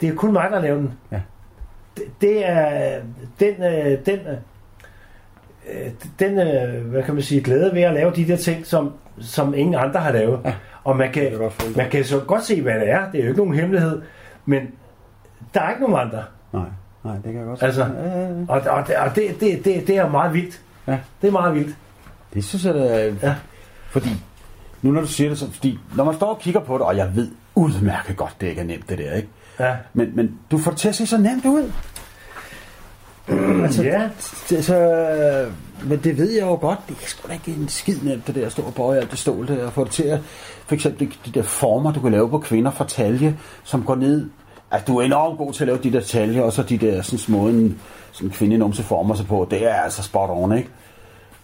det 0.00 0.08
er 0.08 0.14
kun 0.14 0.32
mig, 0.32 0.48
der 0.50 0.60
laver 0.60 0.76
den. 0.76 0.92
Ja. 1.12 1.20
Det, 1.96 2.04
det 2.20 2.48
er 2.48 3.00
den, 3.40 3.54
øh, 3.62 3.98
den, 4.06 4.18
øh, 5.72 5.90
den 6.18 6.38
øh, 6.38 6.86
hvad 6.90 7.02
kan 7.02 7.14
man 7.14 7.22
sige, 7.22 7.40
glæde 7.42 7.74
ved 7.74 7.82
at 7.82 7.94
lave 7.94 8.12
de 8.16 8.26
der 8.28 8.36
ting, 8.36 8.66
som, 8.66 8.92
som 9.20 9.54
ingen 9.54 9.74
andre 9.74 10.00
har 10.00 10.12
lavet. 10.12 10.40
Ja. 10.44 10.54
Og 10.84 10.96
man 10.96 11.12
kan 11.12 11.32
man 11.76 11.90
kan 11.90 12.04
så 12.04 12.20
godt 12.20 12.44
se, 12.44 12.62
hvad 12.62 12.74
det 12.74 12.90
er. 12.90 13.10
Det 13.10 13.20
er 13.20 13.24
jo 13.24 13.28
ikke 13.30 13.40
nogen 13.40 13.54
hemmelighed. 13.54 14.02
Men 14.46 14.60
der 15.54 15.60
er 15.60 15.70
ikke 15.70 15.82
nogen 15.82 15.96
andre. 16.06 16.22
Nej, 16.52 16.62
nej, 17.04 17.14
det 17.14 17.22
kan 17.24 17.36
jeg 17.36 17.44
godt 17.44 17.62
Altså, 17.62 17.84
ja, 17.84 18.20
ja. 18.20 18.28
Og, 18.48 18.60
og, 18.70 18.86
det, 18.86 18.96
og 18.96 19.14
det, 19.16 19.40
det, 19.40 19.64
det, 19.64 19.86
det 19.86 19.96
er 19.96 20.08
meget 20.10 20.34
vildt. 20.34 20.60
Ja. 20.86 20.98
Det 21.22 21.28
er 21.28 21.32
meget 21.32 21.54
vildt. 21.54 21.76
Det 22.34 22.44
synes 22.44 22.64
jeg, 22.64 22.74
det 22.74 22.94
er... 22.94 23.14
Ja. 23.22 23.34
Fordi, 23.90 24.08
nu 24.82 24.90
når 24.90 25.00
du 25.00 25.06
siger 25.06 25.28
det, 25.30 25.38
så, 25.38 25.50
fordi 25.52 25.78
når 25.96 26.04
man 26.04 26.14
står 26.14 26.26
og 26.26 26.38
kigger 26.40 26.60
på 26.60 26.74
det, 26.74 26.82
og 26.82 26.96
jeg 26.96 27.16
ved 27.16 27.30
udmærket 27.54 28.16
godt, 28.16 28.34
det 28.40 28.46
ikke 28.46 28.60
er 28.60 28.64
nemt, 28.64 28.88
det 28.88 28.98
der, 28.98 29.14
ikke? 29.14 29.28
Ja. 29.60 29.76
Men, 29.92 30.16
men 30.16 30.38
du 30.50 30.58
får 30.58 30.70
det 30.70 30.80
til 30.80 30.88
at 30.88 30.94
se 30.94 31.06
så 31.06 31.18
nemt 31.18 31.44
ud. 31.44 31.72
altså, 33.64 33.82
Ja. 33.82 34.08
det, 34.50 34.64
så, 34.64 34.76
men 35.84 35.98
det 36.04 36.18
ved 36.18 36.30
jeg 36.32 36.42
jo 36.42 36.54
godt. 36.54 36.78
Det 36.88 36.96
er 37.02 37.06
sgu 37.06 37.28
da 37.28 37.32
ikke 37.32 37.50
en 37.60 37.68
skid 37.68 37.96
nemt, 38.02 38.26
det 38.26 38.34
der 38.34 38.48
store 38.48 38.72
bøje 38.72 38.98
alt 38.98 39.10
det 39.10 39.18
stål 39.18 39.48
der. 39.48 39.66
Og 39.66 39.72
få 39.72 39.84
det 39.84 39.92
til 39.92 40.02
at, 40.02 40.20
for 40.66 40.74
eksempel 40.74 41.06
de, 41.06 41.12
de 41.26 41.30
der 41.30 41.42
former, 41.42 41.92
du 41.92 42.00
kan 42.00 42.10
lave 42.12 42.30
på 42.30 42.38
kvinder 42.38 42.70
fra 42.70 42.84
talje, 42.86 43.36
som 43.64 43.82
går 43.84 43.94
ned. 43.94 44.30
Altså, 44.70 44.86
du 44.86 44.98
er 44.98 45.02
enormt 45.02 45.38
god 45.38 45.52
til 45.52 45.64
at 45.64 45.66
lave 45.68 45.78
de 45.82 45.92
der 45.92 46.00
talje, 46.00 46.42
og 46.42 46.52
så 46.52 46.62
de 46.62 46.78
der 46.78 47.02
sådan 47.02 47.18
små, 47.18 47.50
en, 48.14 48.30
sådan 48.30 48.30
kvindenumse 48.30 48.82
former 48.82 49.14
sig 49.14 49.26
på. 49.26 49.48
Det 49.50 49.66
er 49.70 49.74
altså 49.74 50.02
spot 50.02 50.30
on, 50.32 50.56
ikke? 50.58 50.68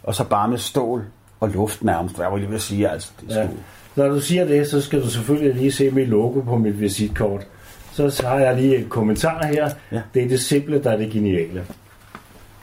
Og 0.03 0.15
så 0.15 0.25
bare 0.25 0.49
med 0.49 0.59
stål 0.59 1.05
og 1.41 1.49
luft 1.49 1.85
nærmest, 1.85 2.17
hvad 2.17 2.25
jeg 2.27 2.33
var 2.33 2.39
lige 2.39 2.49
ved 2.49 2.57
at 2.57 2.63
sige, 2.63 2.89
altså. 2.89 3.11
Det 3.21 3.37
Ja. 3.37 3.45
sgu, 3.47 3.55
Når 3.97 4.09
du 4.09 4.21
siger 4.21 4.45
det, 4.45 4.67
så 4.67 4.81
skal 4.81 5.03
du 5.03 5.11
selvfølgelig 5.11 5.55
lige 5.55 5.73
se 5.73 5.91
mit 5.91 6.09
logo 6.09 6.41
på 6.41 6.57
mit 6.57 6.81
visitkort. 6.81 7.47
Så 7.93 8.23
har 8.27 8.39
jeg 8.39 8.57
lige 8.57 8.77
et 8.77 8.89
kommentar 8.89 9.47
her. 9.47 9.71
Ja. 9.93 10.01
Det 10.15 10.25
er 10.25 10.29
det 10.29 10.41
simple, 10.41 10.83
der 10.83 10.91
er 10.91 10.97
det 10.97 11.11
geniale. 11.11 11.65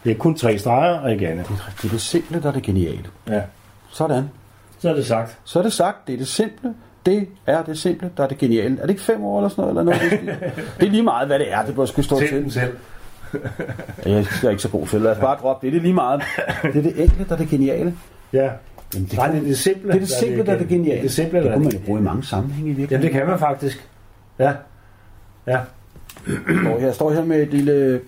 Det 0.04 0.12
er 0.12 0.16
kun 0.16 0.36
tre 0.36 0.58
streger 0.58 1.00
og 1.00 1.12
ikke 1.12 1.28
andet. 1.28 1.48
det 1.82 1.88
er 1.88 1.92
det 1.92 2.02
simple, 2.02 2.42
der 2.42 2.48
er 2.48 2.54
det 2.54 2.64
geniale. 2.64 3.06
Ja. 3.28 3.42
Sådan. 3.90 4.30
Så 4.80 4.90
er 4.90 4.94
det 4.94 5.06
sagt. 5.06 5.38
Så 5.44 5.60
er 5.60 5.64
det 5.64 5.74
sagt, 5.74 6.08
det 6.08 6.14
er 6.14 6.18
det 6.18 6.28
simple, 6.28 6.74
det 7.06 7.28
er 7.48 7.64
det 7.64 7.80
simple, 7.80 8.12
der 8.18 8.24
er 8.24 8.28
det 8.28 8.38
geniale. 8.38 8.78
Er 8.78 8.82
det 8.82 8.90
ikke 8.90 9.02
fem 9.02 9.24
år 9.24 9.40
eller 9.40 9.50
sådan 9.50 9.74
noget? 9.74 9.98
Eller 10.00 10.10
noget? 10.20 10.40
det 10.80 10.88
er 10.88 10.92
lige 10.92 11.04
meget, 11.04 11.28
hvad 11.28 11.40
det 11.40 11.54
er, 11.54 11.66
det 11.66 11.76
bør 11.76 11.86
skulle 11.86 12.06
stå 12.06 12.20
Til 12.20 12.52
selv. 12.52 12.78
Jeg 14.06 14.26
er 14.44 14.50
ikke 14.50 14.62
så 14.62 14.70
god 14.70 14.88
til. 14.88 15.02
Lad 15.02 15.12
os 15.12 15.18
bare 15.18 15.38
droppe 15.38 15.66
det. 15.68 15.74
Det 15.74 15.78
er 15.80 15.82
lige 15.82 15.94
meget. 15.94 16.22
Det 16.64 16.76
er 16.76 16.82
det 16.82 17.02
enkle, 17.04 17.26
der 17.30 17.34
er 17.34 17.38
det 17.38 17.50
geniale. 17.50 17.96
Ja. 18.34 18.50
Jamen, 18.94 19.10
Nej, 19.16 19.28
det 19.28 19.38
er 19.38 19.42
det 19.42 19.58
simple. 19.58 19.88
det 19.88 19.96
er 19.96 20.00
det 20.00 20.10
simple, 20.10 20.46
der 20.46 20.54
er 20.54 20.58
det 20.58 20.68
geniale. 20.68 21.02
Det 21.02 21.12
simple, 21.12 21.38
der 21.38 21.44
det 21.44 21.50
er 21.52 21.54
kunne 21.54 21.64
man 21.64 21.72
det 21.72 21.80
jo 21.80 21.86
bruge 21.86 22.00
i 22.00 22.04
mange 22.04 22.24
sammenhænge 22.24 22.70
i 22.70 22.74
Jamen, 22.74 22.78
virkeligheden. 22.78 23.14
det 23.14 23.20
kan 23.20 23.30
man 23.30 23.40
faktisk. 23.40 23.90
Ja. 24.40 24.54
Ja. 25.48 25.60
står 26.62 26.80
her, 26.80 26.86
jeg 26.86 26.96
står 26.96 27.12
her 27.12 27.26
med 27.26 27.42
et 27.42 27.48
lille 27.54 28.02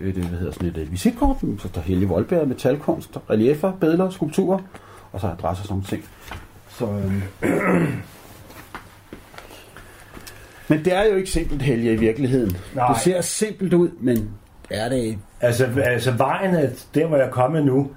et, 0.00 0.14
hvad 0.14 0.38
hedder 0.38 0.52
sådan 0.52 0.68
et 0.68 0.76
øh, 0.76 0.92
visitkort, 0.92 1.36
så 1.58 1.68
der 1.74 1.80
Helge 1.80 2.08
Voldberg, 2.08 2.48
metalkunst, 2.48 3.16
reliefer, 3.30 3.72
billeder, 3.80 4.10
skulpturer, 4.10 4.58
og 5.12 5.20
så 5.20 5.26
adresser 5.26 5.48
og 5.48 5.56
sådan 5.56 5.72
nogle 5.72 5.84
ting. 5.84 6.04
Så, 6.68 6.84
øhm. 6.86 7.92
Men 10.68 10.84
det 10.84 10.94
er 10.94 11.04
jo 11.04 11.14
ikke 11.16 11.30
simpelt, 11.30 11.62
Helge, 11.62 11.92
i 11.92 11.96
virkeligheden. 11.96 12.56
Nej. 12.74 12.92
Det 12.92 13.02
ser 13.02 13.20
simpelt 13.20 13.74
ud, 13.74 13.88
men 14.00 14.30
er 14.70 14.88
det... 14.88 15.18
Altså, 15.40 15.66
altså 15.84 16.10
vejen, 16.10 16.54
at 16.54 16.86
der 16.94 17.06
hvor 17.06 17.16
jeg 17.16 17.26
er 17.26 17.30
kommet 17.30 17.64
nu, 17.64 17.90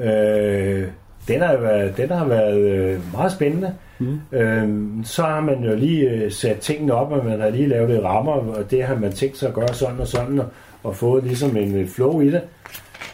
øh, 0.00 0.84
den, 1.28 1.40
har 1.40 1.56
været, 1.56 1.96
den 1.96 2.10
har 2.10 2.24
været 2.24 2.58
øh, 2.58 3.12
meget 3.12 3.32
spændende. 3.32 3.74
Mm. 3.98 4.20
Øh, 4.32 4.68
så 5.04 5.22
har 5.22 5.40
man 5.40 5.64
jo 5.64 5.76
lige 5.76 6.10
øh, 6.10 6.32
sat 6.32 6.58
tingene 6.58 6.94
op, 6.94 7.12
og 7.12 7.24
man 7.24 7.40
har 7.40 7.50
lige 7.50 7.68
lavet 7.68 7.88
det 7.88 8.04
rammer, 8.04 8.32
og 8.32 8.70
det 8.70 8.84
har 8.84 8.94
man 8.94 9.12
tænkt 9.12 9.38
sig 9.38 9.48
at 9.48 9.54
gøre 9.54 9.74
sådan 9.74 10.00
og 10.00 10.06
sådan, 10.06 10.38
og, 10.38 10.46
og 10.82 10.96
fået 10.96 11.24
ligesom 11.24 11.56
en 11.56 11.88
flow 11.88 12.20
i 12.20 12.30
det. 12.30 12.40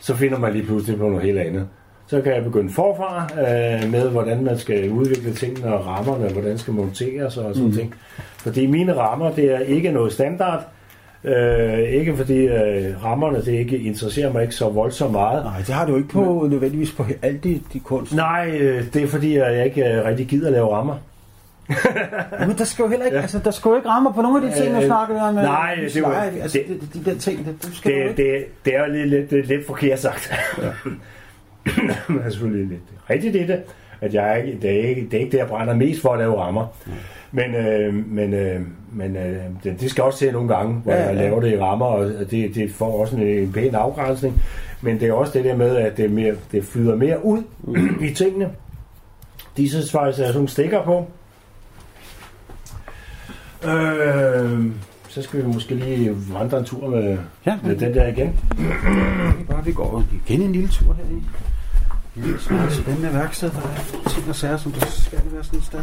Så 0.01 0.17
finder 0.17 0.39
man 0.39 0.53
lige 0.53 0.67
pludselig 0.67 0.99
på 0.99 1.09
noget 1.09 1.25
helt 1.25 1.39
andet. 1.39 1.69
Så 2.07 2.21
kan 2.21 2.35
jeg 2.35 2.45
begynde 2.45 2.73
forfra 2.73 3.29
øh, 3.39 3.91
med, 3.91 4.11
hvordan 4.11 4.45
man 4.45 4.59
skal 4.59 4.91
udvikle 4.91 5.35
tingene 5.35 5.75
og 5.75 5.87
rammerne, 5.87 6.25
og 6.25 6.33
hvordan 6.33 6.59
skal 6.59 6.75
monteres 6.75 7.37
og 7.37 7.55
sådan 7.55 7.69
mm. 7.69 7.77
ting. 7.77 7.95
Fordi 8.39 8.67
mine 8.67 8.97
rammer, 8.97 9.31
det 9.31 9.55
er 9.55 9.59
ikke 9.59 9.91
noget 9.91 10.13
standard. 10.13 10.65
Øh, 11.25 11.79
ikke 11.79 12.17
fordi 12.17 12.39
øh, 12.39 13.05
rammerne, 13.05 13.39
det 13.45 13.53
ikke 13.53 13.79
interesserer 13.79 14.33
mig 14.33 14.43
ikke 14.43 14.55
så 14.55 14.69
voldsomt 14.69 15.13
meget. 15.13 15.45
Nej, 15.45 15.59
det 15.59 15.69
har 15.69 15.87
du 15.87 15.97
ikke 15.97 16.09
på, 16.09 16.47
nødvendigvis 16.51 16.93
på 16.93 17.05
alle 17.23 17.39
de, 17.39 17.61
de 17.73 17.81
kunst. 17.81 18.15
Nej, 18.15 18.57
øh, 18.61 18.85
det 18.95 19.03
er 19.03 19.07
fordi, 19.07 19.37
jeg 19.37 19.65
ikke 19.65 19.85
øh, 19.93 20.05
rigtig 20.05 20.27
gider 20.27 20.47
at 20.47 20.53
lave 20.53 20.73
rammer. 20.77 20.95
Men 22.47 22.59
der 22.59 22.65
skal 22.65 22.83
jo 22.83 22.89
heller 22.89 23.05
ikke, 23.05 23.17
ja. 23.17 23.23
altså, 23.23 23.39
der 23.39 23.51
skal 23.51 23.69
jo 23.69 23.77
ikke 23.77 23.89
rammer 23.89 24.13
på 24.13 24.23
nogle 24.23 24.47
af 24.47 24.53
de 24.53 24.63
ting, 24.63 24.75
du 24.75 24.81
Øh, 24.81 24.87
snakker 24.87 25.23
om. 25.23 25.37
øh, 25.39 25.43
nej, 25.43 25.75
det 25.95 26.03
var- 26.03 26.15
altså, 26.43 26.59
det- 26.69 26.81
det, 26.81 26.95
de, 26.95 26.99
de 27.01 27.11
der 27.11 27.19
ting, 27.19 27.47
det, 27.47 27.63
du 27.67 27.75
skal 27.75 27.93
Det, 27.93 28.01
ikke. 28.03 28.17
det, 28.35 28.45
det 28.65 28.75
er 28.77 28.87
jo 28.87 28.93
lidt, 28.93 29.09
lidt, 29.11 29.33
lidt, 29.33 29.47
lidt 29.49 29.67
forkert 29.67 29.99
sagt. 29.99 30.33
Ja. 30.63 30.71
Men 32.13 32.31
selvfølgelig 32.31 32.67
lidt 32.69 32.81
rigtigt 33.11 33.35
det, 33.35 33.61
at 34.01 34.15
jeg 34.15 34.31
er 34.31 34.35
ikke, 34.35 34.59
det, 34.63 34.71
er 34.85 34.89
ikke, 34.89 35.03
det 35.11 35.15
er 35.15 35.19
ikke 35.21 35.33
det, 35.33 35.39
jeg 35.39 35.47
brænder 35.47 35.75
mest 35.75 36.03
for 36.03 36.13
at 36.13 36.19
lave 36.19 36.41
rammer. 36.41 36.67
Men, 37.33 37.55
øh, 37.55 37.95
men, 38.07 38.35
øh, 38.35 38.61
men 38.93 39.17
øh, 39.17 39.43
det, 39.65 39.81
det 39.81 39.91
skal 39.91 40.05
også 40.05 40.19
til 40.19 40.33
nogle 40.33 40.55
gange, 40.55 40.75
hvor 40.75 40.93
Ja, 40.93 41.07
jeg 41.07 41.15
laver 41.17 41.41
det 41.41 41.53
i 41.53 41.59
rammer, 41.59 41.87
og 41.87 42.11
det, 42.31 42.55
det 42.55 42.73
får 42.75 43.01
også 43.01 43.17
en, 43.17 43.23
en 43.23 43.53
pæn 43.53 43.75
afgrænsning. 43.75 44.43
Men 44.81 45.01
det 45.01 45.09
er 45.09 45.13
også 45.13 45.33
det 45.33 45.45
der 45.45 45.57
med, 45.57 45.77
at 45.77 45.97
det, 45.97 46.05
er 46.05 46.09
mere, 46.09 46.35
det 46.53 46.65
flyder 46.65 46.97
mere 46.97 47.25
ud 47.25 47.43
i 48.01 48.15
tingene. 48.15 48.51
Disse 49.57 49.89
svejser 49.89 50.23
er 50.23 50.27
sådan 50.27 50.35
nogle 50.35 50.49
stikker 50.49 50.85
på. 50.85 51.07
Øh, 53.69 54.67
så 55.09 55.23
skal 55.23 55.43
vi 55.43 55.47
måske 55.47 55.75
lige 55.75 56.17
vandre 56.33 56.59
en 56.59 56.65
tur 56.65 56.89
med, 56.89 57.19
Ja, 57.47 57.59
med 57.63 57.77
den 57.77 57.95
der 57.95 58.07
igen. 58.07 58.41
Bare 59.51 59.65
vi 59.65 59.73
går 59.73 60.05
igen 60.27 60.43
en 60.43 60.53
lille 60.53 60.69
tur 60.69 60.93
her 60.93 61.05
i. 61.17 61.23
Det 62.15 62.31
er 62.51 62.67
et 62.67 62.73
spændende 62.73 63.13
værksted, 63.13 63.51
der 63.51 63.57
er 63.57 64.09
ting 64.11 64.29
og 64.29 64.35
sager, 64.35 64.57
som 64.57 64.73
der 64.73 64.87
skal 64.87 65.21
være 65.33 65.45
sådan 65.45 65.59
et 65.59 65.65
sted. 65.65 65.81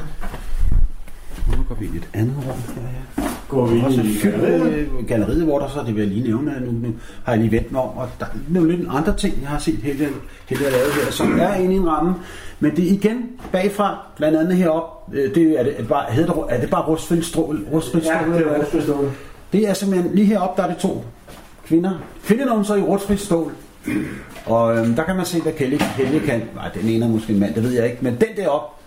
Nu 1.48 1.64
går 1.68 1.76
vi 1.76 1.86
ind 1.86 1.94
i 1.94 1.98
et 1.98 2.10
andet 2.14 2.36
rum 2.38 2.58
her, 2.76 2.82
ja. 2.82 3.30
Går 3.48 3.66
vi 3.68 3.78
ind 3.78 3.92
i 3.92 4.20
galleriet? 4.24 4.90
galleriet, 5.08 5.44
hvor 5.44 5.60
der 5.60 5.68
så, 5.68 5.80
det 5.86 5.96
vil 5.96 6.02
jeg 6.02 6.12
lige 6.12 6.28
nævne, 6.28 6.56
at 6.56 6.62
nu, 6.62 6.72
nu 6.72 6.94
har 7.24 7.34
jeg 7.34 7.42
lige 7.42 7.52
vendt 7.52 7.72
mig 7.72 7.82
om, 7.82 7.98
og 7.98 8.10
der 8.20 8.26
er 8.26 8.30
nogle 8.50 8.76
lidt 8.76 8.88
andre 8.90 9.16
ting, 9.16 9.38
jeg 9.42 9.50
har 9.50 9.60
set 9.60 9.80
helt 9.84 10.00
helt 10.48 10.62
lavet 10.62 10.94
her, 11.04 11.12
som 11.12 11.40
er 11.40 11.54
inde 11.54 11.74
i 11.74 11.78
en 11.78 11.88
ramme. 11.88 12.16
Men 12.60 12.76
det 12.76 12.88
er 12.88 12.92
igen 12.92 13.30
bagfra, 13.52 13.98
blandt 14.18 14.38
andet 14.38 14.58
heroppe, 14.58 15.18
øh, 15.18 15.36
det 15.36 15.60
er, 15.60 15.64
det, 15.64 15.74
er, 15.74 15.78
det 15.78 15.88
bare, 15.88 16.14
hedder 16.14 16.34
det, 16.34 16.56
er 16.56 16.62
det 16.62 16.70
bare? 16.70 16.82
Rustfrit 16.82 17.36
Ja, 18.06 18.38
det 18.38 18.48
er 18.48 18.60
rustbestående. 18.60 19.12
Det 19.54 19.70
er 19.70 19.74
simpelthen, 19.74 20.16
lige 20.16 20.26
heroppe, 20.26 20.62
der 20.62 20.68
er 20.68 20.72
det 20.72 20.82
to 20.82 21.04
kvinder. 21.66 21.92
Kvindenumser 22.24 22.76
i 22.76 22.82
rustfrit 22.82 23.20
stål. 23.20 23.52
Og 24.46 24.78
øhm, 24.78 24.96
der 24.96 25.04
kan 25.04 25.16
man 25.16 25.26
se, 25.26 25.42
hvad 25.42 25.54
Kelly, 25.54 25.78
Helge 25.80 26.20
kan. 26.20 26.42
Nej, 26.56 26.70
den 26.74 26.90
ene 26.90 27.06
er 27.06 27.10
måske 27.10 27.34
en 27.34 27.40
mand, 27.40 27.54
det 27.54 27.64
ved 27.64 27.72
jeg 27.72 27.86
ikke. 27.86 27.98
Men 28.02 28.14
den 28.16 28.28
deroppe, 28.38 28.79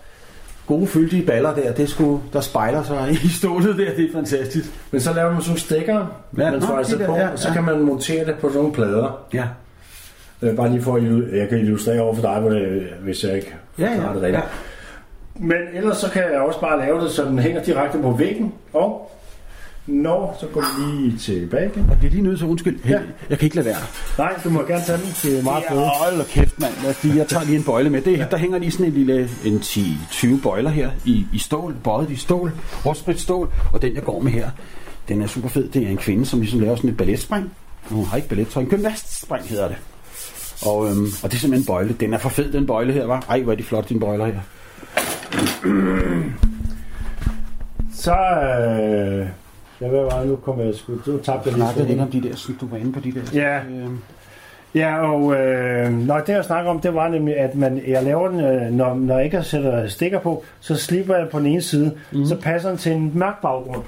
gode 0.67 0.87
fyldige 0.87 1.25
baller 1.25 1.55
der, 1.55 1.73
det 1.73 1.89
skulle, 1.89 2.21
der 2.33 2.41
spejler 2.41 2.83
sig 2.83 3.09
i 3.23 3.27
stålet 3.27 3.77
der, 3.77 3.95
det 3.95 4.05
er 4.09 4.13
fantastisk. 4.13 4.69
Men 4.91 5.01
så 5.01 5.13
laver 5.13 5.33
man 5.33 5.41
sådan 5.41 5.57
stikker, 5.57 6.23
Ja, 6.37 6.43
ja, 6.45 6.51
man 6.51 6.61
svejser 6.61 6.97
der, 6.97 7.05
på, 7.05 7.15
ja, 7.15 7.27
og 7.29 7.39
så 7.39 7.47
ja. 7.47 7.53
kan 7.53 7.63
man 7.63 7.79
montere 7.81 8.25
det 8.25 8.35
på 8.41 8.47
sådan 8.47 8.57
nogle 8.57 8.73
plader. 8.73 9.25
Ja. 9.33 9.43
Øh, 10.41 10.55
bare 10.55 10.69
lige 10.69 10.81
for 10.81 10.95
at 10.95 11.37
jeg 11.39 11.49
kan 11.49 11.57
illustrere 11.59 12.01
over 12.01 12.15
for 12.15 12.21
dig, 12.21 12.39
hvor 12.41 12.49
det, 12.49 12.83
hvis 13.03 13.23
jeg 13.23 13.35
ikke 13.35 13.55
Ja, 13.79 13.91
ja. 13.91 14.13
det 14.13 14.21
rigtigt. 14.21 14.43
Men 15.35 15.57
ellers 15.73 15.97
så 15.97 16.09
kan 16.11 16.21
jeg 16.31 16.41
også 16.41 16.59
bare 16.59 16.79
lave 16.79 17.01
det, 17.01 17.11
så 17.11 17.23
den 17.25 17.39
hænger 17.39 17.63
direkte 17.63 17.97
på 17.97 18.11
væggen. 18.11 18.53
Og 18.73 19.11
når, 19.87 20.37
så 20.39 20.47
går 20.47 20.61
vi 20.61 21.01
lige 21.01 21.17
tilbage 21.17 21.69
igen. 21.75 21.85
Jeg 21.89 21.97
bliver 21.97 22.11
lige 22.11 22.23
nødt 22.23 22.37
til 22.39 22.45
at 22.45 22.49
undskylde. 22.49 22.89
Ja. 22.89 22.99
Jeg 23.29 23.37
kan 23.39 23.45
ikke 23.45 23.55
lade 23.55 23.65
være. 23.65 23.77
Nej, 24.17 24.33
du 24.43 24.49
må 24.49 24.61
gerne 24.61 24.83
tage 24.83 24.97
den. 24.97 25.37
Er 25.39 25.43
meget 25.43 25.63
Ja, 25.69 25.73
fedt. 25.73 25.87
hold 25.97 26.17
da 26.17 26.23
kæft, 26.23 26.59
mand. 26.59 26.73
Os 26.89 27.03
lige, 27.03 27.17
jeg 27.17 27.27
tager 27.27 27.45
lige 27.45 27.55
en 27.57 27.63
bøjle 27.63 27.89
med. 27.89 28.01
Det, 28.01 28.27
der 28.31 28.37
hænger 28.37 28.57
lige 28.59 28.71
sådan 28.71 28.85
en 28.85 28.91
lille 28.93 29.29
en 29.45 29.57
10-20 29.57 30.41
bøjler 30.43 30.69
her 30.69 30.91
i, 31.05 31.25
i 31.33 31.37
stål, 31.39 31.75
bøjet 31.83 32.09
i 32.09 32.15
stål, 32.15 32.51
rustfrit 32.85 33.19
stål. 33.19 33.49
Og 33.73 33.81
den, 33.81 33.95
jeg 33.95 34.03
går 34.03 34.19
med 34.19 34.31
her, 34.31 34.49
den 35.07 35.21
er 35.21 35.27
super 35.27 35.49
fed. 35.49 35.67
Det 35.69 35.83
er 35.83 35.89
en 35.89 35.97
kvinde, 35.97 36.25
som 36.25 36.39
ligesom 36.39 36.59
laver 36.59 36.75
sådan 36.75 36.89
et 36.89 36.97
balletspring. 36.97 37.51
Hun 37.83 38.05
har 38.05 38.15
ikke 38.17 38.29
ballet, 38.29 38.55
en 38.55 38.65
gymnastspring 38.65 39.45
hedder 39.47 39.67
det. 39.67 39.77
Og, 40.65 40.89
øhm, 40.89 41.05
og 41.23 41.31
det 41.31 41.37
er 41.37 41.39
simpelthen 41.39 41.53
en 41.61 41.65
bøjle. 41.65 41.95
Den 41.99 42.13
er 42.13 42.17
for 42.17 42.29
fed, 42.29 42.51
den 42.51 42.65
bøjle 42.67 42.93
her, 42.93 43.05
var. 43.05 43.25
Ej, 43.29 43.41
hvor 43.41 43.51
er 43.51 43.55
de 43.55 43.63
flotte, 43.63 43.89
dine 43.89 43.99
bøjler 43.99 44.25
her. 44.25 44.39
Så, 47.95 48.15
øh, 48.15 49.27
ja, 49.83 49.89
hvad 49.89 50.01
var 50.01 50.19
det 50.19 50.27
nu? 50.27 50.35
Kom 50.35 50.59
jeg 50.59 50.75
sgu, 50.75 50.93
du 51.05 51.17
tabte 51.17 51.49
jeg 51.49 51.53
snakkede 51.55 51.87
lidt 51.87 51.99
om 52.01 52.07
de 52.11 52.21
der, 52.21 52.35
som 52.35 52.55
du 52.61 52.67
var 52.67 52.77
inde 52.77 52.93
på 52.93 52.99
de 52.99 53.11
der. 53.11 53.21
Ja. 53.33 53.57
Øhm, 53.57 53.97
Ja, 54.75 55.11
og 55.11 55.35
øh, 55.35 55.91
når 55.91 56.19
det 56.19 56.33
jeg 56.33 56.45
snakker 56.45 56.71
om, 56.71 56.79
det 56.79 56.93
var 56.93 57.07
nemlig, 57.07 57.37
at 57.37 57.55
man, 57.55 57.81
jeg 57.87 58.03
laver 58.03 58.27
den, 58.27 58.39
øh, 58.39 58.61
når, 58.71 58.95
når 58.95 59.15
jeg 59.15 59.25
ikke 59.25 59.43
sætter 59.43 59.87
stikker 59.87 60.19
på, 60.19 60.43
så 60.59 60.75
slipper 60.75 61.15
jeg 61.15 61.29
på 61.29 61.39
den 61.39 61.45
ene 61.47 61.61
side, 61.61 61.91
mm. 62.11 62.25
så 62.25 62.35
passer 62.41 62.69
den 62.69 62.77
til 62.77 62.91
en 62.91 63.11
mørk 63.15 63.41
baggrund. 63.41 63.81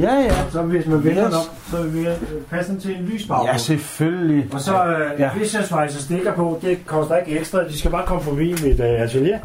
ja, 0.00 0.14
ja. 0.14 0.32
Så 0.50 0.62
hvis 0.62 0.86
man 0.86 1.04
vender 1.04 1.24
den 1.24 1.32
op, 1.34 1.54
så 1.70 1.82
vil 1.82 2.02
jeg, 2.02 2.16
øh, 2.22 2.42
passer 2.50 2.72
den 2.72 2.80
til 2.80 2.96
en 2.96 3.04
lys 3.04 3.26
baggrund. 3.26 3.48
Ja, 3.50 3.56
selvfølgelig. 3.58 4.46
Og 4.52 4.60
så, 4.60 4.86
øh, 4.86 5.20
Ja. 5.20 5.30
hvis 5.36 5.54
jeg 5.54 5.64
svejser 5.64 6.00
stikker 6.00 6.32
på, 6.32 6.58
det 6.62 6.86
koster 6.86 7.16
ikke 7.16 7.38
ekstra, 7.40 7.64
de 7.68 7.78
skal 7.78 7.90
bare 7.90 8.06
komme 8.06 8.22
forbi 8.22 8.50
mit 8.50 8.80
øh, 8.80 9.00
atelier, 9.02 9.38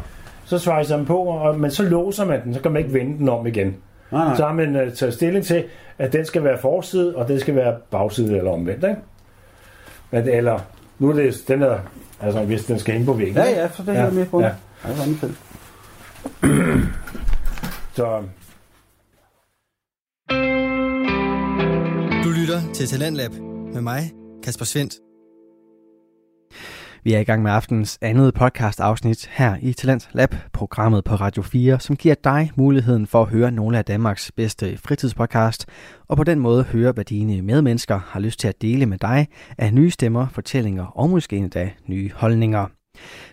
så 0.44 0.58
svejser 0.58 0.96
man 0.96 1.06
på, 1.06 1.16
og, 1.18 1.58
men 1.60 1.70
så 1.70 1.82
låser 1.82 2.24
man 2.24 2.42
den, 2.44 2.54
så 2.54 2.60
kan 2.60 2.72
man 2.72 2.82
ikke 2.82 2.94
vende 2.94 3.18
den 3.18 3.28
om 3.28 3.46
igen. 3.46 3.76
Nej, 4.12 4.24
nej. 4.24 4.36
Så 4.36 4.46
har 4.46 4.52
man 4.52 4.76
øh, 4.76 4.92
taget 4.94 5.14
stilling 5.14 5.44
til, 5.44 5.64
at 5.98 6.12
den 6.12 6.24
skal 6.24 6.44
være 6.44 6.58
forside, 6.58 7.16
og 7.16 7.28
den 7.28 7.40
skal 7.40 7.54
være 7.54 7.76
bagside 7.90 8.36
eller 8.36 8.50
omvendt, 8.50 8.84
ikke? 8.84 8.96
Men, 10.10 10.28
eller, 10.28 10.58
nu 10.98 11.08
er 11.08 11.12
det 11.12 11.44
den 11.48 11.60
der, 11.60 11.78
altså 12.20 12.44
hvis 12.44 12.64
den 12.64 12.78
skal 12.78 12.92
hænge 12.92 13.06
på 13.06 13.12
væggen. 13.12 13.36
Ja, 13.36 13.44
ja, 13.50 13.68
så 13.68 13.82
det 13.82 13.96
er 13.96 14.04
jeg 14.04 14.12
med 14.12 14.26
på. 14.26 14.40
Ja. 14.40 14.50
Ja, 14.84 14.90
det. 15.22 15.34
Så 17.96 18.22
Du 22.24 22.30
lytter 22.30 22.60
til 22.74 22.86
Talentlab 22.86 23.30
med 23.74 23.80
mig, 23.82 24.12
Kasper 24.44 24.64
Svendt. 24.64 25.03
Vi 27.04 27.12
er 27.12 27.18
i 27.18 27.24
gang 27.24 27.42
med 27.42 27.50
aftens 27.50 27.98
andet 28.00 28.34
podcast 28.34 28.80
afsnit 28.80 29.30
her 29.32 29.56
i 29.62 29.72
Talent 29.72 30.08
Lab, 30.12 30.34
programmet 30.52 31.04
på 31.04 31.14
Radio 31.14 31.42
4, 31.42 31.80
som 31.80 31.96
giver 31.96 32.14
dig 32.24 32.50
muligheden 32.56 33.06
for 33.06 33.22
at 33.22 33.28
høre 33.28 33.50
nogle 33.50 33.78
af 33.78 33.84
Danmarks 33.84 34.32
bedste 34.32 34.78
fritidspodcast, 34.78 35.66
og 36.08 36.16
på 36.16 36.24
den 36.24 36.38
måde 36.38 36.62
høre, 36.62 36.92
hvad 36.92 37.04
dine 37.04 37.42
medmennesker 37.42 38.00
har 38.06 38.20
lyst 38.20 38.40
til 38.40 38.48
at 38.48 38.62
dele 38.62 38.86
med 38.86 38.98
dig 38.98 39.28
af 39.58 39.74
nye 39.74 39.90
stemmer, 39.90 40.26
fortællinger 40.28 40.84
og 40.84 41.10
måske 41.10 41.36
endda 41.36 41.70
nye 41.86 42.10
holdninger. 42.14 42.66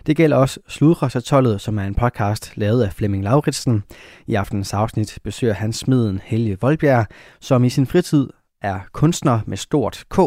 Det 0.06 0.16
gælder 0.16 0.36
også 0.36 0.60
Sludrøsatollet, 0.68 1.60
som 1.60 1.78
er 1.78 1.82
en 1.84 1.94
podcast 1.94 2.56
lavet 2.56 2.82
af 2.82 2.92
Flemming 2.92 3.24
Lauritsen. 3.24 3.82
I 4.26 4.34
aftenens 4.34 4.74
afsnit 4.74 5.18
besøger 5.24 5.54
han 5.54 5.72
smeden 5.72 6.20
Helge 6.24 6.58
Voldbjerg, 6.60 7.06
som 7.40 7.64
i 7.64 7.68
sin 7.68 7.86
fritid 7.86 8.28
er 8.62 8.80
kunstner 8.92 9.40
med 9.46 9.56
stort 9.56 10.04
K, 10.10 10.18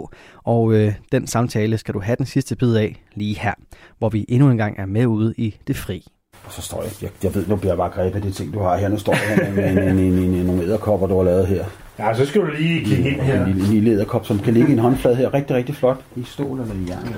og 0.43 0.73
øh, 0.73 0.93
den 1.11 1.27
samtale 1.27 1.77
skal 1.77 1.93
du 1.93 1.99
have 1.99 2.15
den 2.15 2.25
sidste 2.25 2.55
bid 2.55 2.75
af 2.75 3.03
lige 3.13 3.39
her, 3.39 3.53
hvor 3.99 4.09
vi 4.09 4.25
endnu 4.29 4.49
en 4.49 4.57
gang 4.57 4.79
er 4.79 4.85
med 4.85 5.05
ude 5.05 5.33
i 5.37 5.55
det 5.67 5.77
fri. 5.77 6.07
Og 6.45 6.51
så 6.51 6.61
står 6.61 6.83
jeg, 6.83 6.91
jeg, 7.01 7.09
jeg 7.23 7.35
ved, 7.35 7.47
nu 7.47 7.55
bliver 7.55 7.71
jeg 7.71 7.77
bare 7.77 7.89
grebet 7.89 8.15
af 8.15 8.21
de 8.21 8.31
ting, 8.31 8.53
du 8.53 8.59
har 8.59 8.77
her. 8.77 8.89
Nu 8.89 8.97
står 8.97 9.13
jeg 9.13 9.53
med, 9.53 9.73
med, 9.73 9.93
med, 9.93 10.11
med, 10.11 10.27
med, 10.27 10.43
nogle 10.43 10.63
æderkopper, 10.63 11.07
du 11.07 11.17
har 11.17 11.23
lavet 11.23 11.47
her. 11.47 11.65
Ja, 11.99 12.13
så 12.13 12.25
skal 12.25 12.41
du 12.41 12.47
lige 12.47 12.85
kigge 12.85 13.09
ind 13.09 13.21
her. 13.21 13.45
En 13.45 13.53
lille, 13.53 13.71
lille 13.73 13.91
æderkop, 13.91 14.25
som 14.25 14.39
kan 14.39 14.53
ligge 14.53 14.69
i 14.69 14.73
en 14.73 14.79
håndflade 14.79 15.15
her. 15.15 15.33
Rigtig, 15.33 15.55
rigtig 15.55 15.75
flot. 15.75 15.97
I 16.15 16.23
stål 16.23 16.59
eller 16.59 16.73
i 16.73 16.89
jern. 16.89 17.15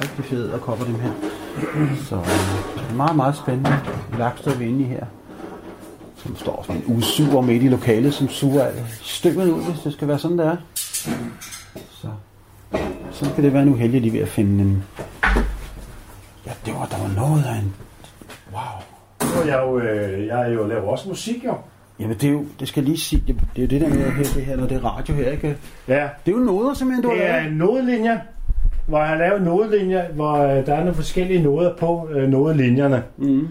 Rigtig 0.00 0.24
fede 0.24 0.48
æderkopper, 0.48 0.84
dem 0.84 0.94
her. 0.94 1.10
Så 2.04 2.16
øh, 2.16 2.96
meget, 2.96 3.16
meget 3.16 3.36
spændende. 3.36 3.76
Lakstød 4.18 4.56
vi 4.56 4.64
inde 4.66 4.80
i 4.80 4.84
her. 4.84 5.06
Som 6.22 6.36
står 6.36 6.64
sådan 6.66 6.82
en 6.86 6.96
usuger 6.96 7.40
midt 7.40 7.62
i 7.62 7.68
lokalet, 7.68 8.14
som 8.14 8.28
suger 8.28 8.64
alt 8.64 8.84
støvet 9.02 9.50
ud, 9.50 9.64
hvis 9.64 9.80
det 9.84 9.92
skal 9.92 10.08
være 10.08 10.18
sådan, 10.18 10.38
det 10.38 10.46
er. 10.46 10.56
Så, 11.90 12.08
så 13.12 13.30
kan 13.34 13.44
det 13.44 13.52
være 13.52 13.64
nu 13.64 13.74
heldig 13.74 14.00
lige 14.00 14.12
ved 14.12 14.20
at 14.20 14.28
finde 14.28 14.62
en... 14.64 14.84
Ja, 16.46 16.50
det 16.66 16.74
var, 16.74 16.86
der 16.86 16.98
var 16.98 17.14
noget 17.26 17.44
af 17.44 17.54
en... 17.58 17.74
Wow. 18.52 18.60
Nu 19.34 19.40
er 19.40 19.46
jeg 19.46 19.62
jo, 19.66 19.78
øh, 19.78 20.26
jeg 20.26 20.40
er 20.42 20.48
jo 20.52 20.66
laver 20.66 20.82
også 20.90 21.08
musik, 21.08 21.44
jo. 21.44 21.54
Jamen 22.00 22.16
det 22.16 22.28
er 22.28 22.32
jo, 22.32 22.44
det 22.60 22.68
skal 22.68 22.80
jeg 22.80 22.88
lige 22.88 23.00
sige, 23.00 23.24
det, 23.26 23.36
det 23.56 23.62
er 23.62 23.62
jo 23.62 23.68
det 23.68 23.80
der 23.80 23.88
med 23.88 24.12
her, 24.12 24.22
det 24.22 24.44
her, 24.44 24.56
når 24.56 24.66
det 24.66 24.76
er 24.76 24.84
radio 24.84 25.14
her, 25.14 25.30
ikke? 25.30 25.56
Ja, 25.88 26.08
Det 26.26 26.32
er 26.32 26.36
jo 26.38 26.44
noder 26.44 26.74
simpelthen, 26.74 27.02
du 27.02 27.08
har 27.08 27.16
det 27.16 27.26
er 27.26 27.32
lavet. 27.36 27.52
en 27.52 27.58
nodelinje, 27.58 28.20
hvor 28.86 28.98
jeg 28.98 29.08
har 29.08 29.16
lavet 29.16 29.42
nodelinjer, 29.42 30.08
hvor 30.12 30.32
øh, 30.38 30.66
der 30.66 30.74
er 30.74 30.78
nogle 30.80 30.94
forskellige 30.94 31.42
noder 31.42 31.76
på 31.76 32.08
øh, 32.12 32.28
nodelinjerne. 32.28 33.02
Mm. 33.16 33.48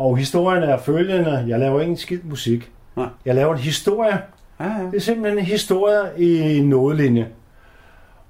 Og 0.00 0.16
historien 0.16 0.62
er 0.62 0.78
følgende. 0.78 1.44
Jeg 1.48 1.58
laver 1.58 1.80
ikke 1.80 1.90
en 1.90 1.96
skid 1.96 2.18
musik. 2.24 2.70
Nej. 2.96 3.06
Jeg 3.24 3.34
laver 3.34 3.52
en 3.52 3.58
historie. 3.60 4.18
Ja, 4.60 4.64
ja. 4.64 4.70
Det 4.90 4.96
er 4.96 5.00
simpelthen 5.00 5.38
en 5.38 5.44
historie 5.44 6.00
i 6.16 6.58
en 6.58 6.68
nodelinje. 6.68 7.26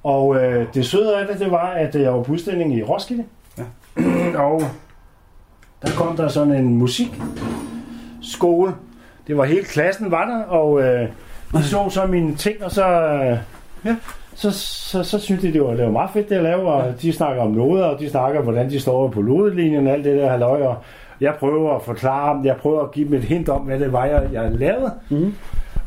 Og 0.03 0.37
øh, 0.37 0.67
det 0.75 0.87
søde 0.87 1.17
af 1.17 1.27
det, 1.27 1.39
det 1.39 1.51
var, 1.51 1.67
at 1.71 1.95
jeg 1.95 2.15
var 2.15 2.23
på 2.23 2.33
udstilling 2.33 2.75
i 2.77 2.83
Roskilde. 2.83 3.25
Ja. 3.59 3.63
og 4.45 4.63
der 5.83 5.89
kom 5.97 6.17
der 6.17 6.29
sådan 6.29 6.53
en 6.53 6.77
musikskole. 6.79 8.73
Det 9.27 9.37
var 9.37 9.45
hele 9.45 9.65
klassen 9.65 10.11
var 10.11 10.25
der, 10.27 10.43
og 10.43 10.83
øh, 10.83 11.09
de 11.53 11.65
så 11.65 11.89
så 11.91 12.07
mine 12.07 12.35
ting, 12.37 12.65
og 12.65 12.71
så, 12.71 12.87
øh, 12.93 13.39
Ja. 13.85 13.97
så, 14.35 14.51
så, 14.51 15.03
så 15.03 15.19
syntes 15.19 15.43
de, 15.43 15.53
det 15.53 15.63
var, 15.63 15.71
det 15.75 15.85
var 15.85 15.91
meget 15.91 16.11
fedt, 16.11 16.29
det 16.29 16.35
jeg 16.35 16.43
lavede, 16.43 16.67
og 16.67 17.03
de 17.03 17.13
snakker 17.13 17.43
om 17.43 17.51
noder, 17.51 17.85
og 17.85 18.01
de 18.01 18.11
snakker, 18.11 18.41
hvordan 18.43 18.71
de 18.71 18.81
står 18.81 19.09
på 19.09 19.23
nodelinjen 19.23 19.87
og 19.87 19.93
alt 19.93 20.05
det 20.05 20.17
der 20.17 20.31
halløj, 20.31 20.63
og 20.63 20.77
jeg 21.21 21.35
prøver 21.39 21.77
at 21.77 21.83
forklare 21.83 22.37
dem, 22.37 22.45
jeg 22.45 22.57
prøver 22.57 22.83
at 22.83 22.91
give 22.93 23.09
dem 23.09 23.15
et 23.15 23.25
hint 23.25 23.49
om, 23.49 23.61
hvad 23.61 23.79
det 23.81 23.93
var, 23.93 24.05
jeg, 24.05 24.29
jeg 24.33 24.51
lavede. 24.53 24.93
Mm. 25.11 25.35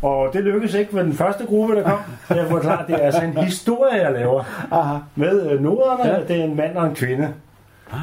Og 0.01 0.29
det 0.33 0.43
lykkedes 0.43 0.73
ikke 0.73 0.95
med 0.95 1.03
den 1.03 1.13
første 1.13 1.45
gruppe, 1.45 1.75
der 1.75 1.83
kom. 1.83 1.99
Jeg 2.29 2.45
forklarer, 2.49 2.85
det 2.85 2.95
er 2.95 2.99
altså 2.99 3.21
en 3.23 3.37
historie, 3.37 3.93
jeg 4.03 4.13
laver. 4.13 4.43
Aha. 4.71 4.97
Med 5.15 5.51
øh, 5.51 5.61
noderne, 5.61 6.09
Ja. 6.09 6.19
det 6.27 6.39
er 6.39 6.43
en 6.43 6.55
mand 6.55 6.77
og 6.77 6.85
en 6.85 6.95
kvinde. 6.95 7.29
Ah. 7.91 7.99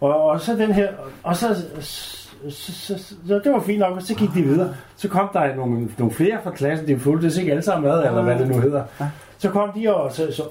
Og, 0.00 0.22
og 0.22 0.40
så 0.40 0.52
den 0.56 0.72
her, 0.72 0.88
og 1.22 1.36
så, 1.36 1.54
så, 1.80 2.72
så, 2.72 2.98
så, 3.28 3.40
det 3.44 3.52
var 3.52 3.60
fint 3.60 3.78
nok, 3.78 3.96
og 3.96 4.02
så 4.02 4.14
gik 4.14 4.28
de 4.34 4.42
videre. 4.42 4.74
Så 4.96 5.08
kom 5.08 5.28
der 5.32 5.54
nogle, 5.56 5.88
nogle 5.98 6.14
flere 6.14 6.38
fra 6.44 6.50
klassen, 6.50 6.88
de 6.88 6.98
fulgte 6.98 7.28
det 7.28 7.38
ikke 7.38 7.50
alle 7.50 7.62
sammen 7.62 7.90
med, 7.90 7.98
eller 8.06 8.22
hvad 8.22 8.38
det 8.38 8.48
nu 8.48 8.58
hedder. 8.60 8.82
Ja. 9.00 9.06
Så 9.38 9.50
kom 9.50 9.70
de, 9.74 9.94
og, 9.94 10.12
så, 10.12 10.32
så, 10.32 10.42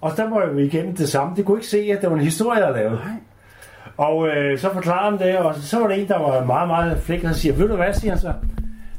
og 0.00 0.12
der 0.16 0.30
var 0.30 0.46
vi 0.52 0.64
igennem 0.64 0.96
det 0.96 1.08
samme. 1.08 1.36
De 1.36 1.42
kunne 1.42 1.58
ikke 1.58 1.68
se, 1.68 1.78
at 1.78 2.00
det 2.02 2.10
var 2.10 2.16
en 2.16 2.22
historie, 2.22 2.64
jeg 2.66 2.74
lavede. 2.74 2.94
Nej. 2.94 3.12
Og 3.98 4.28
øh, 4.28 4.58
så 4.58 4.72
forklarer 4.72 5.10
han 5.10 5.18
det, 5.18 5.38
og 5.38 5.54
så 5.54 5.78
var 5.78 5.88
der 5.88 5.94
en, 5.94 6.08
der 6.08 6.18
var 6.18 6.44
meget, 6.44 6.68
meget 6.68 6.98
flæk, 7.02 7.24
og 7.24 7.34
så 7.34 7.40
siger, 7.40 7.54
ved 7.54 7.68
du 7.68 7.76
hvad, 7.76 7.94
siger 7.94 8.10
han 8.10 8.20
så? 8.20 8.32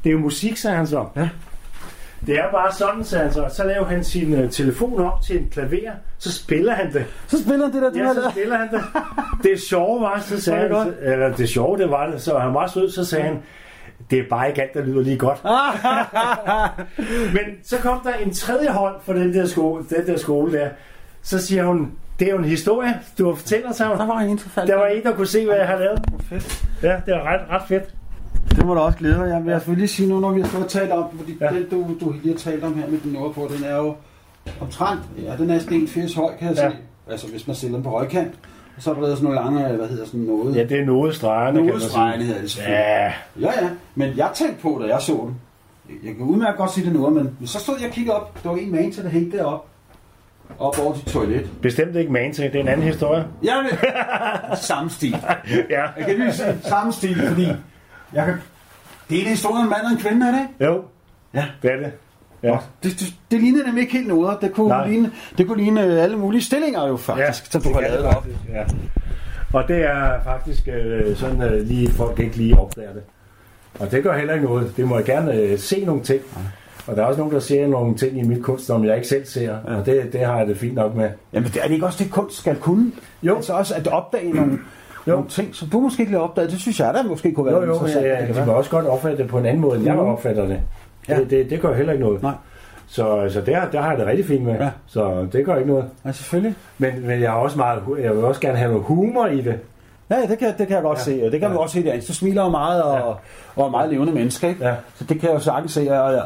Det 0.04 0.10
er 0.10 0.12
jo 0.12 0.18
musik, 0.18 0.56
sagde 0.56 0.76
han 0.76 0.86
så. 0.86 1.06
Ja. 1.16 1.28
Det 2.26 2.38
er 2.38 2.50
bare 2.50 2.72
sådan, 2.72 3.04
sagde 3.04 3.24
han 3.24 3.32
så. 3.32 3.46
Så 3.56 3.64
laver 3.64 3.84
han 3.84 4.04
sin 4.04 4.44
uh, 4.44 4.50
telefon 4.50 5.00
op 5.00 5.22
til 5.22 5.38
en 5.38 5.48
klaver, 5.50 5.92
så 6.18 6.32
spiller 6.32 6.74
han 6.74 6.92
det. 6.92 7.06
Så 7.26 7.42
spiller 7.42 7.64
han 7.66 7.74
det 7.74 7.82
der, 7.82 7.90
du 7.90 7.98
Ja, 7.98 8.14
så 8.14 8.30
spiller 8.30 8.56
han 8.56 8.68
det. 8.70 8.82
Det 9.42 9.60
sjove 9.60 10.00
var, 10.00 10.20
så 10.20 10.40
sagde 10.40 10.78
han, 10.78 10.94
eller 11.02 11.36
det 11.36 11.48
sjove, 11.48 11.78
det 11.78 11.90
var 11.90 12.06
det, 12.06 12.22
så 12.22 12.38
han 12.38 12.54
var 12.54 12.66
sød, 12.66 12.90
så 12.90 13.04
sagde 13.04 13.24
han, 13.24 13.42
det 14.10 14.18
er 14.18 14.24
bare 14.30 14.48
ikke 14.48 14.62
alt, 14.62 14.74
der 14.74 14.84
lyder 14.84 15.02
lige 15.02 15.18
godt. 15.18 15.44
Men 17.34 17.44
så 17.64 17.78
kom 17.78 18.00
der 18.04 18.14
en 18.14 18.32
tredje 18.32 18.68
hold 18.68 18.94
for 19.02 19.12
den 19.12 19.34
der 19.34 19.46
skole, 19.46 19.84
den 19.90 20.06
der 20.06 20.16
skole 20.16 20.52
der. 20.52 20.68
Så 21.22 21.46
siger 21.46 21.64
hun, 21.64 21.92
det 22.18 22.28
er 22.28 22.32
jo 22.32 22.38
en 22.38 22.44
historie, 22.44 22.94
du 23.18 23.28
har 23.28 23.34
fortæller 23.34 23.72
sig. 23.72 23.86
Der 23.98 24.06
var 24.06 24.18
en 24.20 24.38
forfald. 24.38 24.68
Der 24.68 24.74
var 24.76 24.86
en, 24.86 25.02
der 25.02 25.12
kunne 25.14 25.26
se, 25.26 25.46
hvad 25.46 25.56
jeg 25.56 25.66
har 25.66 25.78
lavet. 25.78 26.00
fedt. 26.22 26.64
Ja, 26.82 26.88
det 27.06 27.14
var 27.14 27.22
ret, 27.32 27.40
ret 27.50 27.62
fedt. 27.68 27.94
Det 28.50 28.66
må 28.66 28.74
du 28.74 28.80
også 28.80 28.98
glæde 28.98 29.14
dig. 29.14 29.26
Jeg 29.28 29.44
vil 29.44 29.52
selvfølgelig 29.54 29.88
sige 29.90 30.08
nu, 30.08 30.20
når 30.20 30.30
vi 30.32 30.40
har 30.40 30.48
stået 30.48 30.64
og 30.64 30.70
talt 30.70 30.92
om, 30.92 31.04
fordi 31.18 31.36
Ja. 31.40 31.54
ja. 31.54 31.58
den, 31.60 31.68
du, 31.70 31.86
du 32.00 32.12
lige 32.22 32.32
har 32.32 32.38
talt 32.38 32.64
om 32.64 32.74
her 32.78 32.88
med 32.90 32.98
den 33.04 33.16
ord 33.16 33.34
på, 33.34 33.48
den 33.56 33.64
er 33.64 33.76
jo 33.76 33.94
omtrent, 34.60 35.00
ja, 35.22 35.32
den 35.38 35.50
er 35.50 35.54
næsten 35.54 35.82
1,80 35.82 36.16
høj, 36.16 36.36
kan 36.38 36.48
jeg 36.48 36.56
Ja. 36.56 36.70
se. 36.70 36.76
Altså, 37.10 37.26
hvis 37.28 37.46
man 37.46 37.56
stiller 37.56 37.76
den 37.76 37.84
på 37.84 37.90
højkant. 37.90 38.34
Og 38.76 38.82
så 38.82 38.90
er 38.90 38.94
der 38.94 39.02
lavet 39.02 39.18
sådan 39.18 39.32
nogle 39.34 39.58
lange, 39.60 39.76
hvad 39.76 39.88
hedder 39.88 40.06
sådan 40.06 40.20
noget? 40.20 40.56
Ja, 40.56 40.64
det 40.64 40.80
er 40.80 40.84
noget 40.84 41.14
stregerne, 41.14 41.56
kan 41.56 41.64
man 41.64 41.72
Nodestregene 41.74 42.14
sige. 42.16 42.26
hedder 42.26 42.40
det 42.40 42.50
selvfølgelig. 42.50 42.78
Ja, 42.78 43.12
Ja, 43.40 43.64
ja. 43.64 43.70
Men 43.94 44.16
jeg 44.16 44.30
tænkte 44.34 44.62
på, 44.62 44.80
da 44.82 44.88
jeg 44.94 45.00
så 45.02 45.12
den. 45.12 45.34
Jeg 46.04 46.14
kan 46.16 46.26
udmærket 46.26 46.56
godt 46.58 46.70
sige 46.72 46.84
det 46.86 46.92
nu, 46.92 47.10
men 47.10 47.36
så 47.46 47.58
stod 47.58 47.74
jeg 47.80 47.88
og 47.88 47.94
kiggede 47.94 48.16
op. 48.16 48.42
Der 48.42 48.48
var 48.48 48.56
en 48.56 48.72
man 48.72 48.92
til, 48.92 49.04
der 49.04 49.10
hængte 49.10 49.38
derop. 49.38 49.66
Op 50.58 50.78
over 50.78 50.94
dit 50.94 51.04
toilet. 51.06 51.50
bestemt 51.62 51.96
ikke 51.96 52.12
man 52.12 52.32
til. 52.32 52.44
Det 52.44 52.54
er 52.54 52.60
en 52.60 52.68
anden 52.68 52.86
historie. 52.86 53.24
Jeg 53.42 53.54
vil... 53.70 53.78
Samme 54.56 54.90
stil. 54.90 55.16
Ja. 55.70 55.82
Jeg 55.96 56.06
kan 56.06 56.18
lige 56.18 56.32
sige 56.32 56.58
samme 56.62 56.92
stil, 56.92 57.26
fordi... 57.28 57.46
Jeg 58.12 58.24
kan... 58.24 58.34
Det 59.10 59.18
er 59.18 59.22
en 59.22 59.28
historie 59.28 59.56
om 59.56 59.62
en 59.64 59.70
mand 59.70 59.82
og 59.84 59.90
en 59.92 59.98
kvinde, 59.98 60.26
er 60.26 60.30
det 60.32 60.40
ikke? 60.40 60.64
Jo, 60.64 60.82
Ja. 61.34 61.44
det 61.62 61.72
er 61.72 61.76
det. 61.76 61.92
Ja. 62.42 62.56
Det, 62.82 62.92
det, 63.00 63.14
det 63.30 63.40
lignede 63.40 63.64
nemlig 63.64 63.82
ikke 63.82 63.92
helt 63.92 64.08
noget. 64.08 64.38
Det 64.40 64.52
kunne, 64.52 64.68
Nej. 64.68 64.88
ligne, 64.88 65.10
det 65.38 65.46
kunne 65.46 65.62
ligne 65.62 65.84
øh, 65.84 66.02
alle 66.02 66.16
mulige 66.16 66.42
stillinger 66.42 66.86
jo 66.88 66.96
faktisk, 66.96 67.52
som 67.52 67.62
du 67.62 67.72
har 67.72 67.80
lavet 67.80 68.04
op. 68.04 68.26
Ja. 68.52 68.64
Og 69.52 69.68
det 69.68 69.84
er 69.84 70.22
faktisk 70.24 70.68
øh, 70.68 71.16
sådan, 71.16 71.42
øh, 71.42 71.66
lige 71.66 71.90
folk 71.90 72.18
ikke 72.20 72.36
lige 72.36 72.58
opdager 72.58 72.92
det. 72.92 73.02
Og 73.80 73.90
det 73.90 74.02
gør 74.02 74.16
heller 74.18 74.34
ikke 74.34 74.46
noget. 74.46 74.76
Det 74.76 74.88
må 74.88 74.96
jeg 74.96 75.04
gerne 75.04 75.32
øh, 75.34 75.58
se 75.58 75.84
nogle 75.84 76.02
ting. 76.02 76.20
Og 76.88 76.96
der 76.96 77.02
er 77.02 77.06
også 77.06 77.18
nogen, 77.18 77.34
der 77.34 77.40
ser 77.40 77.66
nogle 77.66 77.94
ting 77.94 78.18
i 78.18 78.22
mit 78.22 78.42
kunst, 78.42 78.66
som 78.66 78.84
jeg 78.84 78.96
ikke 78.96 79.08
selv 79.08 79.24
ser. 79.26 79.42
Ja. 79.68 79.76
Og 79.78 79.86
det, 79.86 80.12
det 80.12 80.20
har 80.20 80.38
jeg 80.38 80.46
det 80.46 80.56
fint 80.56 80.74
nok 80.74 80.94
med. 80.94 81.10
Jamen, 81.32 81.50
er 81.62 81.66
det 81.66 81.74
ikke 81.74 81.86
også 81.86 82.04
det, 82.04 82.12
kunst 82.12 82.36
skal 82.38 82.56
kunne? 82.56 82.92
Jo. 83.22 83.36
Altså 83.36 83.52
også 83.52 83.74
at 83.74 83.86
opdage 83.86 84.32
nogle, 84.32 84.52
Jo. 85.06 85.12
nogle 85.12 85.28
ting, 85.28 85.54
som 85.54 85.68
du 85.68 85.80
måske 85.80 86.00
ikke 86.00 86.12
lige 86.12 86.20
har 86.20 86.28
opdaget. 86.28 86.50
Det 86.50 86.60
synes 86.60 86.80
jeg, 86.80 86.94
der 86.94 87.02
måske 87.02 87.32
kunne 87.32 87.46
være 87.46 87.54
Jo, 87.54 87.64
jo, 87.66 87.72
interessant. 87.72 88.06
ja, 88.06 88.26
Det 88.26 88.34
kan 88.34 88.46
de 88.46 88.54
også 88.54 88.70
godt 88.70 88.86
opfatte 88.86 89.18
det 89.22 89.28
på 89.30 89.38
en 89.38 89.46
anden 89.46 89.60
måde, 89.60 89.76
end 89.76 89.84
jeg 89.86 89.94
Mhm. 89.96 90.04
opfatter 90.06 90.46
det. 90.46 90.60
Ja. 91.08 91.16
Det, 91.18 91.30
det, 91.30 91.50
det 91.50 91.60
gør 91.60 91.74
heller 91.74 91.92
ikke 91.92 92.04
noget. 92.04 92.22
Nej. 92.22 92.32
Så, 92.86 93.28
så 93.28 93.40
der, 93.40 93.70
der 93.72 93.80
har 93.80 93.90
jeg 93.90 93.98
det 93.98 94.06
rigtig 94.06 94.26
fint 94.26 94.44
med. 94.44 94.54
Ja. 94.54 94.70
Så 94.86 95.26
det 95.32 95.44
gør 95.46 95.56
ikke 95.56 95.68
noget. 95.68 95.84
Ja, 96.06 96.12
selvfølgelig. 96.12 96.54
Men, 96.78 97.06
men 97.06 97.20
jeg, 97.20 97.30
har 97.30 97.38
også 97.38 97.56
meget, 97.58 97.82
jeg 98.02 98.16
vil 98.16 98.24
også 98.24 98.40
gerne 98.40 98.58
have 98.58 98.70
noget 98.70 98.84
humor 98.86 99.26
i 99.26 99.40
det. 99.40 99.54
Ja, 100.10 100.16
det 100.28 100.38
kan, 100.38 100.48
det 100.58 100.66
kan 100.66 100.74
jeg 100.76 100.82
godt 100.82 100.98
Ja. 100.98 101.02
se. 101.02 101.20
Det 101.30 101.40
kan 101.40 101.48
man 101.50 101.52
Ja. 101.58 101.62
også 101.62 101.72
se 101.74 101.84
der. 101.84 102.00
Du 102.08 102.14
smiler 102.14 102.42
jo 102.44 102.48
meget 102.50 102.82
og, 102.82 102.96
Ja. 102.98 103.02
og 103.62 103.66
er 103.66 103.70
meget 103.70 103.90
levende 103.90 104.12
menneske, 104.12 104.48
ikke? 104.48 104.64
Ja. 104.66 104.74
Så 104.94 105.04
det 105.04 105.20
kan 105.20 105.28
jeg 105.28 105.34
jo 105.34 105.40
sagtens 105.40 105.72
se. 105.72 106.00
Og 106.02 106.22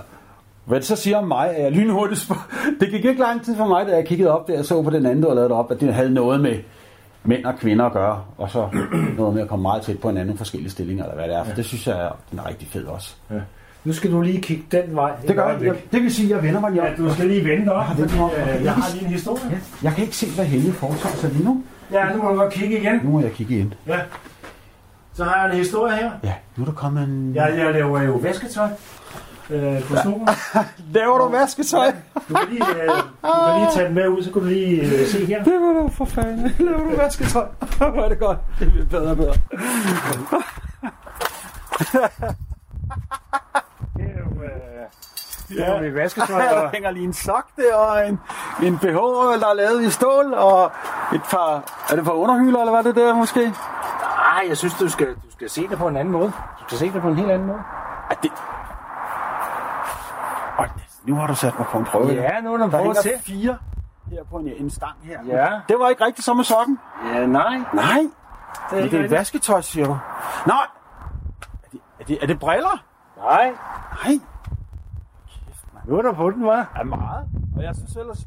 hvad 0.64 0.78
det 0.80 0.86
så 0.86 0.96
siger 0.96 1.18
om 1.18 1.28
mig, 1.28 1.50
er 1.56 1.62
jeg 1.62 1.72
lynhurtigt 1.72 2.20
sp- 2.20 2.56
Det 2.80 2.90
gik 2.90 3.04
ikke 3.04 3.20
lang 3.20 3.44
tid 3.44 3.56
for 3.56 3.66
mig, 3.66 3.86
da 3.86 3.94
jeg 3.94 4.06
kiggede 4.06 4.30
op 4.30 4.48
der 4.48 4.58
og 4.58 4.64
så 4.64 4.82
på 4.82 4.90
den 4.90 5.06
anden, 5.06 5.20
du 5.22 5.28
havde 5.28 5.36
lavet 5.36 5.52
op, 5.52 5.70
at 5.70 5.80
det 5.80 5.94
havde 5.94 6.10
noget 6.10 6.40
med 6.40 6.56
mænd 7.24 7.44
og 7.44 7.54
kvinder 7.58 7.84
at 7.84 7.92
gøre, 7.92 8.20
og 8.38 8.50
så 8.50 8.68
noget 9.18 9.34
med 9.34 9.42
at 9.42 9.48
komme 9.48 9.62
meget 9.62 9.82
tæt 9.82 9.98
på 9.98 10.08
hinanden 10.08 10.34
i 10.34 10.36
forskellige 10.38 10.70
stillinger, 10.70 11.04
eller 11.04 11.14
hvad 11.16 11.28
det 11.28 11.36
er. 11.36 11.44
For 11.44 11.50
Ja. 11.50 11.56
det 11.56 11.64
synes 11.64 11.86
jeg, 11.86 12.10
den 12.30 12.38
er 12.38 12.48
rigtig 12.48 12.68
fed 12.68 12.84
også. 12.84 13.14
Nu 13.84 13.92
skal 13.92 14.12
du 14.12 14.20
lige 14.20 14.40
kigge 14.40 14.64
den 14.72 14.82
vej. 14.96 15.12
Det 15.28 15.36
gør 15.36 15.48
jeg. 15.48 15.62
jeg. 15.62 15.74
Det 15.92 16.02
vil 16.02 16.14
sige, 16.14 16.26
at 16.34 16.36
jeg 16.36 16.42
vender 16.48 16.60
mig 16.60 16.70
lige 16.72 16.84
Ja, 16.84 16.94
du 16.96 17.12
skal 17.14 17.26
lige 17.26 17.44
vente 17.44 17.68
op, 17.72 17.84
Ah, 17.90 17.96
det 17.96 18.10
fordi 18.10 18.22
jeg. 18.40 18.56
øh, 18.58 18.64
jeg 18.64 18.72
har 18.72 18.92
lige 18.94 19.04
en 19.04 19.10
historie. 19.12 19.40
Ja, 19.50 19.56
jeg 19.82 19.92
kan 19.92 20.04
ikke 20.04 20.16
se, 20.16 20.26
hvad 20.34 20.44
Helge 20.44 20.72
foretager 20.72 21.16
sig 21.16 21.30
lige 21.30 21.44
nu. 21.44 21.62
Ja, 21.92 22.12
nu 22.16 22.22
må 22.22 22.28
du 22.28 22.34
godt 22.36 22.52
kigge 22.52 22.78
igen. 22.80 23.00
Nu 23.04 23.10
må 23.10 23.20
jeg 23.20 23.32
kigge 23.32 23.58
ind. 23.58 23.72
Ja. 23.86 23.98
Så 25.14 25.24
har 25.24 25.42
jeg 25.44 25.52
en 25.52 25.58
historie 25.58 25.96
her. 25.96 26.10
Ja, 26.24 26.32
nu 26.56 26.62
er 26.62 26.66
der 26.66 26.72
kommet 26.74 27.04
en... 27.04 27.32
Jeg, 27.34 27.54
jeg 27.58 27.72
laver 27.72 28.02
jo 28.02 28.12
vasketøj 28.12 28.68
øh, 29.52 29.82
på 29.88 29.96
snoren. 30.02 30.28
Laver 30.94 31.18
du 31.18 31.28
vasketøj? 31.28 31.92
Du 32.28 32.34
kan 32.34 32.48
lige, 32.50 32.64
øh, 32.82 32.88
du 32.88 33.28
kan 33.46 33.58
lige 33.58 33.68
tage 33.74 33.86
den 33.86 33.94
med 33.94 34.08
ud, 34.08 34.22
så 34.22 34.32
kan 34.32 34.42
du 34.42 34.48
lige 34.48 34.82
øh, 34.82 35.06
se 35.06 35.24
her. 35.24 35.44
Det 35.44 35.52
var 35.52 35.72
du 35.82 35.88
for 35.88 36.04
fanden. 36.04 36.54
Laver 36.66 36.78
du 36.90 36.96
vasketøj? 36.96 37.46
Hvor 37.92 38.04
er 38.04 38.08
det 38.08 38.18
godt. 38.18 38.38
Det 38.58 38.72
bliver 38.72 38.86
bedre 38.86 39.10
og 39.10 39.16
bedre. 39.16 39.34
Det 43.96 44.04
er 44.04 44.18
jo, 44.18 44.42
øh, 44.42 45.58
Ja, 45.58 45.80
vi 45.80 45.94
vasketøj. 45.94 46.42
der 46.42 46.68
hænger 46.72 46.90
lige 46.90 47.04
en 47.04 47.12
sok 47.12 47.44
der, 47.56 47.74
og 47.74 48.08
en, 48.08 48.20
en 48.62 48.78
BH, 48.78 48.86
der 49.40 49.48
er 49.50 49.54
lavet 49.54 49.82
i 49.82 49.90
stål, 49.90 50.34
og 50.34 50.72
et 51.14 51.20
par, 51.30 51.62
er 51.90 51.96
det 51.96 52.04
par 52.04 52.12
underhylder, 52.12 52.60
eller 52.60 52.72
hvad 52.72 52.84
det 52.84 52.96
der 52.96 53.14
måske? 53.14 53.40
Nej, 53.40 54.44
jeg 54.48 54.56
synes, 54.56 54.74
du 54.74 54.88
skal, 54.88 55.06
du 55.06 55.30
skal 55.32 55.50
se 55.50 55.68
det 55.68 55.78
på 55.78 55.88
en 55.88 55.96
anden 55.96 56.12
måde. 56.12 56.32
Du 56.60 56.64
skal 56.66 56.78
se 56.78 56.92
det 56.92 57.02
på 57.02 57.08
en 57.08 57.16
helt 57.16 57.30
anden 57.30 57.46
måde. 57.48 57.58
Er 58.10 58.14
det... 58.22 58.30
Nu 61.04 61.14
har 61.14 61.26
du 61.26 61.34
sat 61.34 61.58
mig 61.58 61.66
på 61.66 61.78
en 61.78 61.84
prøve. 61.84 62.12
Ja, 62.12 62.40
nu 62.40 62.54
er 62.54 62.58
der 62.58 62.70
der 62.70 62.78
hænger 62.78 63.18
fire 63.20 63.58
her 64.06 64.24
på 64.30 64.36
en, 64.36 64.48
en 64.48 64.70
stang 64.70 64.94
her. 65.02 65.18
Ja. 65.26 65.60
Det 65.68 65.76
var 65.78 65.88
ikke 65.88 66.04
rigtigt 66.04 66.24
som 66.24 66.36
med 66.36 66.44
sokken. 66.44 66.78
Ja, 67.14 67.26
nej. 67.26 67.58
Nej, 67.74 67.98
Det 68.70 68.78
er 68.78 68.82
men 68.82 68.90
det 68.90 69.04
er 69.04 69.08
vasketøj, 69.08 69.60
siger 69.60 69.86
du. 69.86 69.98
Nej, 70.46 70.56
er 71.62 71.68
det, 71.72 71.80
er 72.00 72.04
det, 72.04 72.18
er 72.22 72.26
det 72.26 72.38
briller? 72.40 72.84
Nej. 73.16 73.52
Nej, 74.04 74.18
Nu 75.86 75.98
er 75.98 76.02
der 76.02 76.12
på 76.12 76.30
den, 76.30 76.42
hva'? 76.42 76.78
er 76.80 76.84
meget. 76.84 77.28
Og 77.56 77.62
jeg 77.62 77.74
synes 77.74 77.96
ellers... 77.96 78.18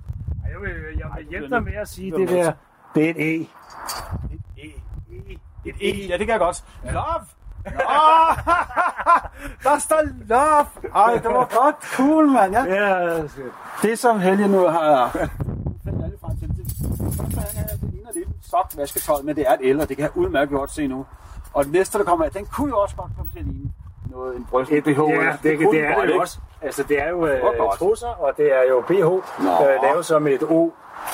Jeg 0.51 0.61
vil, 0.61 0.71
jeg 0.97 1.07
vil 1.17 1.27
hjælpe 1.29 1.55
dig 1.55 1.63
med 1.63 1.73
at 1.73 1.87
sige 1.87 2.11
det 2.11 2.29
der. 2.29 2.51
Det 2.95 3.05
er 3.05 3.09
et 3.09 3.41
E. 3.41 3.47
Et 5.65 5.75
E, 5.81 6.07
ja, 6.07 6.17
det 6.17 6.19
kan 6.27 6.29
jeg 6.29 6.39
godt. 6.39 6.63
Love! 6.83 7.25
Åh, 7.65 8.37
der 9.63 9.79
står 9.79 10.01
love! 10.27 10.65
Ej, 10.95 11.13
det 11.13 11.31
var 11.31 11.63
godt. 11.63 11.75
Cool, 11.95 12.27
mand. 12.27 12.53
Ja. 12.53 12.63
Ja, 12.63 13.21
Det 13.81 13.99
som 13.99 14.19
Helge 14.19 14.47
nu 14.47 14.67
har... 14.67 15.09
fandt 15.85 16.03
alle 16.03 16.17
frem 16.21 16.37
til, 16.37 16.47
det, 16.47 16.57
det 17.81 17.89
ligner 17.91 18.11
lidt 18.13 18.27
en 18.27 18.33
sok 18.41 18.67
vasketøj, 18.77 19.21
men 19.23 19.35
det 19.35 19.47
er 19.47 19.53
et 19.53 19.69
el, 19.69 19.81
og 19.81 19.89
det 19.89 19.97
kan 19.97 20.03
jeg 20.03 20.17
udmærket 20.17 20.57
godt 20.57 20.71
se 20.71 20.87
nu. 20.87 21.05
Og 21.53 21.63
det 21.63 21.73
næste, 21.73 21.97
der 21.97 22.03
kommer 22.03 22.25
af, 22.25 22.31
den 22.31 22.45
kunne 22.45 22.69
jo 22.69 22.79
også 22.79 22.95
godt 22.95 23.11
komme 23.17 23.31
til 23.31 23.39
at 23.39 23.45
ligne 23.45 23.71
noget, 24.11 24.35
en 24.35 24.45
bryst 24.49 24.71
Et 24.71 24.83
BH, 24.83 24.89
ja, 24.89 24.95
det, 24.95 25.43
det, 25.43 25.59
det 25.59 25.67
den 25.71 25.83
er 25.85 26.01
det 26.05 26.13
jo 26.13 26.19
også. 26.19 26.39
Altså, 26.61 26.83
det 26.83 27.01
er 27.01 27.09
jo 27.09 27.27
øh, 27.27 27.41
trusser, 27.77 28.07
og 28.07 28.33
det 28.37 28.53
er 28.53 28.63
jo 28.69 28.81
BH, 28.87 28.93
øh, 28.93 29.83
lavet 29.83 30.05
som 30.05 30.27
et 30.27 30.43
O. 30.43 30.69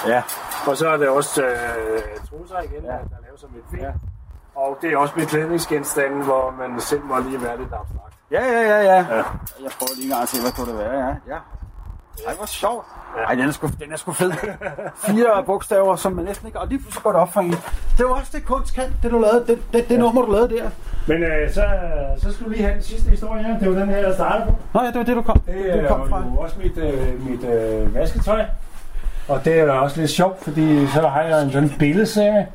Ja. 0.08 0.24
Og 0.68 0.78
så 0.78 0.88
er 0.90 0.98
det 0.98 1.10
også 1.10 1.46
øh, 1.46 2.02
trusser 2.30 2.60
igen, 2.60 2.84
ja. 2.84 2.90
der 2.90 2.94
er 2.94 3.22
lavet 3.26 3.40
som 3.40 3.50
et 3.50 3.80
V. 3.80 3.82
Ja. 3.82 3.92
Og 4.56 4.78
det 4.82 4.94
er 4.94 4.98
også 4.98 5.14
beklædningsgenstande, 5.14 6.24
hvor 6.24 6.54
man 6.60 6.80
selv 6.82 7.02
må 7.04 7.20
lige 7.20 7.42
være 7.44 7.58
lidt 7.58 7.70
abstrakt. 7.74 8.14
Ja, 8.32 8.44
ja, 8.46 8.62
ja, 8.62 8.82
ja. 8.84 8.96
ja. 8.98 9.24
Jeg 9.64 9.72
prøver 9.80 9.96
lige 9.96 10.04
en 10.06 10.10
gang 10.10 10.22
at 10.24 10.30
se, 10.30 10.42
hvad 10.42 10.52
kunne 10.52 10.72
det 10.72 10.80
være, 10.80 11.00
ja. 11.00 11.08
ja. 11.34 11.38
Ej, 12.28 12.34
hvor 12.36 12.46
sjovt. 12.46 12.86
Ej, 13.28 13.36
den 13.36 13.48
er 13.48 13.52
sgu, 13.52 13.68
den 13.68 13.92
er 13.94 13.98
sgu 13.98 14.12
fed. 14.12 14.32
Fire 14.96 15.44
bogstaver, 15.46 15.96
som 15.96 16.12
man 16.14 16.26
næsten 16.26 16.48
ikke... 16.48 16.60
Og 16.60 16.68
lige 16.68 16.80
pludselig 16.80 17.04
går 17.04 17.12
det 17.12 17.22
op 17.22 17.34
for 17.34 17.42
en. 17.42 17.52
Det 17.98 18.06
var 18.06 18.12
også 18.14 18.32
det 18.38 18.46
kunst 18.46 18.76
kan, 18.76 18.84
det 19.04 19.12
du 19.12 19.20
lavede. 19.20 19.44
Det, 19.48 19.60
det, 19.74 19.90
det 19.90 20.00
nummer, 20.00 20.22
du 20.22 20.32
lavede 20.32 20.50
der. 20.56 20.70
Men 21.08 21.24
øh, 21.24 21.54
så, 21.54 21.64
så 22.18 22.34
skal 22.34 22.46
du 22.46 22.50
lige 22.50 22.64
have 22.64 22.74
den 22.74 22.84
sidste 22.84 23.10
historie 23.10 23.44
her. 23.44 23.60
Det 23.60 23.70
var 23.70 23.80
den 23.80 23.90
her, 23.90 23.98
jeg 23.98 24.14
startede 24.14 24.46
på. 24.50 24.56
Nå 24.74 24.82
ja, 24.82 24.88
det 24.88 24.96
var 24.98 25.04
det, 25.04 25.16
du 25.16 25.22
kom, 25.22 25.40
Det 25.40 25.74
du 25.74 25.80
er 25.80 25.88
kom 25.88 26.10
fra. 26.10 26.24
jo 26.34 26.38
også 26.38 26.56
mit, 26.60 26.78
øh, 26.78 27.30
mit 27.30 27.44
øh, 27.44 27.96
vasketøj. 27.96 28.46
Og 29.28 29.46
det 29.46 29.60
er 29.60 29.72
også 29.72 30.00
lidt 30.00 30.12
sjovt, 30.12 30.44
fordi 30.44 30.88
så 30.88 31.08
har 31.08 31.22
jeg 31.22 31.44
en 31.44 31.52
sådan 31.52 31.70
billedserie. 31.80 32.48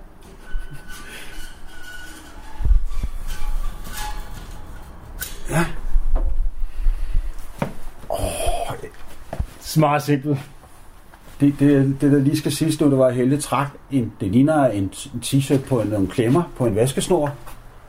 Smart 9.61 10.03
simpelt. 10.03 10.39
Det, 11.41 11.55
det, 11.61 11.97
det, 12.01 12.13
der 12.13 12.19
lige 12.19 12.39
skal 12.39 12.53
siges 12.53 12.81
nu, 12.81 12.91
det 12.91 12.99
var 12.99 13.11
Helle 13.11 13.41
trak 13.41 13.67
en, 13.91 14.13
det 14.21 14.33
ligner 14.33 14.67
en, 14.67 14.83
en 14.83 15.21
t-shirt 15.25 15.69
på 15.69 15.81
en, 15.81 15.89
nogle 15.89 16.07
klemmer 16.09 16.43
på 16.59 16.67
en 16.67 16.77
vaskesnor, 16.77 17.31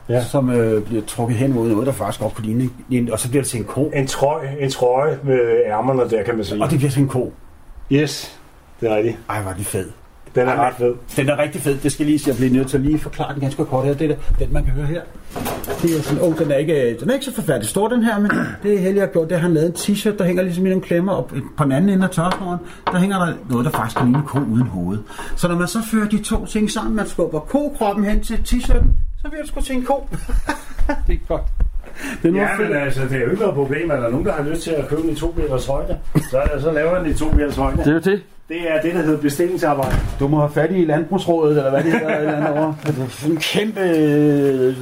Ja. 0.10 0.14
ja. 0.14 0.24
som 0.24 0.50
øh, 0.50 0.84
bliver 0.86 1.02
trukket 1.08 1.38
hen 1.38 1.54
mod 1.54 1.70
noget, 1.70 1.88
der 1.88 1.94
faktisk 1.94 2.22
godt 2.22 2.34
kunne 2.36 2.46
ligne, 2.48 2.70
en- 2.92 3.12
og 3.12 3.20
så 3.20 3.30
bliver 3.30 3.42
det 3.44 3.50
til 3.50 3.60
en 3.60 3.66
ko. 3.66 3.92
En 3.96 4.08
trøje, 4.08 4.56
en 4.60 4.72
trøje 4.72 5.20
med 5.24 5.62
ærmerne 5.66 6.10
der, 6.10 6.24
kan 6.24 6.36
man 6.36 6.46
sige. 6.46 6.64
Og 6.64 6.70
det 6.70 6.78
bliver 6.78 6.92
til 6.92 7.02
en 7.02 7.08
ko. 7.08 7.34
Yes, 7.92 8.40
det 8.82 8.92
er 8.92 8.96
rigtigt. 8.96 9.18
Ej, 9.30 9.44
var 9.44 9.54
det 9.54 9.66
fed. 9.66 9.90
Den 10.38 10.48
er 10.48 10.56
ret 10.56 10.74
fed. 10.76 10.94
Den 11.16 11.30
er 11.30 11.38
rigtig 11.38 11.62
fed. 11.62 11.78
Det 11.78 11.92
skal 11.92 12.06
lige, 12.06 12.20
jeg 12.28 12.36
bliver 12.36 12.52
nødt 12.52 12.70
til 12.70 12.78
at 12.78 12.84
lige 12.84 13.00
forklare 13.00 13.34
den 13.34 13.42
ganske 13.42 13.66
kort 13.66 13.86
her. 13.86 13.94
Det 13.94 14.12
er 14.12 14.16
den, 14.40 14.54
man 14.54 14.64
kan 14.66 14.74
høre 14.74 14.86
her. 14.86 15.02
Det 15.82 15.98
er 15.98 16.02
sådan, 16.02 16.24
oh, 16.24 16.38
den 16.38 16.52
er 16.52 16.56
ikke, 16.56 16.98
den 17.00 17.10
er 17.10 17.14
ikke 17.14 17.26
så 17.26 17.34
forfærdelig 17.34 17.70
stor, 17.70 17.88
den 17.88 18.04
her, 18.04 18.20
men 18.20 18.32
det 18.64 18.88
er 18.88 18.94
jeg 18.94 19.02
har 19.02 19.08
gjort. 19.08 19.30
Det 19.30 19.36
er, 19.36 19.40
han 19.40 19.54
lavet 19.54 19.68
en 19.68 19.74
t-shirt, 19.74 20.18
der 20.18 20.26
hænger 20.26 20.44
ligesom 20.44 20.66
i 20.66 20.70
nogle 20.70 20.84
klemmer, 20.84 21.14
og 21.14 21.32
på 21.58 21.64
den 21.64 21.72
anden 21.72 21.90
ende 21.90 22.04
af 22.04 22.10
tørsnoren, 22.10 22.60
der 22.92 22.98
hænger 22.98 23.26
der 23.26 23.34
noget, 23.50 23.66
der 23.66 23.72
faktisk 23.72 23.98
kan 23.98 24.06
ligne 24.06 24.24
ko 24.28 24.40
uden 24.40 24.68
hoved. 24.68 24.98
Så 25.36 25.48
når 25.48 25.56
man 25.56 25.68
så 25.68 25.80
fører 25.92 26.10
de 26.10 26.24
to 26.24 26.46
ting 26.46 26.72
sammen, 26.72 26.96
man 26.96 27.08
skubber 27.08 27.40
ko-kroppen 27.40 28.06
hen 28.06 28.24
til 28.24 28.36
t-shirten, 28.36 28.88
så 29.22 29.30
bliver 29.30 29.42
det 29.42 29.48
sgu 29.48 29.62
til 29.62 29.76
en 29.76 29.84
ko. 29.84 30.10
det 31.08 31.14
er 31.14 31.28
godt. 31.28 31.67
Det 32.24 32.28
er 32.28 32.32
nu 32.32 32.40
Ja, 32.40 32.48
men 32.60 32.74
altså, 32.78 33.02
det 33.02 33.12
er 33.12 33.20
jo 33.20 33.30
ikke 33.30 33.42
noget 33.42 33.56
problem, 33.56 33.92
at 33.92 33.98
der 33.98 34.06
er 34.06 34.12
nogen, 34.12 34.26
der 34.26 34.34
har 34.34 34.44
lyst 34.44 34.62
til 34.62 34.72
at 34.72 34.88
købe 34.88 35.02
den 35.02 35.10
i 35.10 35.16
to 35.16 35.34
meters 35.38 35.66
højde. 35.66 35.98
Så, 36.16 36.42
så 36.60 36.72
laver 36.72 36.98
den 37.00 37.12
i 37.12 37.14
to 37.14 37.26
meters 37.32 37.56
højde. 37.56 37.78
Det 37.78 37.88
er 37.88 37.92
jo 37.94 38.00
det. 38.00 38.22
Det 38.50 38.58
er 38.72 38.82
det, 38.82 38.94
der 38.94 39.02
hedder 39.02 39.18
bestillingsarbejde. 39.22 39.96
Du 40.20 40.28
må 40.28 40.40
have 40.40 40.52
fat 40.52 40.72
i 40.72 40.86
landbrugsrådet, 40.86 41.58
eller 41.58 41.70
hvad 41.70 41.84
det 41.84 41.92
hedder, 41.92 42.18
eller 42.18 42.36
andet 42.36 42.50
over. 42.50 42.74
Det 42.86 42.90
er 42.90 43.08
sådan 43.10 43.36
en 43.36 43.38
kæmpe, 43.42 44.76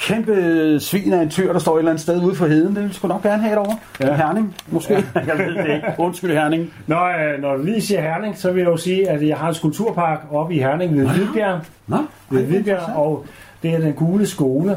kæmpe 0.00 0.76
svin 0.80 1.12
af 1.12 1.22
en 1.22 1.30
tyr, 1.30 1.52
der 1.52 1.58
står 1.58 1.74
et 1.74 1.78
eller 1.78 1.90
andet 1.90 2.02
sted 2.02 2.22
ude 2.22 2.34
for 2.34 2.46
heden. 2.46 2.76
Det 2.76 2.82
vil 2.84 2.94
sgu 2.94 3.08
nok 3.08 3.22
gerne 3.22 3.42
have 3.42 3.52
et 3.52 3.58
over. 3.58 3.74
Ja. 4.00 4.14
Herning, 4.16 4.54
måske. 4.68 4.94
Ja. 4.94 5.00
Jeg 5.14 5.38
ved 5.38 5.54
det 5.54 5.74
ikke. 5.74 5.86
Undskyld, 5.98 6.32
Herning. 6.32 6.72
Når, 6.86 7.04
øh, 7.34 7.42
når 7.42 7.56
du 7.56 7.62
lige 7.62 7.80
siger 7.82 8.00
Herning, 8.00 8.38
så 8.38 8.52
vil 8.52 8.60
jeg 8.60 8.68
jo 8.70 8.76
sige, 8.76 9.08
at 9.10 9.28
jeg 9.28 9.36
har 9.36 9.48
en 9.48 9.54
skulpturpark 9.54 10.20
oppe 10.30 10.54
i 10.54 10.58
Herning 10.58 10.96
ved 10.98 11.06
Hvidbjerg. 11.08 11.60
Nå, 11.86 11.96
Ved 12.30 12.42
Hvidbjerg, 12.44 12.96
og 12.96 13.26
det 13.62 13.70
er 13.74 13.78
den 13.80 13.92
gule 13.92 14.26
skole. 14.26 14.76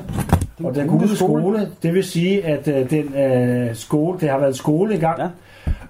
Og 0.66 0.76
den 0.76 0.88
gule 0.88 1.16
skole, 1.16 1.68
det 1.84 1.94
vil 1.94 2.04
sige, 2.04 2.46
at 2.46 2.68
øh, 2.68 2.90
den 2.90 3.16
øh, 3.16 3.76
skole, 3.76 4.20
det 4.20 4.30
har 4.30 4.40
været 4.40 4.56
skole 4.56 4.94
engang. 4.94 5.20
Ja. 5.20 5.28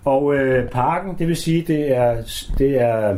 Og 0.05 0.35
øh, 0.35 0.69
parken, 0.69 1.15
det 1.19 1.27
vil 1.27 1.35
sige, 1.35 1.63
det 1.67 1.97
er, 1.97 2.15
det 2.57 2.81
er 2.81 3.15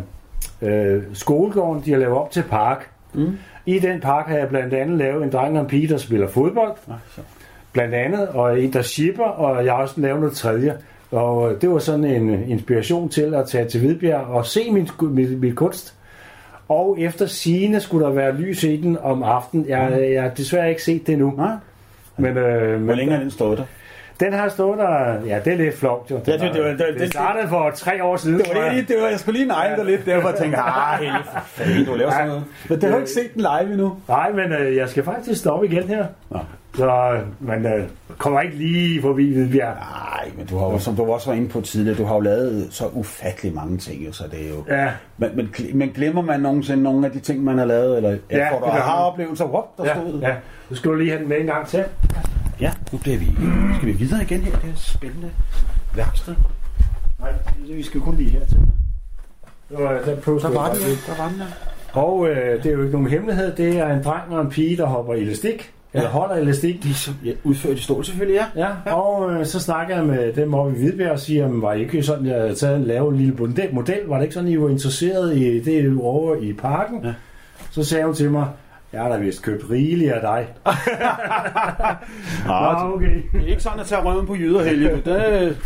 øh, 0.61 1.03
skolegården, 1.13 1.83
de 1.85 1.91
har 1.91 1.97
lavet 1.97 2.17
op 2.17 2.31
til 2.31 2.43
park. 2.49 2.89
Mm. 3.13 3.37
I 3.65 3.79
den 3.79 3.99
park 3.99 4.27
har 4.27 4.37
jeg 4.37 4.49
blandt 4.49 4.73
andet 4.73 4.97
lavet 4.97 5.23
en 5.23 5.31
dreng 5.31 5.55
og 5.55 5.61
en 5.61 5.67
pige, 5.67 5.87
der 5.87 5.97
spiller 5.97 6.27
fodbold. 6.27 6.71
Nå, 6.87 6.93
så. 7.15 7.21
Blandt 7.73 7.93
andet, 7.93 8.27
og 8.27 8.61
en, 8.61 8.73
der 8.73 8.81
shipper, 8.81 9.23
og 9.23 9.65
jeg 9.65 9.73
har 9.73 9.81
også 9.81 10.01
lavet 10.01 10.19
noget 10.19 10.35
tredje. 10.35 10.77
Og 11.11 11.51
øh, 11.51 11.61
det 11.61 11.69
var 11.69 11.79
sådan 11.79 12.05
en 12.05 12.49
inspiration 12.49 13.09
til 13.09 13.35
at 13.35 13.47
tage 13.47 13.65
til 13.65 13.79
Hvidbjerg 13.79 14.21
og 14.21 14.45
se 14.45 14.71
min, 14.71 14.89
min, 15.01 15.39
min 15.39 15.55
kunst. 15.55 15.95
Og 16.67 16.99
efter 16.99 17.25
sigende 17.25 17.79
skulle 17.79 18.05
der 18.05 18.11
være 18.11 18.35
lys 18.35 18.63
i 18.63 18.77
den 18.77 18.97
om 18.97 19.23
aftenen. 19.23 19.69
Jeg, 19.69 20.11
jeg 20.13 20.21
har 20.23 20.29
desværre 20.29 20.69
ikke 20.69 20.83
set 20.83 21.07
det 21.07 21.17
nu. 21.17 21.33
Nej. 21.37 21.55
Men, 22.17 22.37
øh, 22.37 22.69
Hvor 22.69 22.77
men 22.77 22.95
længe 22.95 23.13
har 23.13 23.21
den 23.21 23.31
stået 23.31 23.57
der? 23.57 23.65
Den 24.25 24.33
har 24.33 24.49
stået 24.49 24.77
der... 24.79 25.13
Ja, 25.27 25.39
det 25.45 25.53
er 25.53 25.57
lidt 25.57 25.77
flot, 25.77 26.07
jo. 26.11 26.15
det- 26.15 26.25
det 26.25 26.41
var- 26.41 26.47
det- 26.69 26.79
det, 26.79 26.99
det- 26.99 27.09
startede 27.11 27.47
for 27.47 27.71
tre 27.75 28.03
år 28.03 28.17
siden. 28.17 28.39
Det 28.39 28.47
var 28.55 28.69
det, 28.71 28.87
det 28.87 28.95
var, 29.01 29.07
jeg 29.07 29.19
skulle 29.19 29.39
lige 29.39 29.47
negle 29.47 29.75
dig 29.77 29.85
lidt 29.85 30.05
der, 30.05 30.21
for 30.21 30.29
at 30.29 30.35
tænke, 30.35 30.57
ah, 30.57 30.99
Helge, 31.01 31.13
for 31.33 31.39
fanden, 31.45 31.85
du 31.85 31.93
laver 31.95 32.11
sådan 32.11 32.27
noget. 32.27 32.43
Men 32.69 32.81
det 32.81 32.89
har 32.89 32.91
du 32.95 32.97
ikke 32.99 33.11
set 33.11 33.33
den 33.33 33.41
live 33.41 33.71
endnu. 33.73 33.95
Nej, 34.07 34.31
men 34.31 34.51
øh, 34.51 34.75
jeg 34.75 34.89
skal 34.89 35.03
faktisk 35.03 35.39
stoppe 35.39 35.67
igen 35.67 35.83
her. 35.83 36.05
Nå. 36.29 36.39
Så 36.75 37.17
man 37.39 37.65
øh, 37.65 37.83
kommer 38.17 38.41
ikke 38.41 38.55
lige 38.57 39.01
forbi 39.01 39.33
Hvidbjerg. 39.33 39.75
Nej, 39.75 40.31
men 40.37 40.45
du 40.45 40.57
har 40.57 40.65
jo, 40.71 40.79
som 40.79 40.95
du 40.95 41.03
også 41.13 41.29
var 41.29 41.37
inde 41.37 41.49
på 41.49 41.61
tidligere, 41.61 41.97
du 41.97 42.05
har 42.05 42.13
jo 42.15 42.19
lavet 42.21 42.67
så 42.71 42.83
ufattelig 42.93 43.53
mange 43.55 43.77
ting, 43.77 44.15
så 44.15 44.23
det 44.31 44.45
er 44.45 44.49
jo... 44.49 44.63
Ja, 44.75 44.89
Men, 45.17 45.29
men, 45.35 45.49
men 45.73 45.89
glemmer 45.89 46.21
man 46.21 46.39
nogensinde 46.39 46.83
nogle 46.83 47.05
af 47.05 47.11
de 47.11 47.19
ting, 47.19 47.43
man 47.43 47.57
har 47.57 47.65
lavet, 47.65 47.97
eller 47.97 48.09
ja, 48.09 48.37
Ja, 48.37 48.51
får 48.51 48.59
du 48.59 48.65
har 48.65 48.93
oplevelser, 49.03 49.45
whoop, 49.45 49.77
der 49.77 49.85
ja, 49.85 49.93
stod. 49.93 50.19
ja. 50.21 50.33
Skal 50.71 50.91
du 50.91 50.95
lige 50.95 51.09
have 51.09 51.19
den 51.21 51.29
med 51.29 51.39
en 51.39 51.45
gang 51.45 51.67
til. 51.67 51.83
Ja, 52.61 52.71
nu 52.91 52.97
bliver 52.97 53.17
vi, 53.17 53.25
skal 53.75 53.87
vi 53.87 53.91
videre 53.91 54.21
igen 54.21 54.41
her, 54.41 54.51
det 54.51 54.69
er 54.69 54.75
spændende 54.75 55.29
værksted. 55.95 56.35
Nej, 57.19 57.29
vi 57.75 57.83
skal 57.83 58.01
kun 58.01 58.15
lige 58.15 58.29
hertil. 58.29 58.57
Det 59.69 59.77
var, 59.83 59.91
den 60.05 60.17
Der 60.17 60.49
var 60.49 60.73
den, 60.73 60.81
ja. 60.81 61.13
der 61.13 61.17
var 61.23 61.29
den, 61.29 61.37
ja. 61.37 61.45
Og 62.01 62.27
øh, 62.29 62.63
det 62.63 62.65
er 62.65 62.73
jo 62.73 62.79
ikke 62.81 62.91
nogen 62.91 63.07
hemmelighed. 63.09 63.55
Det 63.55 63.77
er 63.79 63.87
en 63.97 64.03
dreng 64.03 64.35
og 64.35 64.41
en 64.41 64.49
pige, 64.49 64.77
der 64.77 64.85
hopper 64.85 65.13
elastik. 65.13 65.71
Ja. 65.93 65.97
Eller 65.99 66.09
holder 66.11 66.35
elastik. 66.35 66.83
De 66.83 66.93
så, 66.93 67.11
ja, 67.25 67.31
udført 67.43 67.77
i 67.77 67.81
stål 67.81 68.05
selvfølgelig, 68.05 68.39
ja. 68.55 68.67
Ja, 68.85 68.93
og 68.93 69.31
øh, 69.33 69.45
så 69.45 69.59
snakker 69.59 69.95
jeg 69.95 70.05
med 70.05 70.33
dem 70.33 70.53
oppe 70.53 70.75
i 70.77 70.79
Hvidbjerg 70.79 71.11
og 71.11 71.19
siger, 71.19 71.47
"Men 71.47 71.61
var 71.61 71.73
I 71.73 71.79
ikke 71.81 72.03
sådan, 72.03 72.25
jeg 72.25 72.35
havde 72.35 72.55
lave 72.85 73.11
en 73.11 73.17
lille 73.17 73.33
model? 73.73 73.99
Var 74.07 74.15
det 74.17 74.23
ikke 74.23 74.33
sådan, 74.33 74.49
I 74.49 74.59
var 74.59 74.69
interesseret 74.69 75.37
i 75.37 75.59
det 75.59 75.97
over 76.01 76.35
i 76.35 76.53
parken? 76.53 76.99
Ja. 77.03 77.13
Så 77.71 77.83
sagde 77.83 78.05
hun 78.05 78.15
til 78.15 78.31
mig, 78.31 78.47
jeg 78.93 79.01
har 79.01 79.09
da 79.09 79.17
vist 79.17 79.43
købt 79.43 79.69
rigeligt 79.69 80.11
af 80.11 80.21
dig. 80.21 80.47
Ah, 82.49 82.87
Nå, 82.87 82.95
okay. 82.95 83.23
det 83.31 83.41
er 83.41 83.47
ikke 83.47 83.63
sådan 83.63 83.79
at 83.79 83.85
tage 83.85 84.01
røven 84.01 84.27
på 84.27 84.35
jyder, 84.35 84.63
Helge. 84.63 84.89
Det, 85.05 85.57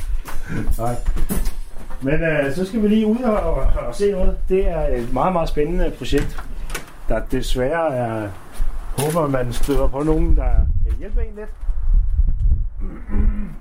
Nej. 0.77 0.95
Men 2.01 2.13
øh, 2.13 2.53
så 2.55 2.65
skal 2.65 2.81
vi 2.81 2.87
lige 2.87 3.05
ud 3.07 3.17
og, 3.19 3.37
og, 3.39 3.55
og 3.87 3.95
se 3.95 4.11
noget. 4.11 4.37
Det 4.49 4.69
er 4.69 4.87
et 4.97 5.13
meget, 5.13 5.33
meget 5.33 5.49
spændende 5.49 5.91
projekt, 5.97 6.43
der 7.09 7.21
desværre 7.31 7.95
er... 7.95 8.27
Håber, 8.97 9.27
man 9.27 9.53
støder 9.53 9.87
på 9.87 10.03
nogen, 10.03 10.35
der 10.35 10.49
kan 10.87 10.97
hjælpe 10.99 11.21
en 11.21 11.35
lidt. 11.35 11.49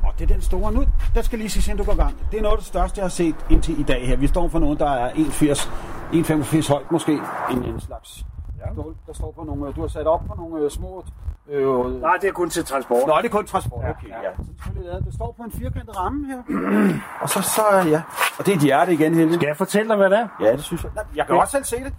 og 0.03 0.13
det 0.19 0.31
er 0.31 0.35
den 0.35 0.43
store 0.43 0.73
nu. 0.73 0.85
Der 1.15 1.23
skal 1.23 1.39
lige 1.39 1.49
sige, 1.49 1.73
inden 1.73 1.87
du 1.87 1.91
går 1.93 1.97
gang. 1.97 2.15
Det 2.31 2.39
er 2.39 2.43
noget 2.43 2.53
af 2.53 2.59
det 2.59 2.67
største, 2.67 2.99
jeg 2.99 3.05
har 3.05 3.09
set 3.11 3.35
indtil 3.51 3.81
i 3.81 3.83
dag 3.83 4.07
her. 4.07 4.17
Vi 4.17 4.27
står 4.27 4.49
for 4.49 4.59
nogen, 4.59 4.79
der 4.79 4.91
er 4.91 5.11
1,80 5.11 5.69
1,85 6.13 6.69
højt 6.73 6.93
måske. 6.93 7.13
En, 7.51 7.65
en 7.65 7.81
slags 7.81 8.25
Ja. 8.67 8.73
Stål, 8.73 8.95
der 9.07 9.13
står 9.13 9.31
på 9.39 9.45
nogle, 9.45 9.73
du 9.73 9.81
har 9.81 9.89
sat 9.89 10.07
op 10.07 10.21
på 10.29 10.35
nogle 10.35 10.65
øh, 10.65 10.71
små... 10.71 11.05
Øh, 11.49 12.01
Nej, 12.01 12.17
det 12.21 12.29
er 12.29 12.33
kun 12.33 12.51
til 12.51 12.65
transport. 12.65 13.07
Nå, 13.07 13.15
det 13.23 13.25
er 13.25 13.29
kun 13.39 13.47
transport. 13.47 13.85
Ja, 13.85 13.91
Okay, 13.91 14.09
ja. 14.09 14.21
ja. 14.23 14.31
Så. 14.65 15.03
Det 15.07 15.15
står 15.15 15.35
på 15.37 15.43
en 15.43 15.51
firkantet 15.53 15.97
ramme 16.01 16.27
her. 16.27 16.41
og 17.23 17.29
så, 17.29 17.43
så, 17.43 17.63
ja. 17.95 18.03
Og 18.39 18.47
det 18.47 18.53
er 18.53 18.57
et 18.57 18.63
hjerte 18.63 18.93
igen, 18.93 19.15
Helge. 19.15 19.35
Skal 19.35 19.47
jeg 19.47 19.57
fortælle 19.57 19.89
dig, 19.89 19.97
hvad 19.97 20.11
det 20.11 20.19
er? 20.19 20.29
Ja, 20.41 20.53
det 20.53 20.61
synes 20.63 20.85
jeg. 20.85 20.91
Nej, 20.95 21.05
jeg 21.17 21.27
kan 21.27 21.35
Det- 21.35 21.43
også 21.43 21.53
selv 21.53 21.65
se 21.65 21.77
det. 21.85 21.95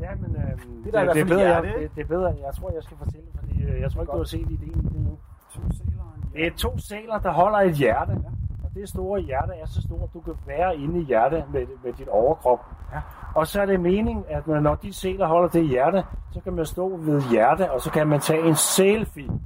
Ja, 0.00 0.08
men 0.22 0.36
øhm, 0.36 0.82
det, 0.84 0.92
der 0.92 1.00
er 1.00 1.12
det, 1.12 1.20
er 1.20 1.24
bedre, 1.24 1.38
hjerte, 1.38 1.68
jeg, 1.68 1.76
det, 1.80 1.90
det 1.96 2.02
er 2.02 2.06
bedre, 2.08 2.26
jeg 2.46 2.52
tror, 2.60 2.70
jeg 2.74 2.82
skal 2.82 2.96
fortælle, 3.04 3.26
fordi 3.38 3.62
øh, 3.64 3.80
jeg 3.80 3.92
tror 3.92 4.00
ikke, 4.00 4.12
du 4.12 4.16
har 4.16 4.24
set 4.24 4.50
ideen 4.50 4.82
det 4.84 4.92
nu. 5.08 5.18
To 5.54 5.60
sæler 5.78 6.04
Det 6.34 6.46
er 6.46 6.50
to 6.56 6.78
sæler, 6.78 7.18
der 7.18 7.30
holder 7.32 7.58
et 7.58 7.74
hjerte. 7.74 8.10
Og 8.10 8.32
det 8.74 8.88
store 8.88 9.20
hjerte 9.20 9.52
er 9.62 9.66
så 9.66 9.82
stort, 9.82 10.14
du 10.14 10.20
kan 10.20 10.34
være 10.46 10.76
inde 10.76 11.00
i 11.00 11.04
hjertet 11.04 11.44
med, 11.52 11.66
med 11.84 11.92
dit 11.92 12.08
overkrop. 12.08 12.60
Ja. 12.92 12.98
Og 13.34 13.46
så 13.46 13.60
er 13.62 13.66
det 13.66 13.80
meningen, 13.80 14.24
at 14.28 14.46
når- 14.46 14.60
når 14.60 14.74
de 14.74 14.92
sæler 14.92 15.26
holder 15.26 15.48
det 15.48 15.68
hjerte, 15.68 16.04
så 16.32 16.40
kan 16.40 16.52
man 16.52 16.66
stå 16.66 16.96
ved 16.96 17.22
hjerte, 17.30 17.70
og 17.72 17.80
så 17.80 17.90
kan 17.90 18.06
man 18.06 18.20
tage 18.20 18.42
en 18.42 18.54
selfie. 18.56 19.28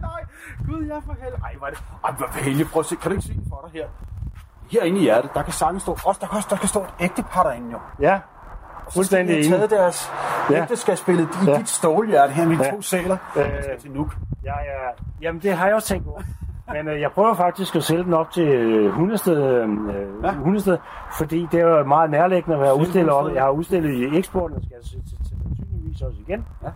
Nej, 0.00 0.24
gud, 0.66 0.84
jeg 0.86 1.02
for 1.06 1.16
helvede. 1.22 1.42
Ej, 1.44 1.54
er 1.66 1.70
det... 1.70 1.78
Ej, 2.04 2.10
hvor 2.12 2.26
helge, 2.40 2.64
prøv 2.64 2.80
at 2.80 2.86
se. 2.86 2.96
Kan 2.96 3.10
du 3.10 3.16
ikke 3.16 3.26
se 3.26 3.34
det 3.34 3.42
for 3.48 3.68
dig 3.72 3.80
her? 3.80 3.88
Herinde 4.72 4.98
i 4.98 5.02
hjertet, 5.02 5.30
der 5.34 5.42
kan 5.42 5.52
sagtens 5.52 5.82
stå... 5.82 5.92
Også, 5.92 6.18
der 6.20 6.26
kan 6.26 6.36
også 6.36 6.48
der 6.50 6.56
kan 6.56 6.68
stå 6.68 6.80
et 6.82 6.94
ægtepar 7.00 7.42
derinde, 7.42 7.70
jo. 7.72 7.78
Ja, 8.00 8.14
Og 8.14 8.20
så 8.20 8.90
skal 8.90 8.92
Fuldstændig 8.98 9.36
de 9.44 9.48
have 9.48 9.56
enig. 9.58 9.70
deres 9.70 10.10
Ja. 10.50 10.56
ja. 10.56 10.62
ægteskabsbillede 10.62 11.28
i 11.42 11.50
Ja. 11.50 11.58
dit 11.58 11.68
stålhjerte 11.68 12.32
her 12.32 12.46
med 12.48 12.56
Ja. 12.56 12.70
to 12.70 12.82
sæler. 12.82 13.16
Øh. 13.36 13.42
Jeg 13.42 13.62
skal 13.62 13.80
til 13.80 13.90
Nuuk. 13.90 14.16
Ja, 14.44 14.54
ja. 14.58 14.90
Jamen, 15.22 15.42
det 15.42 15.52
har 15.56 15.66
jeg 15.66 15.74
også 15.74 15.88
tænkt 15.88 16.08
over. 16.08 16.20
Men 16.72 16.88
øh, 16.88 17.00
jeg 17.00 17.10
prøver 17.12 17.34
faktisk 17.34 17.76
at 17.76 17.82
sælge 17.84 18.04
den 18.04 18.14
op 18.14 18.30
til 18.30 18.48
øh, 18.48 18.90
Hundested, 18.90 19.36
øh, 19.42 19.68
Ja. 20.24 20.32
Hundested, 20.32 20.78
fordi 21.18 21.48
det 21.52 21.60
er 21.60 21.66
jo 21.78 21.84
meget 21.84 22.10
nærliggende 22.10 22.56
at 22.56 22.62
være 22.62 22.78
udstillet 22.78 23.10
op. 23.12 23.34
Jeg 23.34 23.42
har 23.42 23.50
udstillet 23.50 23.90
i 23.94 24.18
eksporten, 24.18 24.56
og 24.56 24.62
skal 24.62 24.74
altså 24.76 24.90
til, 24.90 25.00
til, 25.08 25.18
til 25.18 25.36
sandsynligvis 25.46 26.02
også 26.02 26.18
igen. 26.28 26.46
Ja. 26.62 26.68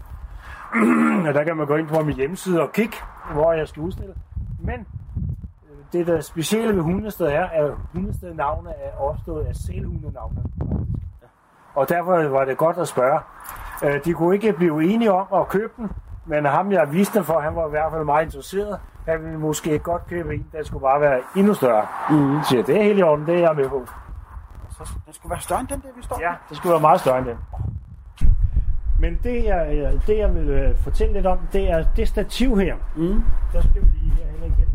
og 1.29 1.35
der 1.35 1.45
kan 1.45 1.57
man 1.57 1.67
gå 1.67 1.77
ind 1.77 1.89
på 1.89 2.03
min 2.05 2.17
hjemmeside 2.17 2.61
og 2.63 2.73
kigge, 2.73 2.97
hvor 3.33 3.53
jeg 3.53 3.69
skal 3.69 3.83
udstille. 3.83 4.15
Men 4.61 4.81
øh, 5.71 5.77
det, 5.93 6.07
der 6.07 6.21
specielle 6.21 6.77
ved 6.77 6.83
Hundested 6.83 7.27
er, 7.27 7.45
at 7.45 7.71
Hundested 7.95 8.35
navne 8.35 8.71
er 8.71 8.97
opstået 9.01 9.45
af 9.45 9.55
sælhundenavne. 9.57 10.43
Og 11.75 11.89
derfor 11.89 12.29
var 12.29 12.45
det 12.45 12.57
godt 12.57 12.79
at 12.79 12.89
spørge. 12.89 13.21
Øh, 13.85 14.05
De 14.05 14.13
kunne 14.13 14.35
ikke 14.35 14.53
blive 14.53 14.85
enige 14.85 15.13
om 15.13 15.41
at 15.41 15.49
købe 15.49 15.73
den, 15.77 15.91
men 16.27 16.45
ham 16.45 16.73
jeg 16.73 16.93
viste 16.93 17.19
den 17.19 17.25
for, 17.25 17.41
han 17.41 17.57
var 17.57 17.67
i 17.67 17.71
hvert 17.71 17.93
fald 17.93 18.05
meget 18.05 18.25
interesseret. 18.25 18.79
Han 19.09 19.23
ville 19.25 19.39
måske 19.39 19.79
godt 19.79 20.07
købe 20.07 20.35
en, 20.35 20.47
der 20.53 20.65
skulle 20.65 20.83
bare 20.83 21.01
være 21.01 21.21
endnu 21.37 21.55
større. 21.55 21.87
Mm. 22.11 22.39
Siger, 22.49 22.63
det 22.63 22.79
er 22.79 22.83
helt 22.83 22.99
i 22.99 23.03
orden, 23.03 23.27
det 23.27 23.35
er 23.35 23.39
jeg 23.39 23.57
med 23.57 23.69
på. 23.69 23.87
Så, 24.71 24.93
den 25.07 25.15
skulle 25.15 25.31
være 25.31 25.41
større 25.41 25.61
end 25.61 25.69
den 25.69 25.81
der, 25.81 25.89
vi 25.97 26.03
står 26.03 26.21
Ja, 26.21 26.33
det 26.49 26.57
skulle 26.57 26.73
være 26.73 26.81
meget 26.81 27.01
større 27.01 27.19
end 27.19 27.27
den. 27.27 27.39
Men 29.01 29.19
det 29.23 29.45
jeg, 29.45 29.93
det, 30.07 30.19
jeg 30.19 30.35
vil 30.35 30.49
øh, 30.49 30.77
fortælle 30.77 31.15
lidt 31.15 31.27
om, 31.27 31.39
det 31.53 31.71
er 31.71 31.85
det 31.97 32.09
stativ 32.09 32.59
her. 32.59 32.77
Mm. 32.97 33.25
Der 33.53 33.61
skal 33.61 33.83
vi 33.83 33.91
lige 34.01 34.13
herhen 34.17 34.43
igen. 34.43 34.69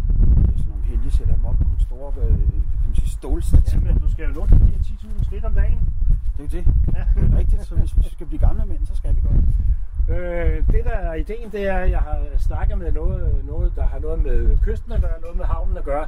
Det 0.45 0.53
er 0.53 0.57
sådan 0.57 0.69
nogle 0.69 0.83
heldige, 0.83 1.11
sætter 1.11 1.35
dem 1.35 1.45
op 1.45 1.55
på 1.57 1.63
nogle 1.63 1.81
store 1.81 2.13
øh, 2.21 2.27
kan 2.27 2.87
man 2.87 2.95
sige, 2.95 3.09
stålstativ. 3.09 3.79
Jamen, 3.85 4.01
du 4.01 4.11
skal 4.11 4.25
jo 4.25 4.45
til 4.45 4.59
de 4.59 4.65
her 4.65 4.79
10.000 4.79 5.25
skridt 5.25 5.45
om 5.45 5.53
dagen. 5.53 5.79
Det 6.37 6.39
er 6.39 6.43
jo 6.43 6.49
det. 6.57 6.65
Det 7.15 7.33
er 7.33 7.37
rigtigt, 7.37 7.61
så 7.65 7.75
hvis 7.75 7.97
vi 7.97 8.09
skal 8.11 8.27
blive 8.27 8.39
gamle 8.39 8.65
mænd, 8.65 8.85
så 8.85 8.95
skal 8.95 9.15
vi 9.15 9.21
godt. 9.21 9.35
Øh, 10.09 10.57
det 10.67 10.83
der 10.83 10.89
er 10.91 11.13
ideen, 11.13 11.49
det 11.51 11.67
er, 11.67 11.77
at 11.77 11.89
jeg 11.91 11.99
har 11.99 12.17
snakket 12.39 12.77
med 12.77 12.91
noget, 12.91 13.35
noget, 13.47 13.71
der 13.75 13.83
har 13.83 13.99
noget 13.99 14.23
med 14.23 14.57
kysten 14.65 14.91
at 14.91 15.01
gøre, 15.01 15.11
noget 15.21 15.37
med 15.37 15.45
havnen 15.45 15.77
at 15.77 15.83
gøre. 15.83 16.07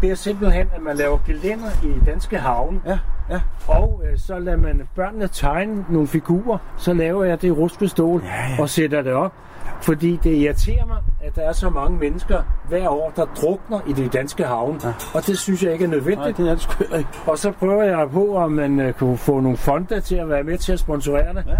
Det 0.00 0.10
er 0.10 0.14
simpelthen, 0.14 0.68
at 0.74 0.82
man 0.82 0.96
laver 0.96 1.18
gelænder 1.26 1.84
i 1.84 2.04
danske 2.06 2.38
havne, 2.38 2.80
Ja, 2.86 2.98
ja. 3.30 3.40
og 3.68 4.02
øh, 4.06 4.18
så 4.18 4.38
lader 4.38 4.56
man 4.58 4.88
børnene 4.96 5.28
tegne 5.28 5.84
nogle 5.90 6.08
figurer, 6.08 6.58
så 6.76 6.92
laver 6.94 7.24
jeg 7.24 7.42
det 7.42 7.48
i 7.48 7.50
rustet 7.50 7.90
stål 7.90 8.22
Ja, 8.24 8.28
ja. 8.56 8.62
og 8.62 8.68
sætter 8.68 9.02
det 9.02 9.12
op. 9.12 9.32
Fordi 9.80 10.20
det 10.24 10.30
irriterer 10.34 10.86
mig, 10.86 10.96
at 11.22 11.36
der 11.36 11.42
er 11.42 11.52
så 11.52 11.70
mange 11.70 11.98
mennesker 11.98 12.42
hver 12.68 12.88
år, 12.88 13.12
der 13.16 13.24
drukner 13.24 13.80
i 13.88 13.92
de 13.92 14.08
danske 14.08 14.44
havne. 14.44 14.80
Ja. 14.84 14.92
Og 15.14 15.26
det 15.26 15.38
synes 15.38 15.62
jeg 15.62 15.72
ikke 15.72 15.84
er 15.84 15.88
nødvendigt. 15.88 16.38
Nej, 16.38 16.46
det 16.46 16.48
er 16.48 16.54
det 16.54 16.62
sgu 16.62 16.96
ikke. 16.96 17.08
Og 17.26 17.38
så 17.38 17.52
prøver 17.52 17.82
jeg 17.82 18.08
på, 18.12 18.36
om 18.36 18.52
man 18.52 18.80
øh, 18.80 18.92
kunne 18.92 19.16
få 19.18 19.40
nogle 19.40 19.56
fonde 19.56 20.00
til 20.00 20.16
at 20.16 20.28
være 20.28 20.42
med 20.42 20.58
til 20.58 20.72
at 20.72 20.78
sponsorere 20.78 21.34
det. 21.34 21.44
Ja. 21.46 21.56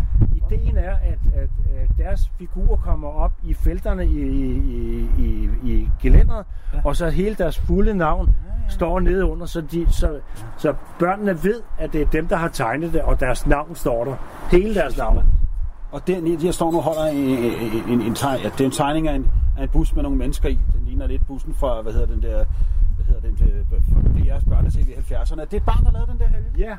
Ideen 0.56 0.76
er, 0.76 0.90
at, 0.90 1.18
at 1.42 1.48
deres 2.08 2.30
figurer 2.38 2.76
kommer 2.76 3.08
op 3.08 3.32
i 3.44 3.54
felterne 3.54 4.06
i, 4.06 4.20
i, 4.20 5.08
i, 5.18 5.48
i 5.64 5.88
gelænderet, 6.02 6.46
ja. 6.74 6.80
og 6.84 6.96
så 6.96 7.08
hele 7.08 7.34
deres 7.34 7.58
fulde 7.58 7.94
navn 7.94 8.26
ja, 8.26 8.62
ja. 8.64 8.70
står 8.70 9.00
nede 9.00 9.24
under, 9.24 9.46
så, 9.46 9.60
de, 9.60 9.92
så, 9.92 10.20
så 10.56 10.74
børnene 10.98 11.44
ved, 11.44 11.62
at 11.78 11.92
det 11.92 12.02
er 12.02 12.06
dem, 12.06 12.28
der 12.28 12.36
har 12.36 12.48
tegnet 12.48 12.92
det, 12.92 13.02
og 13.02 13.20
deres 13.20 13.46
navn 13.46 13.74
står 13.74 14.04
der. 14.04 14.14
Hele 14.50 14.74
deres 14.74 14.96
navn. 14.96 15.24
Og 15.92 16.06
den, 16.06 16.26
de 16.26 16.36
her 16.36 16.52
står 16.52 16.72
nu 16.72 16.80
holder 16.80 17.04
en, 17.04 17.18
en, 17.88 18.00
en, 18.00 18.14
tegn, 18.14 18.40
ja, 18.42 18.48
det 18.48 18.60
er 18.60 18.64
en 18.64 18.70
tegning 18.70 19.08
af 19.08 19.14
en, 19.14 19.30
af 19.58 19.62
en 19.62 19.68
bus 19.68 19.94
med 19.94 20.02
nogle 20.02 20.18
mennesker 20.18 20.48
i. 20.48 20.58
Den 20.72 20.84
ligner 20.84 21.06
lidt 21.06 21.26
bussen 21.26 21.54
fra, 21.54 21.82
hvad 21.82 21.92
hedder 21.92 22.06
den 22.06 22.22
der, 22.22 22.44
hvad 22.96 23.06
hedder 23.06 23.20
den, 23.20 23.38
øh, 23.48 23.64
fra 23.70 24.00
DR's 24.00 24.48
børne 24.48 24.68
i 24.68 24.92
70'erne. 24.92 25.40
Det 25.40 25.52
er 25.52 25.56
et 25.56 25.64
barn, 25.64 25.84
der 25.84 25.92
lavede 25.92 26.12
den 26.12 26.18
der 26.18 26.26
helge. 26.26 26.50
Ja, 26.58 26.76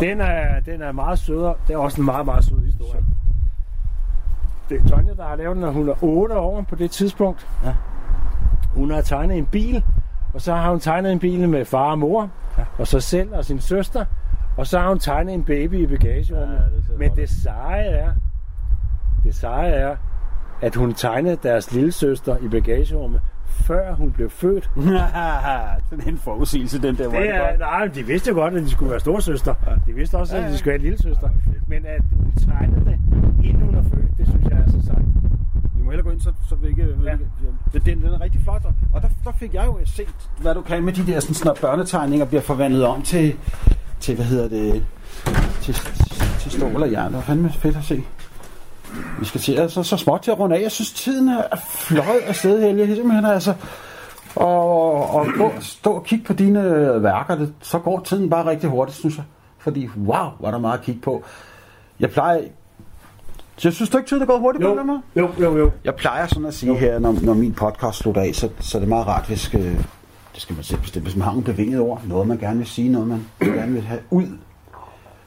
den 0.00 0.20
er, 0.20 0.60
den 0.60 0.82
er 0.82 0.92
meget 0.92 1.18
sødere. 1.18 1.54
Det 1.68 1.74
er 1.74 1.78
også 1.78 2.00
en 2.00 2.04
meget, 2.04 2.26
meget 2.26 2.44
sød 2.44 2.64
historie. 2.64 3.04
Det 4.68 4.80
er 4.84 4.88
Tonja, 4.88 5.14
der 5.14 5.24
har 5.24 5.36
lavet 5.36 5.56
den, 5.56 5.64
og 5.64 5.72
hun 5.72 5.88
er 5.88 5.94
8 6.02 6.38
år 6.38 6.62
på 6.68 6.74
det 6.74 6.90
tidspunkt. 6.90 7.48
Ja. 7.64 7.74
Hun 8.74 8.90
har 8.90 9.00
tegnet 9.00 9.38
en 9.38 9.46
bil, 9.46 9.84
og 10.34 10.40
så 10.40 10.54
har 10.54 10.70
hun 10.70 10.80
tegnet 10.80 11.12
en 11.12 11.18
bil 11.18 11.48
med 11.48 11.64
far 11.64 11.90
og 11.90 11.98
mor, 11.98 12.28
Ja. 12.58 12.64
og 12.78 12.86
sig 12.86 13.02
selv 13.02 13.34
og 13.34 13.44
sin 13.44 13.60
søster. 13.60 14.04
Og 14.56 14.66
så 14.66 14.78
har 14.78 14.88
hun 14.88 14.98
tegnet 14.98 15.34
en 15.34 15.44
baby 15.44 15.74
i 15.74 15.86
bagagerummet. 15.86 16.56
Ja, 16.56 16.62
det 16.92 16.98
Men 16.98 17.16
det 17.16 17.28
seje 17.30 17.84
er, 17.84 18.12
det 19.24 19.34
seje 19.34 19.70
er, 19.72 19.96
at 20.60 20.74
hun 20.74 20.94
tegnede 20.94 21.36
deres 21.42 21.72
lille 21.72 21.92
søster 21.92 22.36
i 22.36 22.48
bagagerummet, 22.48 23.20
før 23.68 23.94
hun 23.94 24.12
blev 24.12 24.30
født. 24.30 24.70
den 25.90 26.00
er 26.00 26.06
en 26.06 26.18
forudsigelse, 26.18 26.82
den 26.82 26.96
der. 26.98 27.04
Det 27.10 27.12
det 27.12 27.30
er, 27.34 27.58
nej, 27.58 27.86
de 27.86 28.02
vidste 28.06 28.32
godt, 28.32 28.54
at 28.54 28.62
de 28.62 28.70
skulle 28.70 28.90
være 28.90 29.00
storsøster. 29.00 29.54
De 29.86 29.92
vidste 29.92 30.14
også, 30.18 30.36
Ja, 30.36 30.42
at 30.42 30.46
ja. 30.48 30.52
de 30.52 30.58
skulle 30.58 30.72
have 30.72 30.82
lille 30.82 30.98
søster. 31.02 31.28
Men 31.66 31.86
at 31.86 32.00
hun 32.12 32.32
tegnede 32.46 32.84
det, 32.84 32.98
inden 33.44 33.62
hun 33.62 33.74
er 33.74 33.82
født, 33.82 34.18
det 34.18 34.26
synes 34.28 34.46
jeg 34.50 34.58
er 34.66 34.70
så 34.70 34.86
sejt. 34.86 35.02
Vi 35.76 35.82
må 35.82 35.90
hellere 35.90 36.04
gå 36.04 36.10
ind, 36.10 36.20
så, 36.20 36.32
så 36.48 36.54
vi 36.54 36.68
ikke... 36.68 36.86
Ja. 37.04 37.10
Ja. 37.10 37.16
Men 37.72 37.82
den, 37.86 37.98
den 38.02 38.06
er 38.06 38.20
rigtig 38.20 38.40
flot. 38.42 38.62
og- 38.94 39.02
der, 39.02 39.08
der 39.24 39.32
fik 39.38 39.54
jeg 39.54 39.66
jo 39.66 39.78
set, 39.84 40.14
hvad 40.40 40.54
du 40.54 40.60
kan 40.62 40.82
med 40.82 40.92
de 40.92 41.06
der, 41.12 41.20
sådan, 41.20 41.34
sådan, 41.34 41.56
børnetegninger 41.60 42.26
bliver 42.26 42.42
forvandlet 42.42 42.86
om 42.86 43.02
til, 43.02 43.34
til 44.00 44.14
hvad 44.14 44.24
hedder 44.26 44.48
det, 44.48 44.84
til, 45.60 45.74
til 46.40 46.50
stål 46.50 46.82
og 46.82 46.92
jern. 46.92 47.06
Det 47.06 47.14
var 47.14 47.20
fandme 47.20 47.50
fedt 47.50 47.76
at 47.76 47.84
se. 47.84 48.02
Vi 49.20 49.24
skal 49.24 49.40
til 49.40 49.52
altså, 49.52 49.82
så 49.82 49.96
småt 49.96 50.20
til 50.20 50.30
at 50.30 50.38
runde 50.38 50.56
af. 50.56 50.62
Jeg 50.62 50.70
synes, 50.70 50.92
tiden 50.92 51.28
er 51.28 51.56
fløjet 51.70 52.20
afsted, 52.20 52.62
Helge. 52.62 52.94
Simpelthen 52.94 53.24
altså... 53.24 53.54
Og, 54.36 55.10
og 55.10 55.26
gå, 55.36 55.52
stå 55.60 55.92
og 55.92 56.04
kigge 56.04 56.24
på 56.24 56.32
dine 56.32 56.62
værker, 57.02 57.36
det, 57.36 57.54
så 57.60 57.78
går 57.78 58.00
tiden 58.00 58.30
bare 58.30 58.46
rigtig 58.46 58.70
hurtigt, 58.70 58.98
synes 58.98 59.16
jeg. 59.16 59.24
Fordi, 59.58 59.88
wow, 59.96 60.26
var 60.40 60.50
der 60.50 60.58
meget 60.58 60.78
at 60.78 60.84
kigge 60.84 61.00
på. 61.00 61.24
Jeg 62.00 62.10
plejer... 62.10 62.40
Jeg 63.64 63.72
synes 63.72 63.90
du 63.90 63.98
ikke, 63.98 64.08
tiden 64.08 64.22
er 64.22 64.26
gået 64.26 64.40
hurtigt 64.40 64.64
på 64.64 64.70
den 64.70 65.02
jo, 65.16 65.30
jo, 65.40 65.58
jo. 65.58 65.70
Jeg 65.84 65.94
plejer 65.94 66.26
sådan 66.26 66.46
at 66.46 66.54
sige 66.54 66.76
her, 66.76 66.98
når, 66.98 67.14
når 67.22 67.34
min 67.34 67.52
podcast 67.52 67.98
slutter 67.98 68.22
af, 68.22 68.34
så, 68.34 68.48
så 68.60 68.78
er 68.78 68.80
det 68.80 68.88
meget 68.88 69.06
rart, 69.06 69.26
hvis, 69.26 69.54
øh, 69.54 69.62
det 70.34 70.42
skal 70.42 70.54
man 70.54 70.64
selv 70.64 70.80
bestemme, 70.80 71.04
hvis 71.04 71.16
man 71.16 71.24
har 71.24 71.30
nogle 71.30 71.44
bevinget 71.44 71.80
ord, 71.80 72.02
noget 72.06 72.28
man 72.28 72.38
gerne 72.38 72.58
vil 72.58 72.66
sige, 72.66 72.88
noget 72.88 73.08
man 73.08 73.26
gerne 73.40 73.72
vil 73.72 73.82
have 73.82 74.00
ud. 74.10 74.38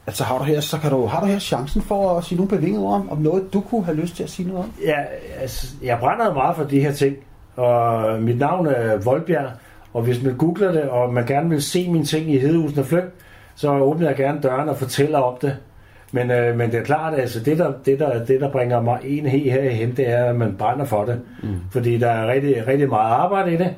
Altså 0.06 0.24
har 0.24 0.38
du 0.38 0.44
her, 0.44 0.60
så 0.60 0.78
kan 0.78 0.90
du, 0.90 1.06
har 1.06 1.20
du 1.20 1.26
her 1.26 1.38
chancen 1.38 1.82
for 1.82 2.18
at 2.18 2.24
sige 2.24 2.36
nogle 2.36 2.48
bevingede 2.50 2.84
ord 2.84 2.94
om, 2.94 3.10
om 3.10 3.18
noget, 3.18 3.52
du 3.52 3.60
kunne 3.60 3.84
have 3.84 3.96
lyst 3.96 4.16
til 4.16 4.22
at 4.22 4.30
sige 4.30 4.48
noget 4.48 4.64
om? 4.64 4.72
Ja, 4.84 4.96
altså, 5.40 5.74
jeg 5.82 5.98
brænder 6.00 6.34
meget 6.34 6.56
for 6.56 6.64
de 6.64 6.80
her 6.80 6.92
ting. 6.92 7.16
Og 7.56 8.22
mit 8.22 8.38
navn 8.38 8.66
er 8.66 8.96
Voldbjerg. 8.96 9.50
Og 9.94 10.02
hvis 10.02 10.22
man 10.22 10.36
googler 10.36 10.72
det, 10.72 10.82
og 10.82 11.14
man 11.14 11.26
gerne 11.26 11.50
vil 11.50 11.62
se 11.62 11.90
mine 11.90 12.04
ting 12.04 12.34
i 12.34 12.38
Hedehusen 12.38 12.78
og 12.78 12.86
Flyng, 12.86 13.08
så 13.54 13.70
åbner 13.70 14.06
jeg 14.06 14.16
gerne 14.16 14.40
døren 14.40 14.68
og 14.68 14.76
fortæller 14.76 15.18
om 15.18 15.38
det. 15.40 15.56
Men, 16.12 16.30
øh, 16.30 16.56
men 16.56 16.70
det 16.70 16.80
er 16.80 16.84
klart, 16.84 17.14
altså 17.14 17.40
det 17.40 17.58
der, 17.58 17.72
det, 17.86 17.98
der, 17.98 18.24
det, 18.24 18.40
der 18.40 18.50
bringer 18.50 18.80
mig 18.80 18.98
en 19.04 19.26
her 19.26 19.62
herhen, 19.62 19.96
det 19.96 20.08
er, 20.08 20.24
at 20.24 20.36
man 20.36 20.56
brænder 20.58 20.84
for 20.84 21.04
det. 21.04 21.20
Mm. 21.42 21.56
Fordi 21.70 21.98
der 21.98 22.10
er 22.10 22.32
rigtig, 22.32 22.66
rigtig 22.66 22.88
meget 22.88 23.12
arbejde 23.12 23.52
i 23.52 23.56
det. 23.56 23.74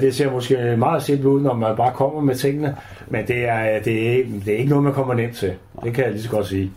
Det 0.00 0.14
ser 0.14 0.30
måske 0.30 0.76
meget 0.78 1.02
simpelt 1.02 1.26
ud, 1.26 1.40
når 1.40 1.54
man 1.54 1.76
bare 1.76 1.92
kommer 1.94 2.20
med 2.20 2.34
tingene. 2.34 2.76
Men 3.08 3.26
det 3.26 3.48
er, 3.48 3.82
det 3.82 4.20
er, 4.20 4.24
det 4.44 4.54
er 4.54 4.58
ikke 4.58 4.70
noget, 4.70 4.84
man 4.84 4.92
kommer 4.92 5.14
nemt 5.14 5.36
til. 5.36 5.52
Det 5.84 5.94
kan 5.94 6.04
jeg 6.04 6.12
lige 6.12 6.22
så 6.22 6.30
godt 6.30 6.46
sige. 6.46 6.72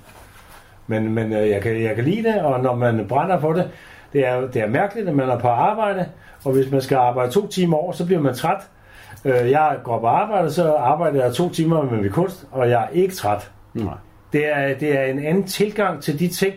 Men, 0.87 1.13
men 1.13 1.33
øh, 1.33 1.49
jeg, 1.49 1.61
kan, 1.61 1.83
jeg 1.83 1.95
kan 1.95 2.03
lide 2.03 2.23
det, 2.23 2.41
og 2.41 2.63
når 2.63 2.75
man 2.75 3.05
brænder 3.09 3.39
for 3.39 3.53
det, 3.53 3.69
det 4.13 4.27
er, 4.27 4.47
det 4.47 4.61
er 4.61 4.67
mærkeligt, 4.67 5.09
at 5.09 5.15
man 5.15 5.29
er 5.29 5.39
på 5.39 5.47
arbejde, 5.47 6.05
og 6.45 6.51
hvis 6.51 6.71
man 6.71 6.81
skal 6.81 6.97
arbejde 6.97 7.31
to 7.31 7.47
timer 7.47 7.77
over, 7.77 7.91
så 7.91 8.05
bliver 8.05 8.21
man 8.21 8.35
træt. 8.35 8.61
Øh, 9.25 9.51
jeg 9.51 9.77
går 9.83 9.99
på 9.99 10.07
arbejde, 10.07 10.51
så 10.51 10.73
arbejder 10.73 11.23
jeg 11.23 11.33
to 11.33 11.49
timer 11.49 11.83
med 11.83 12.01
min 12.01 12.11
kunst, 12.11 12.47
og 12.51 12.69
jeg 12.69 12.83
er 12.83 12.89
ikke 12.93 13.15
træt. 13.15 13.51
Nej. 13.73 13.93
Det 14.33 14.57
er, 14.57 14.73
det 14.79 14.99
er 14.99 15.03
en 15.03 15.25
anden 15.25 15.43
tilgang 15.43 16.01
til 16.01 16.19
de 16.19 16.27
ting, 16.27 16.53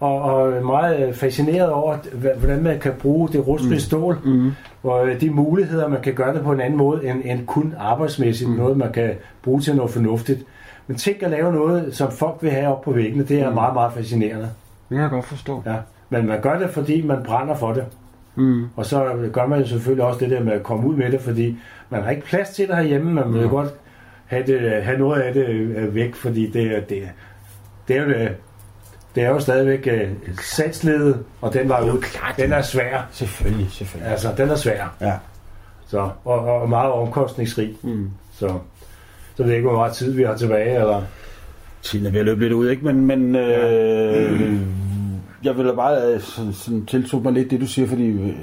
og, 0.00 0.22
og 0.22 0.64
meget 0.64 1.16
fascineret 1.16 1.70
over, 1.70 1.96
hvordan 2.38 2.62
man 2.62 2.78
kan 2.78 2.92
bruge 2.92 3.28
det 3.28 3.46
rustfri 3.46 3.74
mm. 3.74 3.78
stål, 3.78 4.18
mm. 4.24 4.52
Og 4.88 5.08
øh, 5.08 5.20
de 5.20 5.30
muligheder, 5.30 5.88
man 5.88 6.02
kan 6.02 6.14
gøre 6.14 6.34
det 6.34 6.42
på 6.42 6.52
en 6.52 6.60
anden 6.60 6.78
måde, 6.78 7.08
end, 7.08 7.22
end 7.24 7.46
kun 7.46 7.74
arbejdsmæssigt, 7.78 8.50
mm. 8.50 8.56
noget 8.56 8.76
man 8.76 8.92
kan 8.92 9.10
bruge 9.42 9.60
til 9.60 9.76
noget 9.76 9.90
fornuftigt. 9.90 10.44
Men 10.86 10.96
tænk 10.96 11.22
at 11.22 11.30
lave 11.30 11.52
noget, 11.52 11.96
som 11.96 12.10
folk 12.10 12.38
vil 12.40 12.50
have 12.50 12.66
op 12.66 12.82
på 12.82 12.92
væggene, 12.92 13.24
det 13.24 13.40
er 13.40 13.48
mm. 13.48 13.54
meget, 13.54 13.74
meget 13.74 13.92
fascinerende. 13.92 14.50
Det 14.88 14.94
kan 14.94 15.00
jeg 15.00 15.10
godt 15.10 15.24
forstå. 15.24 15.62
Ja. 15.66 15.76
Men 16.10 16.26
man 16.26 16.40
gør 16.40 16.58
det, 16.58 16.70
fordi 16.70 17.06
man 17.06 17.22
brænder 17.22 17.54
for 17.54 17.72
det. 17.72 17.84
Mm. 18.34 18.64
Og 18.76 18.86
så 18.86 19.28
gør 19.32 19.46
man 19.46 19.60
jo 19.60 19.66
selvfølgelig 19.66 20.04
også 20.04 20.20
det 20.20 20.30
der 20.30 20.44
med 20.44 20.52
at 20.52 20.62
komme 20.62 20.88
ud 20.88 20.96
med 20.96 21.12
det, 21.12 21.20
fordi 21.20 21.56
man 21.90 22.02
har 22.02 22.10
ikke 22.10 22.22
plads 22.22 22.50
til 22.50 22.68
det 22.68 22.76
herhjemme. 22.76 23.12
Man 23.12 23.34
vil 23.34 23.42
mm. 23.42 23.48
godt 23.48 23.74
have, 24.26 24.46
det, 24.46 24.82
have 24.82 24.98
noget 24.98 25.20
af 25.20 25.34
det 25.34 25.48
øh, 25.48 25.94
væk, 25.94 26.14
fordi 26.14 26.50
det, 26.50 26.88
det, 26.88 27.08
det 27.88 27.96
er 27.96 28.02
jo 28.02 28.08
det, 28.08 28.36
det 29.14 29.22
er 29.22 29.28
jo 29.28 29.40
stadigvæk 29.40 29.88
uh, 29.92 30.36
salgsledet, 30.42 31.24
og 31.40 31.52
den 31.52 31.68
var 31.68 31.86
jo, 31.86 32.02
den 32.36 32.52
er 32.52 32.62
svær. 32.62 33.08
Selvfølgelig, 33.12 33.68
selvfølgelig. 33.70 34.12
Altså, 34.12 34.28
den 34.36 34.48
er 34.48 34.56
svær. 34.56 34.94
Ja. 35.00 35.12
Så, 35.86 36.10
og, 36.24 36.38
og 36.38 36.68
meget 36.68 36.92
omkostningsrig. 36.92 37.76
Mm. 37.82 38.10
Så, 38.32 38.48
så 39.36 39.42
ved 39.42 39.46
jeg 39.46 39.56
ikke, 39.56 39.68
hvor 39.68 39.78
meget 39.78 39.92
tid 39.92 40.12
vi 40.12 40.22
har 40.22 40.36
tilbage, 40.36 40.74
eller... 40.74 41.02
Tiden 41.82 42.06
er 42.06 42.10
ved 42.10 42.20
at 42.20 42.26
løbe 42.26 42.40
lidt 42.40 42.52
ud, 42.52 42.68
ikke? 42.68 42.84
Men, 42.84 43.06
men 43.06 43.36
øh, 43.36 44.40
mm. 44.40 44.66
jeg 45.44 45.56
vil 45.56 45.66
da 45.66 45.72
bare 45.72 46.14
øh, 46.14 46.20
sådan, 46.20 46.52
sådan 46.52 46.86
tilslutte 46.86 47.24
mig 47.24 47.32
lidt 47.32 47.50
det, 47.50 47.60
du 47.60 47.66
siger, 47.66 47.88
fordi 47.88 48.06
øh, 48.06 48.34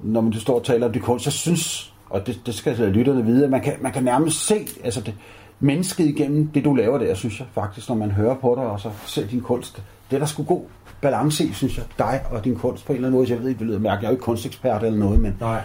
når 0.00 0.20
man 0.20 0.32
står 0.32 0.54
og 0.58 0.64
taler 0.64 0.86
om 0.86 0.92
det 0.92 1.02
kunst, 1.02 1.24
så 1.24 1.30
synes, 1.30 1.92
og 2.10 2.26
det, 2.26 2.40
det 2.46 2.54
skal 2.54 2.76
lytterne 2.78 3.24
vide, 3.24 3.44
at 3.44 3.50
man 3.50 3.60
kan, 3.60 3.74
man 3.80 3.92
kan 3.92 4.04
nærmest 4.04 4.46
se 4.46 4.66
altså 4.84 5.00
det, 5.00 5.14
mennesket 5.60 6.04
igennem 6.04 6.46
det, 6.46 6.64
du 6.64 6.74
laver 6.74 6.98
der, 6.98 7.14
synes 7.14 7.38
jeg 7.38 7.46
faktisk, 7.54 7.88
når 7.88 7.96
man 7.96 8.10
hører 8.10 8.34
på 8.34 8.54
dig, 8.56 8.64
og 8.64 8.80
så 8.80 8.90
ser 9.06 9.26
din 9.26 9.40
kunst. 9.40 9.82
Det 10.10 10.16
er 10.16 10.20
der 10.20 10.26
sgu 10.26 10.42
god 10.42 10.62
balance 11.00 11.44
i, 11.44 11.52
synes 11.52 11.76
jeg, 11.76 11.84
dig 11.98 12.20
og 12.30 12.44
din 12.44 12.56
kunst 12.56 12.86
på 12.86 12.92
en 12.92 12.96
eller 12.96 13.08
anden 13.08 13.20
måde. 13.20 13.32
Jeg 13.32 13.40
ved 13.40 13.48
ikke, 13.48 13.58
det 13.58 13.66
lyder 13.66 13.78
mærke, 13.78 14.00
jeg 14.00 14.06
er 14.06 14.10
jo 14.10 14.14
ikke 14.14 14.24
kunstekspert 14.24 14.82
eller 14.82 14.98
noget, 14.98 15.20
men... 15.20 15.36
Nej. 15.40 15.60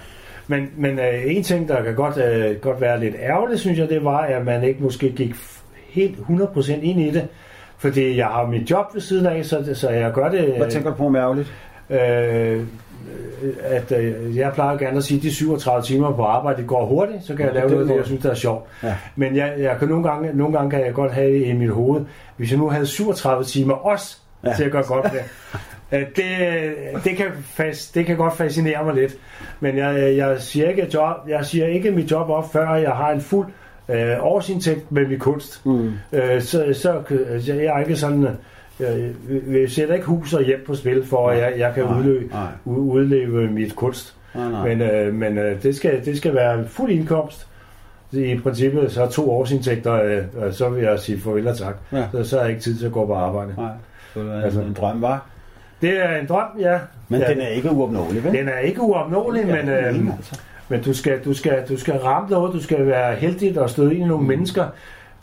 Men, 0.48 0.70
men 0.78 1.00
uh, 1.00 1.36
en 1.36 1.44
ting, 1.44 1.68
der 1.68 1.84
kan 1.84 1.96
godt, 1.96 2.18
uh, 2.18 2.62
godt 2.62 2.82
være 2.82 3.00
lidt 3.00 3.16
ærgerligt, 3.20 3.60
synes 3.60 3.80
jeg, 3.80 3.90
det 3.90 4.04
var, 4.04 4.18
at 4.18 4.46
man 4.46 4.64
ikke 4.64 4.84
måske 4.84 5.12
gik 5.12 5.36
helt 5.90 6.18
100% 6.18 6.72
ind 6.72 7.02
i 7.02 7.12
det. 7.12 7.28
Fordi 7.78 8.18
jeg 8.18 8.28
har 8.28 8.48
mit 8.48 8.72
job 8.72 8.86
ved 8.94 9.02
siden 9.02 9.26
af, 9.26 9.46
så, 9.46 9.72
så 9.74 9.90
jeg 9.90 10.14
gør 10.14 10.30
det... 10.30 10.58
Hvad 10.58 10.72
tænker 10.72 10.90
du 10.90 10.96
på 10.96 11.10
med 11.10 11.20
ærgerligt? 11.20 11.54
Øh, 11.90 12.64
at 13.64 13.92
øh, 13.92 14.38
jeg 14.38 14.52
plejer 14.54 14.78
gerne 14.78 14.98
at 14.98 15.04
sige, 15.04 15.18
at 15.18 15.24
de 15.24 15.36
37 15.36 15.84
timer 15.84 16.16
på 16.16 16.24
arbejde 16.24 16.58
det 16.58 16.68
går 16.68 16.86
hurtigt, 16.86 17.24
så 17.24 17.36
kan 17.36 17.46
jeg 17.46 17.54
lave 17.54 17.70
noget, 17.70 17.88
det 17.88 17.96
jeg 17.96 18.06
synes, 18.06 18.22
der 18.22 18.30
er 18.30 18.36
sjovt. 18.36 18.70
Ja. 18.84 18.96
Men 19.16 19.36
jeg, 19.36 19.54
jeg 19.58 19.76
kan 19.80 19.88
nogle, 19.88 20.10
gange, 20.10 20.34
nogle 20.34 20.58
gange 20.58 20.72
kan 20.72 20.86
jeg 20.86 20.94
godt 20.94 21.12
have 21.12 21.44
i 21.44 21.54
mit 21.54 21.70
hoved, 21.70 22.02
hvis 22.38 22.52
jeg 22.52 22.60
nu 22.60 22.70
havde 22.70 22.86
37 22.86 23.44
timer 23.44 23.74
også 23.74 24.18
ja. 24.46 24.54
til 24.54 24.64
at 24.64 24.72
gøre 24.72 24.84
godt 24.84 25.06
det, 25.12 25.22
det, 26.16 26.26
det, 27.04 27.18
kan 27.18 27.26
fast, 27.44 27.96
det 27.96 28.06
kan 28.06 28.18
godt 28.18 28.38
fascinere 28.38 28.86
mig 28.86 28.96
lidt. 28.96 29.16
Men 29.60 29.78
jeg, 29.78 30.18
jeg, 30.18 30.42
siger 30.42 30.70
ikke 30.70 30.88
job, 30.94 31.16
jeg 31.28 31.46
siger 31.46 31.66
ikke 31.66 31.92
mit 31.92 32.12
job 32.12 32.30
op, 32.30 32.52
før 32.54 32.76
jeg 32.76 32.92
har 32.92 33.12
en 33.12 33.22
fuld 33.22 33.48
øh, 33.90 34.16
årsindtægt 34.20 34.92
med 34.92 35.08
min 35.08 35.20
kunst. 35.20 35.66
Mm. 35.66 35.94
Øh, 36.14 36.42
så, 36.42 36.74
så 36.74 37.02
jeg 37.48 37.66
er 37.66 37.80
ikke 37.80 37.96
sådan 37.96 38.28
jeg, 38.80 39.12
jeg 39.52 39.72
sætter 39.72 39.96
ikke 39.96 40.08
hus 40.08 40.34
og 40.34 40.44
hjem 40.44 40.64
på 40.68 40.76
spil, 40.76 41.06
for 41.06 41.30
at 41.30 41.40
jeg, 41.40 41.54
jeg 41.58 41.74
kan 41.74 41.84
nej, 41.84 42.00
udleve, 42.00 42.28
nej. 42.28 42.48
udleve 42.66 43.52
mit 43.52 43.76
kunst. 43.76 44.16
Nej, 44.36 44.52
nej. 44.52 44.68
Men, 44.68 44.82
øh, 44.82 45.14
men 45.14 45.38
øh, 45.38 45.64
det, 45.64 45.76
skal, 45.76 46.06
det 46.06 46.18
skal 46.18 46.36
være 46.36 46.68
fuld 46.68 46.92
indkomst. 46.92 47.48
I 48.12 48.40
princippet 48.44 48.92
så 48.92 49.08
to 49.08 49.32
årsindtægter, 49.32 49.94
øh, 49.94 50.54
så 50.54 50.70
vil 50.70 50.84
jeg 50.84 51.00
sige 51.00 51.20
farvel 51.20 51.48
og 51.48 51.58
tak. 51.58 51.76
Ja. 51.92 52.06
Så, 52.12 52.24
så 52.24 52.38
er 52.38 52.42
jeg 52.42 52.50
ikke 52.50 52.62
tid 52.62 52.78
til 52.78 52.86
at 52.86 52.92
gå 52.92 53.06
på 53.06 53.14
arbejde. 53.14 53.54
Nej, 53.58 53.72
det 54.16 54.32
er 54.32 54.42
altså, 54.42 54.62
en 54.62 54.74
drøm, 54.74 55.02
var. 55.02 55.26
Det 55.82 56.06
er 56.06 56.18
en 56.18 56.28
drøm, 56.28 56.48
ja. 56.60 56.80
Men 57.10 57.22
ja. 57.22 57.30
den 57.30 57.42
er 57.42 57.48
ikke 57.48 57.72
uopnåelig, 57.72 58.24
vel? 58.24 58.34
Den 58.34 58.50
er 58.50 58.60
ikke 58.60 58.82
uopnåelig, 58.82 59.48
men, 59.48 59.70
øh, 59.70 60.16
altså. 60.18 60.40
men 60.70 60.82
du, 60.82 60.94
skal, 60.94 61.20
du, 61.26 61.34
skal, 61.34 61.64
du 61.70 61.78
skal 61.78 61.94
ramme 61.94 62.30
noget, 62.30 62.54
du 62.54 62.64
skal 62.64 62.88
være 62.88 63.16
heldig 63.16 63.60
og 63.62 63.70
støde 63.70 63.96
ind 63.96 64.04
i 64.04 64.08
nogle 64.08 64.22
mm. 64.22 64.28
mennesker, 64.28 64.66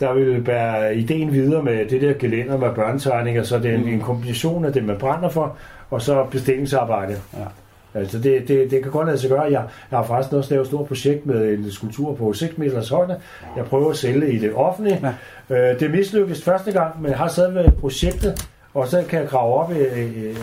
der 0.01 0.14
vil 0.14 0.42
bære 0.42 0.96
ideen 0.96 1.32
videre 1.32 1.62
med 1.62 1.86
det 1.86 2.01
der 2.03 2.12
gelænder 2.12 2.59
med 2.59 2.74
børnetegninger, 2.74 3.42
så 3.42 3.59
det 3.59 3.70
er 3.70 3.74
en, 3.74 3.84
mm. 3.84 3.88
en 3.88 4.01
kombination 4.01 4.64
af 4.64 4.72
det, 4.72 4.84
man 4.84 4.98
brænder 4.98 5.28
for, 5.28 5.57
og 5.90 6.03
så 6.03 6.26
bestillingsarbejde. 6.30 7.16
Ja. 7.36 7.44
Altså 7.94 8.18
det, 8.18 8.48
det, 8.48 8.70
det 8.70 8.82
kan 8.82 8.92
godt 8.92 9.07
lade 9.07 9.18
sig 9.18 9.30
gøre. 9.30 9.42
Jeg, 9.42 9.62
jeg 9.90 9.98
har 9.98 10.03
faktisk 10.03 10.32
også 10.32 10.51
lavet 10.51 10.64
et 10.64 10.66
stort 10.66 10.88
projekt 10.88 11.26
med 11.26 11.53
en 11.53 11.70
skulptur 11.70 12.14
på 12.14 12.32
6 12.32 12.59
meters 12.59 12.88
højde. 12.88 13.16
Jeg 13.57 13.64
prøver 13.64 13.90
at 13.90 13.96
sælge 13.96 14.32
i 14.32 14.38
det 14.38 14.55
offentlige. 14.55 15.14
Ja. 15.51 15.72
Øh, 15.72 15.80
det 15.80 15.90
mislykkedes 15.90 16.44
første 16.44 16.72
gang, 16.72 17.03
men 17.03 17.11
jeg 17.11 17.18
har 17.18 17.28
stadigvæk 17.28 17.72
projektet, 17.80 18.48
og 18.74 18.88
så 18.88 19.05
kan 19.09 19.20
jeg 19.20 19.28
grave 19.28 19.55
op 19.55 19.72
i 19.72 20.34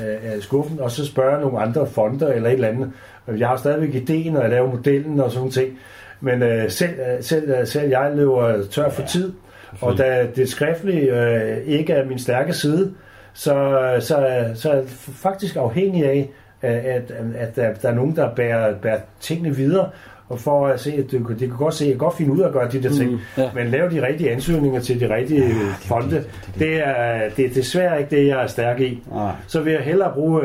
skuffen, 0.41 0.80
og 0.80 0.91
så 0.91 1.05
spørge 1.05 1.41
nogle 1.41 1.60
andre 1.60 1.88
fonder 1.88 2.28
eller 2.28 2.49
et 2.49 2.53
eller 2.53 2.68
andet. 2.68 2.91
Jeg 3.38 3.47
har 3.47 3.58
stadigvæk 3.58 3.95
ideen, 3.95 4.36
og 4.36 4.41
jeg 4.41 4.51
laver 4.51 4.72
modellen 4.72 5.20
og 5.20 5.32
sådan 5.32 5.51
ting. 5.51 5.80
Men 6.22 6.43
øh, 6.43 6.72
selv, 6.72 6.93
selv, 7.22 7.66
selv 7.66 7.89
jeg 7.89 8.12
lever 8.16 8.64
tør 8.72 8.89
for 8.89 9.01
tid, 9.01 9.34
og 9.82 9.97
da 9.97 10.28
det 10.36 10.49
skriftlige 10.49 11.21
øh, 11.21 11.57
ikke 11.65 11.93
er 11.93 12.05
min 12.05 12.19
stærke 12.19 12.53
side, 12.53 12.93
så, 13.34 13.78
så, 13.99 14.45
så 14.55 14.71
er 14.71 14.75
jeg 14.75 14.84
faktisk 15.13 15.55
afhængig 15.55 16.05
af, 16.05 16.30
at, 16.61 17.11
at, 17.38 17.55
der, 17.55 17.73
der 17.73 17.89
er 17.89 17.93
nogen, 17.93 18.15
der 18.15 18.36
bærer, 18.36 18.75
bærer 18.75 18.99
tingene 19.19 19.55
videre, 19.55 19.89
og 20.30 20.39
for 20.39 20.67
at 20.67 20.80
se, 20.80 20.93
at 20.93 21.11
det, 21.11 21.25
det 21.30 21.39
kan 21.39 21.57
godt 21.57 21.73
se, 21.73 21.86
at 21.86 21.89
jeg 21.91 21.97
godt 21.97 22.17
finde 22.17 22.32
ud 22.32 22.39
af 22.39 22.47
at 22.47 22.53
gøre 22.53 22.71
de 22.71 22.84
der 22.84 22.89
ting, 22.89 23.11
mm, 23.11 23.19
ja. 23.38 23.49
men 23.55 23.67
lave 23.67 23.89
de 23.89 24.07
rigtige 24.07 24.32
ansøgninger 24.32 24.80
til 24.82 24.99
de 24.99 25.15
rigtige 25.15 25.41
ja, 25.41 25.47
det, 25.47 25.75
fonde, 25.80 26.15
det, 26.15 26.23
det, 26.23 26.53
det. 26.53 26.59
det 26.59 26.88
er 26.88 27.30
det 27.38 27.45
er 27.45 27.49
desværre 27.49 27.99
ikke 27.99 28.15
det, 28.15 28.28
jeg 28.28 28.43
er 28.43 28.47
stærk 28.47 28.80
i. 28.80 29.03
Nej. 29.11 29.32
Så 29.47 29.61
vil 29.61 29.73
jeg 29.73 29.82
hellere 29.82 30.13
bruge 30.13 30.41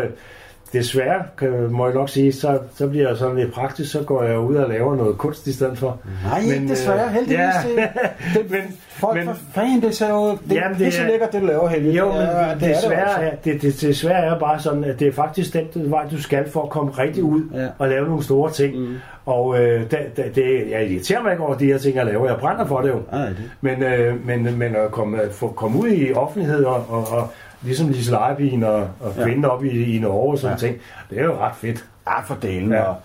desværre, 0.73 1.23
kan, 1.39 1.51
må 1.71 1.87
jeg 1.87 1.95
nok 1.95 2.09
sige, 2.09 2.33
så, 2.33 2.59
så 2.75 2.89
bliver 2.89 3.09
jeg 3.09 3.17
sådan 3.17 3.37
lidt 3.37 3.53
praktisk, 3.53 3.93
så 3.93 4.03
går 4.03 4.23
jeg 4.23 4.39
ud 4.39 4.55
og 4.55 4.69
laver 4.69 4.97
noget 4.97 5.19
kunst 5.19 5.47
i 5.47 5.53
stedet 5.53 5.79
for. 5.79 5.99
Nej, 6.25 6.43
men, 6.49 6.69
desværre, 6.69 7.07
øh, 7.07 7.13
heldigvis. 7.13 7.39
Ja. 7.77 7.89
det, 8.35 8.51
men, 8.55 8.61
folk 8.89 9.17
men, 9.17 9.27
for 9.27 9.37
fanden, 9.55 9.83
det, 9.83 9.95
så 9.95 10.09
jo, 10.09 10.31
det, 10.31 10.55
jamen, 10.55 10.71
det, 10.71 10.79
det 10.79 10.87
er 10.87 10.91
så 10.91 11.05
lækkert, 11.07 11.33
det 11.33 11.41
du 11.41 11.47
laver, 11.47 11.69
Helge. 11.69 11.93
Jo, 11.93 12.09
men 12.09 12.17
ja, 12.17 12.55
det, 12.55 12.61
desværre, 12.61 13.23
er 13.23 13.31
det, 13.31 13.45
det, 13.45 13.63
det, 13.63 13.81
desværre 13.81 14.35
er 14.35 14.39
bare 14.39 14.61
sådan, 14.61 14.85
at 14.85 15.01
det 15.01 15.09
er 15.09 15.13
faktisk 15.13 15.53
den 15.75 15.91
vej, 15.91 16.09
du 16.11 16.23
skal 16.23 16.51
for 16.51 16.63
at 16.63 16.71
komme 16.71 16.91
rigtig 16.91 17.25
ud 17.25 17.43
ja. 17.55 17.67
og 17.79 17.89
lave 17.89 18.07
nogle 18.07 18.23
store 18.23 18.51
ting. 18.51 18.79
Mm. 18.79 18.97
Og 19.27 19.59
øh, 19.63 19.81
det, 19.91 19.99
det, 20.17 20.35
det, 20.35 20.71
jeg 20.71 20.91
irriterer 20.91 21.23
mig 21.23 21.33
ikke 21.33 21.45
over 21.45 21.55
de 21.55 21.67
her 21.67 21.79
ting, 21.79 21.97
jeg 21.97 22.07
laver. 22.07 22.27
Jeg 22.27 22.37
brænder 22.41 22.67
for 22.67 22.81
det 22.81 22.89
jo. 22.89 23.01
Ej, 23.13 23.27
det. 23.27 23.51
Men, 23.61 23.83
øh, 23.83 24.27
men, 24.27 24.59
men 24.59 24.77
at 24.77 24.91
komme, 24.91 25.19
få, 25.31 25.49
komme 25.49 25.79
ud 25.79 25.89
i 25.89 26.13
offentlighed 26.13 26.65
og, 26.65 26.85
og, 26.89 27.09
og 27.09 27.29
ligesom 27.63 27.89
Lise 27.89 28.11
Leibien 28.11 28.65
og, 28.65 28.89
og 29.01 29.15
ja. 29.17 29.25
finde 29.25 29.51
op 29.51 29.65
i, 29.65 29.97
i 29.97 29.99
Norge 29.99 30.33
og 30.33 30.39
sådan 30.39 30.57
ja. 30.57 30.67
ting. 30.67 30.79
Det 31.11 31.19
er 31.19 31.25
jo 31.25 31.39
ret 31.39 31.57
fedt. 31.57 31.85
Ja, 32.07 32.21
for 32.21 32.35
delen. 32.43 32.73
Ja. 32.73 32.83
Og, 32.83 32.97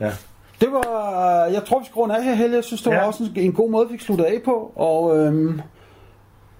ja. 0.00 0.10
Det 0.60 0.68
var, 0.72 1.44
jeg 1.52 1.64
tror, 1.64 1.78
vi 1.78 1.84
skal 1.84 1.94
runde 1.94 2.16
af 2.16 2.24
her, 2.24 2.34
Helle. 2.34 2.56
Jeg 2.56 2.64
synes, 2.64 2.82
det 2.82 2.92
var 2.92 2.98
ja. 2.98 3.06
også 3.06 3.24
en, 3.24 3.30
en 3.36 3.52
god 3.52 3.70
måde, 3.70 3.88
vi 3.88 3.92
fik 3.92 4.00
sluttet 4.00 4.24
af 4.24 4.40
på. 4.44 4.72
Og 4.76 5.18
øhm, 5.18 5.60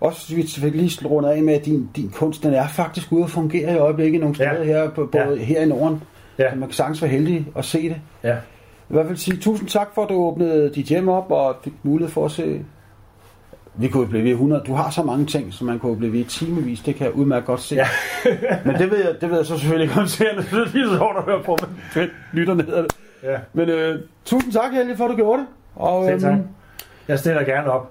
også 0.00 0.34
vi 0.34 0.42
fik 0.42 0.74
lige 0.74 1.08
rundet 1.08 1.30
af 1.30 1.42
med, 1.42 1.54
at 1.54 1.64
din, 1.64 1.90
din 1.96 2.10
kunst, 2.10 2.42
den 2.42 2.54
er 2.54 2.68
faktisk 2.68 3.12
ude 3.12 3.24
at 3.24 3.30
fungere 3.30 3.72
i 3.72 3.76
øjeblikket 3.76 4.20
nogle 4.20 4.34
steder 4.34 4.58
ja. 4.58 4.64
her, 4.64 4.90
på, 4.90 5.08
både 5.12 5.36
ja. 5.38 5.44
her 5.44 5.60
i 5.60 5.66
Norden. 5.66 6.02
Ja. 6.38 6.54
man 6.54 6.68
kan 6.68 6.74
sagtens 6.74 7.02
være 7.02 7.10
heldig 7.10 7.46
at 7.56 7.64
se 7.64 7.88
det. 7.88 7.96
Ja. 8.22 8.36
I 8.90 8.92
hvert 8.92 9.06
fald 9.06 9.18
sige 9.18 9.36
tusind 9.36 9.68
tak 9.68 9.88
for, 9.94 10.02
at 10.02 10.08
du 10.08 10.14
åbnede 10.14 10.74
dit 10.74 10.86
hjem 10.86 11.08
op 11.08 11.30
og 11.30 11.56
fik 11.64 11.72
mulighed 11.82 12.12
for 12.12 12.24
at 12.24 12.30
se 12.30 12.64
vi 13.78 13.88
kunne 13.88 14.06
blive 14.08 14.24
ved 14.24 14.30
100. 14.30 14.62
Du 14.66 14.74
har 14.74 14.90
så 14.90 15.02
mange 15.02 15.26
ting, 15.26 15.52
som 15.52 15.66
man 15.66 15.78
kunne 15.78 15.96
blive 15.96 16.12
ved 16.12 16.24
timevis. 16.24 16.80
Det 16.80 16.94
kan 16.94 17.06
jeg 17.06 17.14
udmærket 17.14 17.46
godt 17.46 17.60
se. 17.60 17.74
Ja. 17.74 17.86
men 18.66 18.74
det 18.74 18.90
ved, 18.90 18.98
jeg, 18.98 19.14
det 19.20 19.30
ved 19.30 19.36
jeg 19.36 19.46
så 19.46 19.58
selvfølgelig 19.58 19.90
ikke 19.90 20.00
om 20.00 20.06
seerne. 20.06 20.42
Det 20.42 20.52
er 20.52 20.72
lige 20.72 20.86
så 20.86 20.96
hårdt 20.96 21.18
at 21.18 21.24
høre 21.24 21.42
på, 21.44 21.58
men 21.94 22.08
lytterne 22.32 22.62
hedder 22.62 22.82
det. 22.82 22.96
Ja. 23.22 23.36
Men 23.52 23.68
øh, 23.68 24.00
tusind 24.24 24.52
tak, 24.52 24.72
Helge, 24.72 24.96
for 24.96 25.04
at 25.04 25.10
du 25.10 25.16
gjorde 25.16 25.38
det. 25.38 25.48
Og, 25.76 26.04
Selv 26.04 26.20
tak. 26.20 26.32
Øhm, 26.32 26.42
jeg 27.08 27.18
stiller 27.18 27.44
gerne 27.44 27.70
op. 27.70 27.90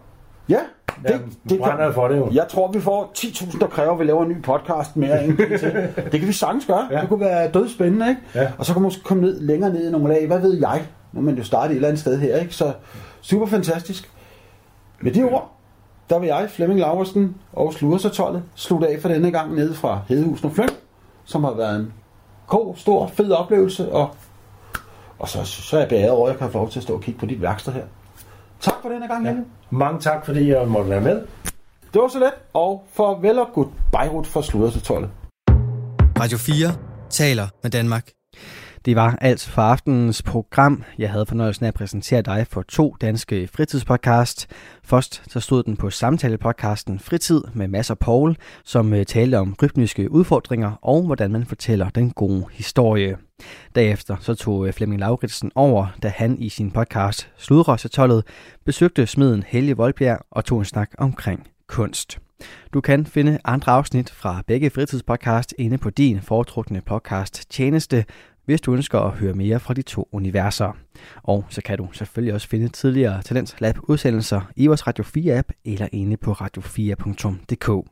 Ja, 0.49 0.59
det, 1.03 1.09
jeg 1.09 1.19
det 1.49 1.63
kan, 1.63 1.93
for 1.93 2.07
det 2.07 2.17
jo. 2.17 2.29
Jeg 2.33 2.45
tror, 2.49 2.71
vi 2.71 2.79
får 2.79 3.11
10.000, 3.17 3.59
der 3.59 3.67
kræver, 3.67 3.93
at 3.93 3.99
vi 3.99 4.03
laver 4.03 4.23
en 4.23 4.29
ny 4.29 4.41
podcast 4.41 4.95
mere. 4.95 5.23
End 5.23 5.37
det 6.11 6.19
kan 6.19 6.27
vi 6.27 6.33
sagtens 6.33 6.65
gøre. 6.65 6.87
Ja. 6.91 7.01
Det 7.01 7.09
kunne 7.09 7.19
være 7.19 7.51
dødspændende, 7.51 8.09
ikke? 8.09 8.21
Ja. 8.35 8.51
Og 8.57 8.65
så 8.65 8.73
kan 8.73 8.81
man 8.81 8.87
måske 8.87 9.03
komme 9.03 9.23
ned, 9.23 9.39
længere 9.39 9.73
ned 9.73 9.87
i 9.87 9.91
nogle 9.91 10.07
lag. 10.07 10.27
Hvad 10.27 10.39
ved 10.39 10.59
jeg? 10.59 10.81
Nu 11.13 11.21
man 11.21 11.35
jo 11.35 11.43
starte 11.43 11.71
et 11.71 11.75
eller 11.75 11.87
andet 11.87 12.01
sted 12.01 12.19
her, 12.19 12.37
ikke? 12.37 12.53
Så 12.53 12.73
super 13.21 13.45
fantastisk. 13.45 14.11
Med 15.01 15.11
de 15.11 15.23
ord, 15.23 15.56
der 16.09 16.19
vil 16.19 16.27
jeg, 16.27 16.49
Flemming 16.49 16.79
Laversen 16.79 17.35
og 17.53 17.73
Sludersatollet, 17.73 18.43
slutte 18.55 18.87
af 18.87 19.01
for 19.01 19.09
denne 19.09 19.31
gang 19.31 19.55
nede 19.55 19.73
fra 19.75 20.01
Hedehusen 20.07 20.45
og 20.45 20.55
Fløn, 20.55 20.69
som 21.25 21.43
har 21.43 21.53
været 21.53 21.79
en 21.79 21.93
god, 22.47 22.75
stor, 22.75 23.07
fed 23.07 23.31
oplevelse, 23.31 23.91
og, 23.91 24.09
og 25.19 25.29
så, 25.29 25.43
så 25.43 25.75
er 25.75 25.79
jeg 25.79 25.89
beæret 25.89 26.09
over, 26.09 26.27
at 26.27 26.31
jeg 26.31 26.39
kan 26.39 26.51
få 26.51 26.57
lov 26.57 26.69
til 26.69 26.79
at 26.79 26.83
stå 26.83 26.93
og 26.93 27.01
kigge 27.01 27.19
på 27.19 27.25
dit 27.25 27.41
værksted 27.41 27.73
her. 27.73 27.83
Tak 28.59 28.73
for 28.81 28.89
denne 28.89 29.07
gang, 29.07 29.25
ja. 29.25 29.35
Mange 29.69 29.99
tak, 29.99 30.25
fordi 30.25 30.49
jeg 30.49 30.67
måtte 30.67 30.89
være 30.89 31.01
med. 31.01 31.21
Det 31.93 32.01
var 32.01 32.07
så 32.07 32.19
let, 32.19 32.33
og 32.53 32.83
farvel 32.93 33.39
og 33.39 33.47
goodbye 33.53 34.23
for 34.23 34.41
Sludersatollet. 34.41 35.09
Radio 36.19 36.37
4 36.37 36.73
taler 37.09 37.47
med 37.63 37.71
Danmark. 37.71 38.16
Det 38.87 38.95
var 38.95 39.17
alt 39.21 39.45
for 39.45 39.61
aftenens 39.61 40.21
program. 40.21 40.83
Jeg 40.97 41.11
havde 41.11 41.25
fornøjelsen 41.25 41.65
af 41.65 41.67
at 41.67 41.73
præsentere 41.73 42.21
dig 42.21 42.47
for 42.49 42.61
to 42.61 42.95
danske 43.01 43.47
fritidspodcast. 43.47 44.47
Først 44.83 45.23
så 45.27 45.39
stod 45.39 45.63
den 45.63 45.77
på 45.77 45.89
samtalepodcasten 45.89 46.99
Fritid 46.99 47.41
med 47.53 47.67
Mads 47.67 47.89
og 47.89 47.99
Paul, 47.99 48.35
som 48.63 48.93
øh, 48.93 49.05
talte 49.05 49.39
om 49.39 49.55
rytmiske 49.63 50.11
udfordringer 50.11 50.71
og 50.81 51.03
hvordan 51.03 51.31
man 51.31 51.45
fortæller 51.45 51.89
den 51.89 52.11
gode 52.11 52.45
historie. 52.51 53.17
Derefter 53.75 54.15
så 54.19 54.35
tog 54.35 54.67
øh, 54.67 54.73
Flemming 54.73 54.99
Lauritsen 54.99 55.51
over, 55.55 55.87
da 56.03 56.07
han 56.07 56.39
i 56.39 56.49
sin 56.49 56.71
podcast 56.71 57.29
Sludrøsetollet 57.37 58.23
besøgte 58.65 59.07
smeden 59.07 59.43
Helge 59.47 59.77
Voldbjerg 59.77 60.19
og 60.31 60.45
tog 60.45 60.59
en 60.59 60.65
snak 60.65 60.89
omkring 60.97 61.47
kunst. 61.67 62.19
Du 62.73 62.81
kan 62.81 63.05
finde 63.05 63.39
andre 63.45 63.71
afsnit 63.71 64.09
fra 64.09 64.43
begge 64.47 64.69
fritidspodcast 64.69 65.53
inde 65.57 65.77
på 65.77 65.89
din 65.89 66.21
foretrukne 66.21 66.81
podcast 66.81 67.49
tjeneste, 67.49 68.05
hvis 68.47 68.61
du 68.61 68.73
ønsker 68.73 68.99
at 68.99 69.11
høre 69.11 69.33
mere 69.33 69.59
fra 69.59 69.73
de 69.73 69.81
to 69.81 70.09
universer. 70.11 70.77
Og 71.23 71.45
så 71.49 71.61
kan 71.61 71.77
du 71.77 71.87
selvfølgelig 71.91 72.33
også 72.33 72.47
finde 72.47 72.69
tidligere 72.69 73.21
Talents 73.21 73.61
Lab 73.61 73.77
udsendelser 73.83 74.41
i 74.55 74.67
vores 74.67 74.87
Radio 74.87 75.03
4 75.03 75.37
app 75.37 75.51
eller 75.65 75.87
inde 75.91 76.17
på 76.17 76.31
radio4.dk. 76.31 77.87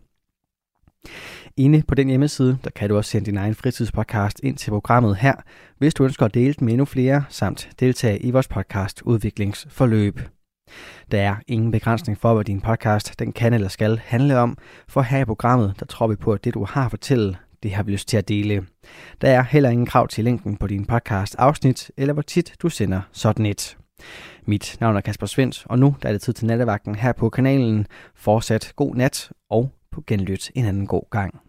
Inde 1.58 1.84
på 1.88 1.96
den 1.96 2.08
hjemmeside, 2.08 2.58
der 2.64 2.70
kan 2.70 2.90
du 2.90 2.98
også 2.98 3.12
sende 3.12 3.26
din 3.26 3.38
egen 3.38 3.56
fritidspodcast 3.56 4.40
ind 4.44 4.58
til 4.58 4.70
programmet 4.70 5.16
her, 5.16 5.34
hvis 5.78 5.94
du 5.94 6.04
ønsker 6.04 6.26
at 6.26 6.34
dele 6.34 6.54
den 6.54 6.66
med 6.66 6.74
endnu 6.74 6.86
flere, 6.86 7.24
samt 7.30 7.70
deltage 7.80 8.20
i 8.20 8.32
vores 8.32 8.48
podcast 8.48 9.02
udviklingsforløb. 9.02 10.20
Der 11.12 11.22
er 11.22 11.36
ingen 11.48 11.72
begrænsning 11.72 12.18
for, 12.18 12.34
hvad 12.34 12.46
din 12.46 12.62
podcast 12.62 13.20
den 13.20 13.32
kan 13.32 13.54
eller 13.54 13.68
skal 13.68 13.98
handle 13.98 14.38
om, 14.38 14.58
for 14.88 15.02
her 15.02 15.20
i 15.20 15.26
programmet, 15.26 15.76
der 15.80 15.86
tror 15.86 16.08
vi 16.08 16.16
på, 16.16 16.34
at 16.34 16.44
det 16.44 16.54
du 16.54 16.66
har 16.66 16.86
at 16.86 16.92
fortælle, 16.92 17.38
det 17.66 17.74
har 17.74 17.84
vi 17.84 17.92
lyst 17.92 18.08
til 18.08 18.18
at 18.18 18.28
dele. 18.28 18.66
Der 19.22 19.30
er 19.30 19.44
heller 19.44 19.70
ingen 19.70 19.86
krav 19.86 20.08
til 20.08 20.24
længden 20.24 20.58
på 20.58 20.68
din 20.68 20.86
podcast 20.86 21.36
afsnit, 21.38 21.92
eller 21.98 22.14
hvor 22.14 22.22
tit 22.22 22.56
du 22.62 22.70
sender 22.70 23.02
sådan 23.12 23.46
et. 23.46 23.78
Mit 24.46 24.78
navn 24.80 24.96
er 24.96 25.02
Kasper 25.02 25.28
Svendt, 25.28 25.66
og 25.70 25.80
nu 25.80 25.96
der 26.02 26.10
er 26.10 26.14
det 26.14 26.22
tid 26.22 26.34
til 26.34 26.46
nattevagten 26.46 26.96
her 26.96 27.14
på 27.14 27.30
kanalen. 27.30 27.88
Fortsat 28.16 28.74
god 28.76 28.96
nat 28.96 29.32
og 29.50 29.72
på 29.92 30.04
genlyt 30.08 30.52
en 30.56 30.66
anden 30.66 30.88
god 30.88 31.10
gang. 31.12 31.45